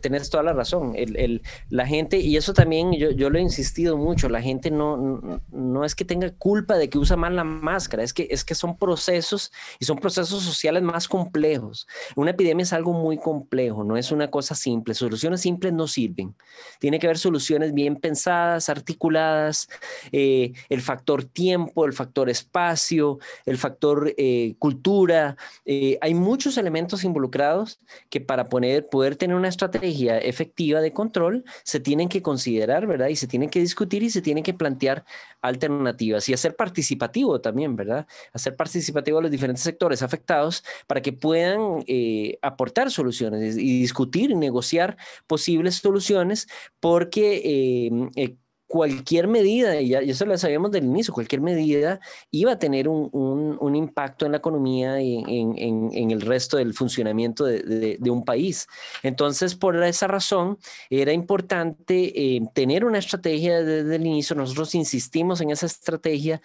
tenés 0.00 0.30
toda 0.30 0.42
la 0.42 0.52
razón. 0.52 0.94
El, 0.96 1.42
la 1.70 1.86
gente, 1.86 2.18
y 2.18 2.36
eso 2.36 2.52
también 2.52 2.92
yo, 2.92 3.10
yo, 3.10 3.30
lo 3.30 3.38
he 3.38 3.42
insistido 3.42 3.96
mucho, 3.96 4.28
la 4.28 4.42
gente 4.42 4.70
no, 4.70 5.40
no 5.50 5.84
es 5.84 5.94
que 5.94 6.04
tenga 6.04 6.30
culpa 6.32 6.76
de 6.76 6.88
que 6.88 6.98
usa 6.98 7.16
mal 7.16 7.36
la 7.36 7.44
máscara, 7.44 8.02
es 8.02 8.12
que, 8.12 8.28
es 8.30 8.44
que 8.44 8.54
son 8.54 8.76
procesos 8.76 9.52
y 9.78 9.84
son 9.84 9.98
procesos 9.98 10.42
sociales 10.42 10.82
más 10.82 11.08
complejos. 11.08 11.86
Una 12.14 12.30
epidemia 12.30 12.62
es 12.62 12.72
algo 12.72 12.92
muy 12.92 13.18
complejo, 13.18 13.84
no 13.84 13.96
es 13.96 14.12
una 14.12 14.30
cosa 14.30 14.54
simple. 14.54 14.94
Soluciones 14.94 15.40
simples 15.40 15.72
no 15.72 15.86
sirven. 15.86 16.34
Tiene 16.78 16.98
que 16.98 17.06
haber 17.06 17.18
soluciones 17.18 17.72
bien 17.72 17.96
pensadas, 17.96 18.68
articuladas, 18.68 19.68
eh, 20.12 20.52
el 20.68 20.80
factor 20.80 21.24
tiempo, 21.24 21.84
el 21.84 21.92
factor 21.92 22.30
espacio, 22.30 23.18
el 23.44 23.58
factor 23.58 24.14
eh, 24.16 24.54
cultura. 24.58 25.36
Eh, 25.64 25.98
hay 26.00 26.14
muchos 26.14 26.56
elementos 26.58 27.04
involucrados 27.04 27.80
que 28.10 28.20
para 28.20 28.48
poner, 28.48 28.88
poder 28.88 29.16
tener 29.16 29.36
una 29.36 29.48
estrategia 29.56 30.18
efectiva 30.18 30.80
de 30.80 30.92
control, 30.92 31.44
se 31.64 31.80
tienen 31.80 32.08
que 32.08 32.22
considerar, 32.22 32.86
¿verdad? 32.86 33.08
Y 33.08 33.16
se 33.16 33.26
tienen 33.26 33.50
que 33.50 33.60
discutir 33.60 34.02
y 34.02 34.10
se 34.10 34.22
tienen 34.22 34.44
que 34.44 34.54
plantear 34.54 35.04
alternativas 35.40 36.28
y 36.28 36.34
hacer 36.34 36.56
participativo 36.56 37.40
también, 37.40 37.76
¿verdad? 37.76 38.06
Hacer 38.32 38.56
participativo 38.56 39.18
a 39.18 39.22
los 39.22 39.30
diferentes 39.30 39.62
sectores 39.62 40.02
afectados 40.02 40.64
para 40.86 41.00
que 41.00 41.12
puedan 41.12 41.84
eh, 41.86 42.38
aportar 42.42 42.90
soluciones 42.90 43.56
y 43.56 43.80
discutir 43.80 44.30
y 44.30 44.34
negociar 44.34 44.96
posibles 45.26 45.76
soluciones 45.76 46.48
porque 46.80 47.36
eh, 47.44 47.90
eh, 48.16 48.36
cualquier 48.66 49.28
medida, 49.28 49.80
y 49.80 49.88
ya, 49.88 50.00
eso 50.00 50.26
lo 50.26 50.36
sabíamos 50.36 50.72
del 50.72 50.84
inicio, 50.84 51.14
cualquier 51.14 51.40
medida 51.40 52.00
iba 52.30 52.52
a 52.52 52.58
tener 52.58 52.88
un, 52.88 53.08
un, 53.12 53.76
impacto 53.76 54.26
en 54.26 54.32
la 54.32 54.38
economía 54.38 55.00
y 55.00 55.18
en, 55.18 55.88
en, 55.92 56.10
el 56.10 56.20
resto 56.20 56.56
del 56.56 56.74
funcionamiento 56.74 57.44
de, 57.44 57.96
de, 58.00 58.10
un 58.10 58.24
país. 58.24 58.66
Entonces, 59.02 59.54
por 59.54 59.82
esa 59.82 60.06
razón, 60.08 60.58
era 60.90 61.12
importante 61.12 62.36
eh, 62.36 62.40
tener 62.54 62.84
una 62.84 62.98
estrategia 62.98 63.62
desde 63.62 63.96
el 63.96 64.06
inicio. 64.06 64.34
Nosotros 64.34 64.74
insistimos 64.74 65.40
en 65.40 65.50
esa 65.50 65.66
estrategia 65.66 66.40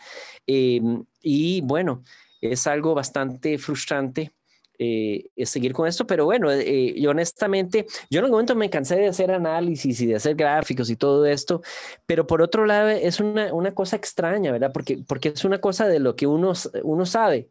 eh, 0.45 0.81
y 1.21 1.61
bueno, 1.61 2.03
es 2.41 2.67
algo 2.67 2.93
bastante 2.93 3.57
frustrante 3.57 4.31
eh, 4.83 5.45
seguir 5.45 5.73
con 5.73 5.87
esto, 5.87 6.07
pero 6.07 6.25
bueno, 6.25 6.51
eh, 6.51 6.99
yo 6.99 7.11
honestamente, 7.11 7.85
yo 8.09 8.17
en 8.17 8.25
algún 8.25 8.37
momento 8.37 8.55
me 8.55 8.71
cansé 8.71 8.95
de 8.95 9.09
hacer 9.09 9.29
análisis 9.29 10.01
y 10.01 10.07
de 10.07 10.15
hacer 10.15 10.35
gráficos 10.35 10.89
y 10.89 10.95
todo 10.95 11.27
esto, 11.27 11.61
pero 12.07 12.25
por 12.25 12.41
otro 12.41 12.65
lado 12.65 12.89
es 12.89 13.19
una, 13.19 13.53
una 13.53 13.75
cosa 13.75 13.95
extraña, 13.95 14.51
¿verdad? 14.51 14.71
Porque, 14.73 15.03
porque 15.07 15.29
es 15.29 15.45
una 15.45 15.61
cosa 15.61 15.87
de 15.87 15.99
lo 15.99 16.15
que 16.15 16.25
uno, 16.25 16.53
uno 16.81 17.05
sabe. 17.05 17.47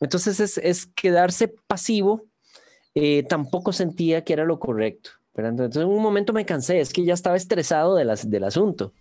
Entonces 0.00 0.40
es, 0.40 0.58
es 0.58 0.86
quedarse 0.86 1.54
pasivo, 1.68 2.26
eh, 2.96 3.22
tampoco 3.28 3.72
sentía 3.72 4.24
que 4.24 4.32
era 4.32 4.44
lo 4.44 4.58
correcto. 4.58 5.10
¿verdad? 5.32 5.52
Entonces 5.52 5.82
en 5.82 5.88
un 5.88 6.02
momento 6.02 6.32
me 6.32 6.44
cansé, 6.44 6.80
es 6.80 6.92
que 6.92 7.04
ya 7.04 7.14
estaba 7.14 7.36
estresado 7.36 7.94
de 7.94 8.04
las, 8.04 8.28
del 8.28 8.42
asunto. 8.42 8.92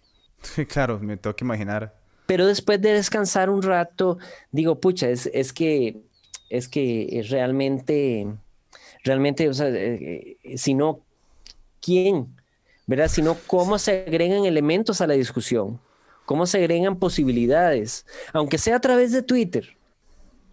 Sí, 0.43 0.67
claro, 0.67 0.99
me 0.99 1.17
tengo 1.17 1.35
que 1.35 1.45
imaginar. 1.45 1.95
Pero 2.27 2.45
después 2.45 2.79
de 2.79 2.93
descansar 2.93 3.49
un 3.49 3.63
rato, 3.63 4.19
digo, 4.51 4.79
pucha, 4.79 5.09
es, 5.09 5.27
es 5.33 5.51
que 5.51 6.03
es 6.49 6.67
que 6.67 7.25
realmente, 7.29 8.27
realmente, 9.03 9.47
o 9.49 9.53
sea, 9.53 9.69
eh, 9.69 10.37
eh, 10.43 10.57
si 10.57 10.73
no, 10.73 11.01
¿quién? 11.81 12.27
¿Verdad? 12.87 13.07
Sino 13.07 13.37
cómo 13.47 13.77
se 13.77 14.03
agregan 14.07 14.45
elementos 14.45 14.99
a 15.01 15.07
la 15.07 15.13
discusión, 15.13 15.79
cómo 16.25 16.47
se 16.47 16.57
agregan 16.57 16.97
posibilidades, 16.97 18.05
aunque 18.33 18.57
sea 18.57 18.77
a 18.77 18.81
través 18.81 19.11
de 19.11 19.21
Twitter. 19.21 19.75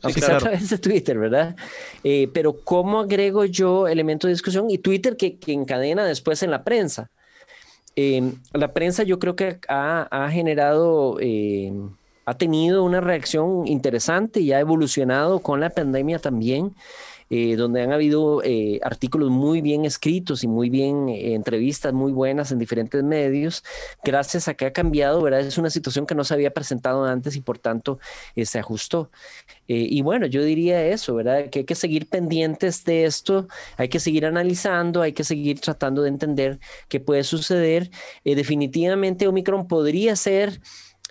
Aunque 0.02 0.20
sea 0.20 0.36
a 0.36 0.38
través 0.38 0.68
de 0.68 0.76
Twitter, 0.76 1.18
¿verdad? 1.18 1.56
Eh, 2.04 2.28
pero 2.34 2.60
¿cómo 2.62 3.00
agrego 3.00 3.46
yo 3.46 3.88
elementos 3.88 4.28
de 4.28 4.34
discusión? 4.34 4.70
Y 4.70 4.76
Twitter 4.78 5.16
que, 5.16 5.38
encadena 5.46 6.04
después 6.04 6.42
en 6.42 6.50
la 6.50 6.64
prensa. 6.64 7.10
la 8.52 8.74
prensa 8.74 9.04
yo 9.04 9.18
creo 9.18 9.36
que 9.36 9.58
ha, 9.68 10.28
generado 10.30 11.18
ha 12.26 12.34
tenido 12.36 12.84
una 12.84 13.00
reacción 13.00 13.66
interesante 13.66 14.40
y 14.40 14.52
ha 14.52 14.60
evolucionado 14.60 15.40
con 15.40 15.60
la 15.60 15.70
pandemia 15.70 16.18
también. 16.18 16.74
eh, 17.28 17.56
donde 17.56 17.82
han 17.82 17.92
habido 17.92 18.40
eh, 18.44 18.78
artículos 18.84 19.30
muy 19.30 19.60
bien 19.60 19.84
escritos 19.84 20.44
y 20.44 20.46
muy 20.46 20.70
bien 20.70 21.08
eh, 21.08 21.34
entrevistas 21.34 21.92
muy 21.92 22.12
buenas 22.12 22.52
en 22.52 22.60
diferentes 22.60 23.02
medios, 23.02 23.64
gracias 24.04 24.46
a 24.46 24.54
que 24.54 24.66
ha 24.66 24.72
cambiado, 24.72 25.20
¿verdad? 25.20 25.40
Es 25.40 25.58
una 25.58 25.70
situación 25.70 26.06
que 26.06 26.14
no 26.14 26.22
se 26.22 26.34
había 26.34 26.52
presentado 26.52 27.04
antes 27.04 27.34
y 27.34 27.40
por 27.40 27.58
tanto 27.58 27.98
se 28.36 28.58
ajustó. 28.60 29.10
y 29.66 30.00
bueno, 30.02 30.26
yo 30.26 30.44
diría 30.44 30.84
eso, 30.86 31.16
¿verdad? 31.16 31.50
Que 31.50 31.60
hay 31.60 31.64
que 31.64 31.74
seguir 31.74 32.08
pendientes 32.08 32.84
de 32.84 33.04
esto, 33.06 33.48
hay 33.76 33.88
que 33.88 33.98
seguir 33.98 34.24
analizando, 34.26 35.02
hay 35.02 35.12
que 35.12 35.24
seguir 35.24 35.60
tratando 35.60 36.02
de 36.02 36.10
entender 36.10 36.60
qué 36.88 37.00
puede 37.00 37.24
suceder. 37.24 37.90
definitivamente 38.24 39.26
Omicron 39.26 39.66
podría 39.66 40.14
ser 40.14 40.60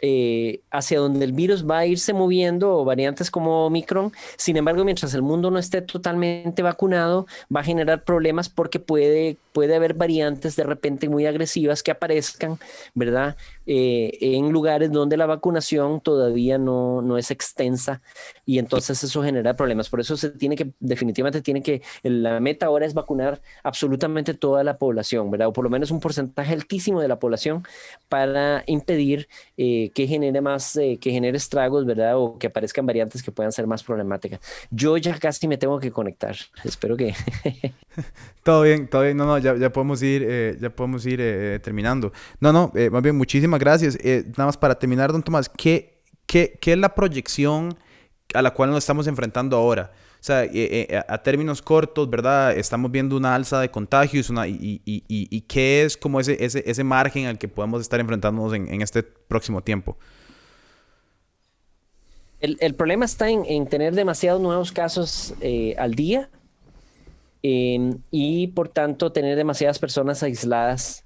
eh, 0.02 0.60
hacia 0.72 1.00
donde 1.00 1.24
el 1.24 1.32
virus 1.32 1.66
va 1.66 1.80
a 1.80 1.86
irse 1.86 2.14
moviendo 2.14 2.78
o 2.78 2.86
variantes 2.86 3.32
como 3.32 3.66
Omicron. 3.66 4.12
Sin 4.36 4.58
embargo, 4.58 4.84
mientras 4.84 5.14
el 5.14 5.22
mundo 5.22 5.52
no 5.52 5.58
esté 5.58 5.82
totalmente 5.82 6.62
vacunado, 6.62 7.28
va 7.54 7.62
a 7.62 7.64
generar 7.64 8.04
problemas 8.04 8.50
porque 8.50 8.80
puede, 8.80 9.38
puede 9.54 9.76
haber 9.76 9.94
variantes 9.94 10.58
de 10.58 10.64
repente 10.64 11.08
muy 11.08 11.26
agresivas 11.26 11.82
que 11.82 11.92
aparezcan, 11.92 12.60
¿verdad? 12.94 13.38
Eh, 13.68 14.18
en 14.20 14.52
lugares 14.52 14.92
donde 14.92 15.18
la 15.18 15.26
vacunación 15.26 16.00
todavía 16.02 16.58
no, 16.58 17.02
no, 17.02 17.18
es 17.18 17.32
extensa 17.32 18.02
y 18.46 18.60
entonces 18.60 19.04
eso 19.04 19.24
genera 19.24 19.56
problemas. 19.56 19.90
Por 19.90 20.02
eso 20.02 20.18
se 20.18 20.30
tiene 20.30 20.56
que, 20.56 20.72
definitivamente 20.80 21.42
tiene 21.42 21.64
que, 21.64 21.82
la 22.04 22.40
meta 22.40 22.68
ahora 22.68 22.86
es 22.86 22.94
vacunar 22.94 23.42
absolutamente 23.64 24.34
toda 24.34 24.64
la 24.64 24.78
población, 24.78 25.32
¿verdad? 25.32 25.48
O 25.48 25.54
por 25.54 25.64
lo 25.64 25.70
menos 25.70 25.90
un 25.90 26.00
porcentaje 26.00 26.54
altísimo 26.54 27.02
de 27.02 27.08
la 27.08 27.18
población 27.18 27.64
para 28.10 28.64
impedir 28.68 29.28
eh, 29.58 29.85
que 29.90 30.08
genere 30.08 30.42
más, 30.42 30.76
eh, 30.78 30.98
que 31.00 31.12
genere 31.12 31.38
estragos, 31.38 31.86
¿verdad? 31.86 32.18
O 32.18 32.38
que 32.38 32.48
aparezcan 32.48 32.86
variantes 32.86 33.24
que 33.24 33.32
puedan 33.32 33.52
ser 33.52 33.68
más 33.68 33.84
problemáticas. 33.84 34.40
Yo 34.72 34.98
ya 34.98 35.18
casi 35.20 35.48
me 35.48 35.58
tengo 35.58 35.80
que 35.80 35.92
conectar. 35.92 36.36
Espero 36.64 36.96
que... 36.96 37.14
todo 38.44 38.64
bien, 38.64 38.88
todo 38.88 39.04
bien. 39.04 39.18
No, 39.18 39.26
no, 39.26 39.38
ya, 39.38 39.56
ya 39.56 39.72
podemos 39.72 40.02
ir, 40.02 40.58
ya 40.60 40.70
podemos 40.70 41.06
ir 41.06 41.20
terminando. 41.62 42.12
No, 42.40 42.52
no, 42.52 42.72
más 42.92 43.04
bien 43.04 43.16
muchísimas 43.16 43.60
gracias. 43.60 43.98
Eh, 44.02 44.24
nada 44.28 44.46
más 44.46 44.58
para 44.58 44.76
terminar, 44.76 45.12
don 45.12 45.24
Tomás, 45.24 45.50
¿qué, 45.50 46.02
qué, 46.26 46.58
qué 46.62 46.74
es 46.74 46.78
la 46.78 46.94
proyección 46.94 47.78
a 48.34 48.42
la 48.42 48.52
cual 48.52 48.70
nos 48.70 48.80
estamos 48.80 49.08
enfrentando 49.08 49.58
ahora? 49.58 49.92
O 50.26 50.28
sea, 50.28 50.44
eh, 50.44 50.50
eh, 50.90 51.04
a 51.08 51.22
términos 51.22 51.62
cortos, 51.62 52.10
¿verdad? 52.10 52.58
Estamos 52.58 52.92
viendo 52.92 53.16
una 53.16 53.36
alza 53.36 53.60
de 53.60 53.70
contagios 53.70 54.32
una, 54.32 54.48
y, 54.48 54.82
y, 54.84 55.04
y, 55.08 55.42
qué 55.42 55.84
es 55.84 55.96
como 55.96 56.20
ese, 56.20 56.44
ese, 56.44 56.64
ese, 56.66 56.84
margen 56.84 57.28
al 57.28 57.38
que 57.38 57.48
podemos 57.48 57.80
estar 57.80 58.00
enfrentándonos 58.00 58.52
en, 58.56 58.68
en 58.74 58.82
este 58.82 59.04
próximo 59.04 59.62
tiempo. 59.62 60.00
El, 62.40 62.58
el 62.60 62.74
problema 62.74 63.06
está 63.06 63.30
en, 63.30 63.46
en, 63.46 63.68
tener 63.68 63.94
demasiados 63.94 64.42
nuevos 64.42 64.72
casos 64.72 65.36
al 65.78 65.94
día 65.94 66.32
y 67.44 68.48
por 68.48 68.70
tanto 68.70 69.12
tener 69.12 69.38
demasiadas 69.38 69.78
personas 69.78 70.24
aisladas 70.24 71.05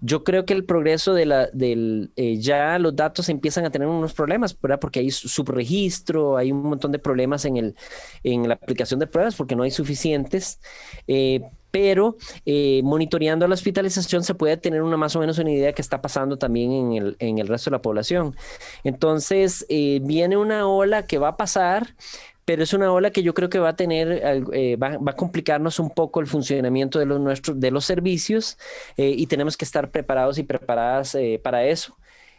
yo 0.00 0.24
creo 0.24 0.44
que 0.44 0.54
el 0.54 0.64
progreso 0.64 1.14
de 1.14 1.26
la, 1.26 1.48
del, 1.52 2.12
eh, 2.16 2.38
ya 2.38 2.78
los 2.78 2.94
datos 2.96 3.28
empiezan 3.28 3.64
a 3.64 3.70
tener 3.70 3.88
unos 3.88 4.12
problemas, 4.12 4.58
¿verdad? 4.60 4.80
Porque 4.80 5.00
hay 5.00 5.10
subregistro, 5.10 6.36
hay 6.36 6.52
un 6.52 6.62
montón 6.62 6.92
de 6.92 6.98
problemas 6.98 7.44
en, 7.44 7.56
el, 7.56 7.76
en 8.22 8.48
la 8.48 8.54
aplicación 8.54 9.00
de 9.00 9.06
pruebas 9.06 9.34
porque 9.34 9.56
no 9.56 9.62
hay 9.62 9.70
suficientes. 9.70 10.60
Eh, 11.06 11.40
pero 11.70 12.16
eh, 12.46 12.82
monitoreando 12.84 13.48
la 13.48 13.54
hospitalización 13.54 14.22
se 14.22 14.36
puede 14.36 14.56
tener 14.56 14.80
una 14.82 14.96
más 14.96 15.16
o 15.16 15.18
menos 15.18 15.38
una 15.38 15.50
idea 15.50 15.66
de 15.66 15.74
qué 15.74 15.82
está 15.82 16.00
pasando 16.00 16.38
también 16.38 16.70
en 16.70 16.92
el, 16.92 17.16
en 17.18 17.38
el 17.38 17.48
resto 17.48 17.68
de 17.68 17.76
la 17.76 17.82
población. 17.82 18.36
Entonces, 18.84 19.66
viene 19.68 20.36
una 20.36 20.68
ola 20.68 21.04
que 21.04 21.18
va 21.18 21.30
a 21.30 21.36
pasar, 21.36 21.96
pero 22.44 22.62
es 22.62 22.72
una 22.72 22.92
ola 22.92 23.10
que 23.10 23.22
yo 23.22 23.34
creo 23.34 23.48
que 23.48 23.58
va 23.58 23.70
a 23.70 23.76
tener, 23.76 24.20
eh, 24.52 24.76
va, 24.76 24.98
a 25.06 25.16
complicarnos 25.16 25.78
un 25.78 25.90
poco 25.90 26.20
el 26.20 26.26
funcionamiento 26.26 26.98
de 26.98 27.06
los, 27.06 27.20
nuestros, 27.20 27.58
de 27.58 27.70
los 27.70 27.84
servicios 27.84 28.58
eh, 28.96 29.14
y 29.16 29.26
tenemos 29.26 29.56
que 29.56 29.64
estar 29.64 29.90
preparados 29.90 30.38
y 30.38 30.42
preparadas 30.42 31.14
eh, 31.14 31.40
para 31.42 31.64
eso. 31.64 31.96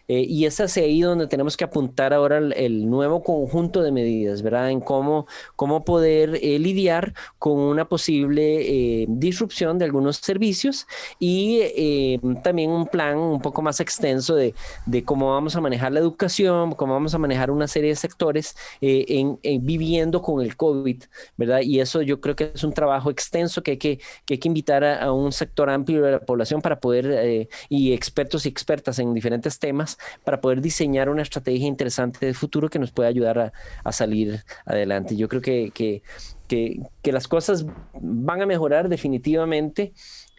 Eh, 0.07 0.25
y 0.27 0.45
es 0.45 0.59
hacia 0.59 0.83
ahí 0.83 1.01
donde 1.01 1.27
tenemos 1.27 1.57
que 1.57 1.63
apuntar 1.63 2.13
ahora 2.13 2.37
el, 2.37 2.89
nuevo 2.89 3.23
conjunto 3.23 3.81
de 3.81 3.91
medidas, 3.91 4.41
¿verdad? 4.41 4.69
En 4.69 4.79
cómo, 4.79 5.25
cómo 5.55 5.83
poder 5.83 6.39
eh, 6.41 6.59
lidiar 6.59 7.13
con 7.39 7.57
una 7.57 7.87
posible 7.87 9.01
eh, 9.01 9.05
disrupción 9.09 9.79
de 9.79 9.85
algunos 9.85 10.17
servicios 10.17 10.87
y 11.19 12.19
también 12.43 12.69
un 12.71 12.87
plan 12.87 13.17
un 13.17 13.41
poco 13.41 13.61
más 13.61 13.79
extenso 13.79 14.35
de, 14.35 14.53
de, 14.85 15.03
cómo 15.03 15.31
vamos 15.31 15.55
a 15.55 15.61
manejar 15.61 15.91
la 15.91 15.99
educación, 15.99 16.73
cómo 16.73 16.93
vamos 16.93 17.13
a 17.15 17.17
manejar 17.17 17.49
una 17.51 17.67
serie 17.67 17.89
de 17.89 17.95
sectores 17.95 18.55
en, 18.81 19.39
viviendo 19.61 20.21
con 20.21 20.43
el 20.43 20.55
COVID, 20.55 21.03
¿verdad? 21.37 21.61
Y 21.61 21.79
eso 21.79 22.01
yo 22.01 22.21
creo 22.21 22.35
que 22.35 22.51
es 22.53 22.63
un 22.63 22.73
trabajo 22.73 23.09
extenso 23.09 23.63
que 23.63 23.71
hay 23.71 23.77
que, 23.77 23.99
que, 24.25 24.35
hay 24.35 24.37
que 24.39 24.47
invitar 24.47 24.83
a, 24.83 25.03
a, 25.03 25.11
un 25.11 25.31
sector 25.31 25.69
amplio 25.69 26.01
de 26.03 26.11
la 26.11 26.19
población 26.19 26.61
para 26.61 26.79
poder, 26.79 27.47
y 27.69 27.93
expertos 27.93 28.45
y 28.45 28.49
expertas 28.49 28.99
en 28.99 29.13
diferentes 29.13 29.59
temas, 29.59 29.94
para 30.23 30.41
poder 30.41 30.61
diseñar 30.61 31.09
una 31.09 31.21
estrategia 31.21 31.67
interesante 31.67 32.25
de 32.25 32.33
futuro 32.33 32.69
que 32.69 32.79
nos 32.79 32.91
pueda 32.91 33.09
ayudar 33.09 33.53
a, 33.83 33.91
salir 33.91 34.43
adelante. 34.65 35.15
Yo 35.15 35.27
creo 35.27 35.41
que, 35.41 35.71
que, 35.73 36.01
que, 36.47 37.11
las 37.11 37.27
cosas 37.27 37.65
van 37.93 38.41
a 38.41 38.45
mejorar 38.45 38.89
definitivamente, 38.89 39.93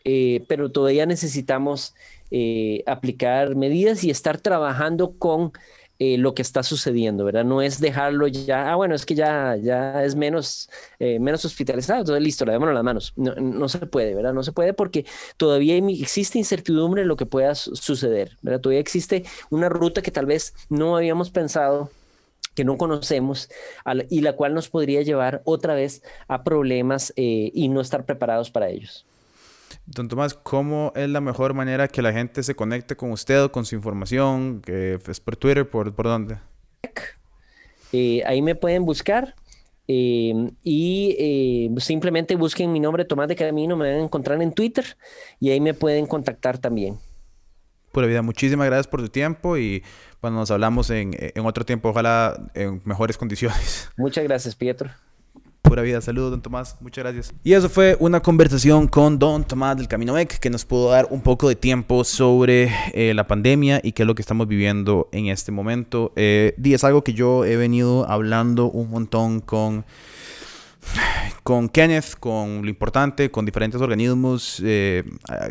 eh, 0.04 0.44
pero 0.48 0.70
todavía 0.70 1.06
necesitamos 1.06 1.94
eh, 2.30 2.82
aplicar 2.86 3.54
medidas 3.54 4.04
y 4.04 4.10
estar 4.10 4.38
trabajando 4.38 5.16
con 5.18 5.52
eh, 5.98 6.18
lo 6.18 6.34
que 6.34 6.42
está 6.42 6.62
sucediendo, 6.62 7.24
¿verdad? 7.24 7.44
No 7.44 7.62
es 7.62 7.80
dejarlo 7.80 8.26
ya, 8.26 8.72
ah, 8.72 8.76
bueno, 8.76 8.94
es 8.94 9.06
que 9.06 9.14
ya, 9.14 9.56
ya 9.56 10.04
es 10.04 10.14
menos, 10.14 10.68
eh, 10.98 11.18
menos 11.18 11.44
hospitalizado, 11.44 12.00
entonces 12.00 12.22
listo, 12.22 12.44
damos 12.44 12.72
las 12.72 12.84
manos. 12.84 13.12
No, 13.16 13.34
no, 13.34 13.68
se 13.68 13.78
puede, 13.86 14.14
¿verdad? 14.14 14.32
No 14.34 14.42
se 14.42 14.52
puede 14.52 14.74
porque 14.74 15.06
todavía 15.36 15.76
existe 15.76 16.38
incertidumbre 16.38 17.02
en 17.02 17.08
lo 17.08 17.16
que 17.16 17.26
pueda 17.26 17.54
suceder, 17.54 18.36
¿verdad? 18.42 18.60
Todavía 18.60 18.80
existe 18.80 19.24
una 19.50 19.68
ruta 19.68 20.02
que 20.02 20.10
tal 20.10 20.26
vez 20.26 20.54
no 20.68 20.96
habíamos 20.96 21.30
pensado 21.30 21.90
que 22.56 22.64
no 22.64 22.78
conocemos 22.78 23.50
y 24.08 24.22
la 24.22 24.32
cual 24.32 24.54
nos 24.54 24.68
podría 24.68 25.02
llevar 25.02 25.42
otra 25.44 25.74
vez 25.74 26.02
a 26.26 26.42
problemas 26.42 27.12
eh, 27.16 27.50
y 27.54 27.68
no 27.68 27.80
estar 27.80 28.04
preparados 28.06 28.50
para 28.50 28.70
ellos. 28.70 29.06
Don 29.86 30.08
Tomás, 30.08 30.34
¿cómo 30.34 30.92
es 30.96 31.08
la 31.08 31.20
mejor 31.20 31.54
manera 31.54 31.86
que 31.86 32.02
la 32.02 32.12
gente 32.12 32.42
se 32.42 32.56
conecte 32.56 32.96
con 32.96 33.12
usted 33.12 33.44
o 33.44 33.52
con 33.52 33.64
su 33.64 33.76
información? 33.76 34.60
¿Es 34.66 35.20
por 35.20 35.36
Twitter? 35.36 35.68
¿Por, 35.68 35.94
por 35.94 36.06
dónde? 36.06 36.38
Eh, 37.92 38.22
ahí 38.26 38.42
me 38.42 38.56
pueden 38.56 38.84
buscar. 38.84 39.34
Eh, 39.88 40.50
y 40.64 41.16
eh, 41.16 41.80
simplemente 41.80 42.34
busquen 42.34 42.72
mi 42.72 42.80
nombre 42.80 43.04
Tomás 43.04 43.28
de 43.28 43.36
Camino, 43.36 43.76
me 43.76 43.88
van 43.88 44.00
a 44.00 44.04
encontrar 44.04 44.42
en 44.42 44.52
Twitter 44.52 44.84
y 45.38 45.50
ahí 45.50 45.60
me 45.60 45.74
pueden 45.74 46.06
contactar 46.06 46.58
también. 46.58 46.98
Pura 47.92 48.08
vida, 48.08 48.20
muchísimas 48.22 48.66
gracias 48.66 48.88
por 48.88 49.00
su 49.00 49.08
tiempo 49.08 49.56
y 49.56 49.84
cuando 50.20 50.40
nos 50.40 50.50
hablamos 50.50 50.90
en, 50.90 51.12
en 51.16 51.46
otro 51.46 51.64
tiempo, 51.64 51.90
ojalá 51.90 52.50
en 52.54 52.82
mejores 52.84 53.16
condiciones. 53.16 53.88
Muchas 53.96 54.24
gracias, 54.24 54.56
Pietro. 54.56 54.90
Pura 55.66 55.82
vida. 55.82 56.00
Saludos, 56.00 56.30
don 56.30 56.40
Tomás. 56.40 56.76
Muchas 56.80 57.02
gracias. 57.02 57.34
Y 57.42 57.52
eso 57.52 57.68
fue 57.68 57.96
una 57.98 58.20
conversación 58.20 58.86
con 58.86 59.18
don 59.18 59.44
Tomás 59.44 59.76
del 59.76 59.88
Camino 59.88 60.12
MEC, 60.12 60.38
que 60.38 60.48
nos 60.48 60.64
pudo 60.64 60.90
dar 60.90 61.08
un 61.10 61.20
poco 61.20 61.48
de 61.48 61.56
tiempo 61.56 62.04
sobre 62.04 62.72
eh, 62.94 63.12
la 63.14 63.26
pandemia 63.26 63.80
y 63.82 63.90
qué 63.90 64.04
es 64.04 64.06
lo 64.06 64.14
que 64.14 64.22
estamos 64.22 64.46
viviendo 64.46 65.08
en 65.10 65.26
este 65.26 65.50
momento. 65.50 66.12
Eh, 66.14 66.54
y 66.62 66.72
es 66.72 66.84
algo 66.84 67.02
que 67.02 67.14
yo 67.14 67.44
he 67.44 67.56
venido 67.56 68.08
hablando 68.08 68.70
un 68.70 68.90
montón 68.90 69.40
con 69.40 69.84
con 71.42 71.68
Kenneth, 71.68 72.14
con 72.18 72.62
lo 72.62 72.68
importante, 72.68 73.30
con 73.30 73.44
diferentes 73.44 73.80
organismos, 73.80 74.62
eh, 74.64 75.04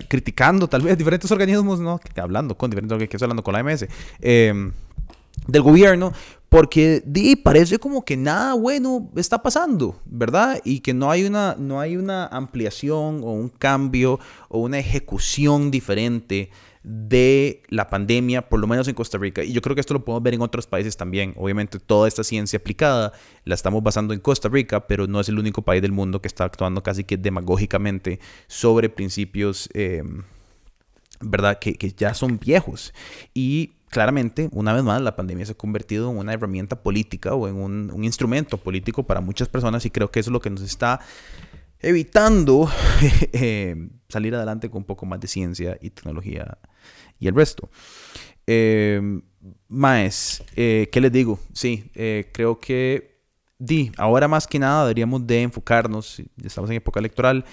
criticando 0.08 0.68
tal 0.68 0.82
vez 0.82 0.98
diferentes 0.98 1.30
organismos, 1.32 1.80
no, 1.80 2.00
hablando 2.16 2.58
con 2.58 2.70
diferentes 2.70 2.94
organismos, 2.94 3.10
que 3.10 3.18
estoy 3.18 3.26
hablando 3.26 3.44
con 3.44 3.54
la 3.54 3.64
MS, 3.64 3.88
eh, 4.22 4.72
del 5.48 5.62
gobierno, 5.62 6.14
porque 6.56 7.04
di, 7.06 7.36
parece 7.36 7.80
como 7.80 8.06
que 8.06 8.16
nada 8.16 8.54
bueno 8.54 9.12
está 9.18 9.44
pasando, 9.44 10.00
¿verdad? 10.06 10.62
Y 10.64 10.80
que 10.80 10.94
no 10.94 11.12
hay, 11.12 11.26
una, 11.26 11.58
no 11.60 11.82
hay 11.82 11.98
una 11.98 12.28
ampliación 12.28 13.20
o 13.26 13.34
un 13.34 13.50
cambio 13.50 14.22
o 14.48 14.60
una 14.60 14.80
ejecución 14.80 15.70
diferente 15.70 16.50
de 16.82 17.62
la 17.68 17.90
pandemia, 17.90 18.48
por 18.48 18.62
lo 18.62 18.68
menos 18.68 18.88
en 18.88 18.96
Costa 18.96 19.18
Rica. 19.18 19.44
Y 19.44 19.52
yo 19.52 19.62
creo 19.62 19.76
que 19.76 19.82
esto 19.82 19.94
lo 19.94 20.06
podemos 20.06 20.24
ver 20.24 20.36
en 20.36 20.42
otros 20.42 20.66
países 20.66 20.96
también. 20.96 21.34
Obviamente 21.36 21.78
toda 21.78 22.08
esta 22.08 22.24
ciencia 22.24 22.56
aplicada 22.56 23.12
la 23.44 23.54
estamos 23.54 23.84
basando 23.84 24.14
en 24.14 24.22
Costa 24.22 24.48
Rica, 24.48 24.88
pero 24.88 25.08
no 25.08 25.20
es 25.20 25.28
el 25.28 25.38
único 25.38 25.62
país 25.62 25.82
del 25.82 25.92
mundo 25.92 26.22
que 26.22 26.30
está 26.30 26.46
actuando 26.46 26.82
casi 26.82 27.04
que 27.04 27.18
demagógicamente 27.18 28.22
sobre 28.48 28.88
principios, 28.88 29.68
eh, 29.74 30.04
¿verdad? 31.20 31.60
Que, 31.60 31.74
que 31.74 31.92
ya 31.92 32.14
son 32.14 32.40
viejos. 32.40 32.94
Y 33.34 33.72
claramente, 33.96 34.50
una 34.52 34.74
vez 34.74 34.84
más, 34.84 35.02
la 35.02 35.16
pandemia 35.16 35.46
se 35.46 35.54
ha 35.54 35.56
convertido 35.56 36.12
en 36.12 36.18
una 36.18 36.34
herramienta 36.34 36.84
política 36.84 37.34
o 37.34 37.48
en 37.48 37.56
un, 37.56 38.04
instrumento 38.04 38.58
político 38.58 39.04
para 39.04 39.22
muchas 39.22 39.48
personas 39.48 39.86
y 39.86 39.90
creo 39.90 40.12
que 40.12 40.20
eso 40.20 40.32
es 40.32 40.34
lo 40.34 40.42
que 40.42 40.50
nos 40.50 40.64
está 40.64 41.00
evitando 41.80 42.70
eh, 43.32 43.88
salir 44.10 44.36
adelante 44.36 44.70
con 44.70 44.80
un 44.80 44.84
poco 44.84 45.06
más 45.06 45.22
de 45.22 45.30
ciencia 45.30 45.78
y 45.80 45.92
tecnología 45.92 46.58
y 47.22 47.30
el 47.30 47.36
resto. 47.36 47.70
Eh, 48.46 49.22
eh, 50.58 50.90
¿qué 50.92 51.00
les 51.00 51.12
digo? 51.14 51.40
Sí, 51.54 51.90
creo 52.34 52.60
que 52.60 53.22
di, 53.58 53.94
ahora 53.96 54.28
más 54.28 54.46
que 54.46 54.60
nada 54.60 54.82
deberíamos 54.84 55.26
de 55.26 55.44
enfocarnos, 55.44 56.22
estamos 56.44 56.70
en 56.70 56.76
época 56.76 57.00
electoral, 57.00 57.46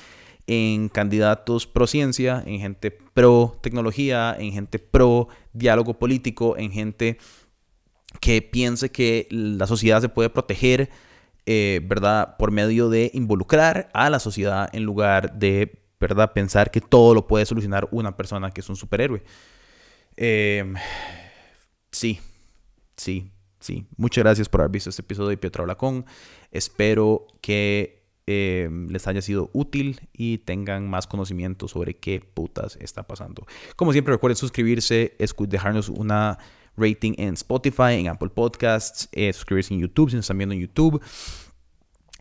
en 0.46 0.88
candidatos 0.88 1.66
pro 1.66 1.86
ciencia, 1.86 2.42
en 2.46 2.60
gente 2.60 2.90
pro 2.90 3.58
tecnología, 3.62 4.36
en 4.38 4.52
gente 4.52 4.78
pro 4.78 5.28
diálogo 5.52 5.98
político, 5.98 6.56
en 6.56 6.72
gente 6.72 7.18
que 8.20 8.42
piense 8.42 8.90
que 8.90 9.26
la 9.30 9.66
sociedad 9.66 10.00
se 10.00 10.08
puede 10.08 10.30
proteger, 10.30 10.90
eh, 11.46 11.80
¿verdad? 11.84 12.36
Por 12.36 12.50
medio 12.50 12.88
de 12.88 13.10
involucrar 13.14 13.88
a 13.94 14.10
la 14.10 14.18
sociedad 14.18 14.68
en 14.72 14.84
lugar 14.84 15.38
de, 15.38 15.80
¿verdad? 15.98 16.32
Pensar 16.32 16.70
que 16.70 16.80
todo 16.80 17.14
lo 17.14 17.26
puede 17.26 17.46
solucionar 17.46 17.88
una 17.90 18.16
persona 18.16 18.50
que 18.50 18.60
es 18.60 18.68
un 18.68 18.76
superhéroe. 18.76 19.22
Em, 20.16 20.74
sí, 21.90 22.20
sí, 22.96 23.30
sí. 23.60 23.86
Muchas 23.96 24.24
gracias 24.24 24.48
por 24.48 24.60
haber 24.60 24.72
visto 24.72 24.90
este 24.90 25.02
episodio 25.02 25.30
de 25.30 25.36
Pietro 25.36 25.64
Blacón. 25.64 26.04
Espero 26.50 27.26
que 27.40 28.01
em, 28.26 28.88
les 28.88 29.06
haya 29.06 29.22
sido 29.22 29.50
útil 29.52 30.00
y 30.12 30.38
tengan 30.38 30.88
más 30.88 31.06
conocimiento 31.06 31.68
sobre 31.68 31.96
qué 31.96 32.20
putas 32.20 32.76
está 32.80 33.06
pasando. 33.06 33.46
Como 33.76 33.92
siempre, 33.92 34.14
recuerden 34.14 34.36
suscribirse, 34.36 35.16
dejarnos 35.48 35.88
una 35.88 36.38
rating 36.76 37.14
en 37.18 37.34
Spotify, 37.34 37.94
en 37.98 38.08
Apple 38.08 38.30
Podcasts, 38.30 39.08
eh, 39.12 39.32
suscribirse 39.32 39.74
en 39.74 39.80
YouTube 39.80 40.10
si 40.10 40.16
nos 40.16 40.24
están 40.24 40.38
viendo 40.38 40.54
en 40.54 40.60
YouTube. 40.60 41.02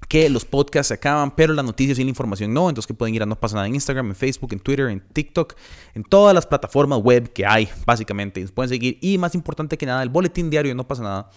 Que 0.08 0.30
los 0.30 0.46
podcasts 0.46 0.88
se 0.90 0.96
acaban, 0.96 1.36
pero 1.36 1.54
las 1.54 1.64
noticias 1.64 1.98
y 2.00 2.04
la 2.04 2.10
información 2.10 2.54
no. 2.54 2.68
Entonces 2.68 2.88
que 2.88 2.94
pueden 2.94 3.14
ir 3.14 3.24
a 3.24 3.26
No 3.26 3.40
pasa 3.40 3.56
nada 3.56 3.68
en 3.68 3.76
Instagram, 3.76 4.08
en 4.08 4.16
Facebook, 4.16 4.52
en 4.52 4.60
Twitter, 4.60 4.90
en 4.90 5.00
TikTok, 5.00 5.56
en 5.94 6.04
todas 6.04 6.34
las 6.34 6.48
plataformas 6.48 7.00
web 7.00 7.32
que 7.32 7.46
hay, 7.46 7.70
básicamente. 7.86 8.42
Nos 8.42 8.52
pueden 8.52 8.70
seguir. 8.70 8.98
Y 9.02 9.18
más 9.20 9.36
importante 9.36 9.78
que 9.78 9.86
nada, 9.86 10.02
el 10.04 10.10
boletín 10.10 10.50
diario 10.50 10.74
No 10.76 10.88
pasa 10.88 11.04
nada. 11.04 11.30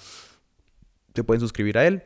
Se 1.14 1.22
pueden 1.22 1.40
suscribir 1.40 1.78
a 1.78 1.86
él 1.86 2.02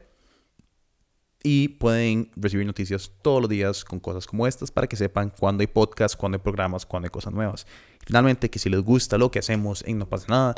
y 1.42 1.68
pueden 1.68 2.30
recibir 2.36 2.66
noticias 2.66 3.12
todos 3.22 3.42
los 3.42 3.48
días 3.48 3.84
con 3.84 4.00
cosas 4.00 4.26
como 4.26 4.46
estas 4.46 4.70
para 4.70 4.86
que 4.86 4.96
sepan 4.96 5.30
cuándo 5.30 5.62
hay 5.62 5.66
podcasts, 5.68 6.16
cuándo 6.16 6.36
hay 6.36 6.42
programas, 6.42 6.84
cuándo 6.84 7.06
hay 7.06 7.10
cosas 7.10 7.32
nuevas. 7.32 7.66
Finalmente, 8.04 8.50
que 8.50 8.58
si 8.58 8.68
les 8.70 8.80
gusta 8.80 9.18
lo 9.18 9.30
que 9.30 9.38
hacemos 9.38 9.84
en 9.86 9.98
No 9.98 10.08
pasa 10.08 10.26
nada, 10.28 10.54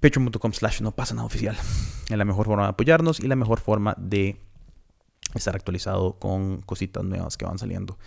patreon.com 0.00 0.52
slash 0.52 0.82
no 0.82 0.92
pasa 0.92 1.14
nada 1.14 1.26
oficial. 1.26 1.56
Es 2.08 2.16
la 2.16 2.24
mejor 2.24 2.46
forma 2.46 2.64
de 2.64 2.70
apoyarnos 2.70 3.20
y 3.20 3.26
la 3.26 3.36
mejor 3.36 3.60
forma 3.60 3.94
de 3.98 4.40
estar 5.34 5.54
actualizado 5.54 6.18
con 6.18 6.60
cositas 6.62 7.04
nuevas 7.04 7.36
que 7.36 7.44
van 7.44 7.58
saliendo. 7.58 7.98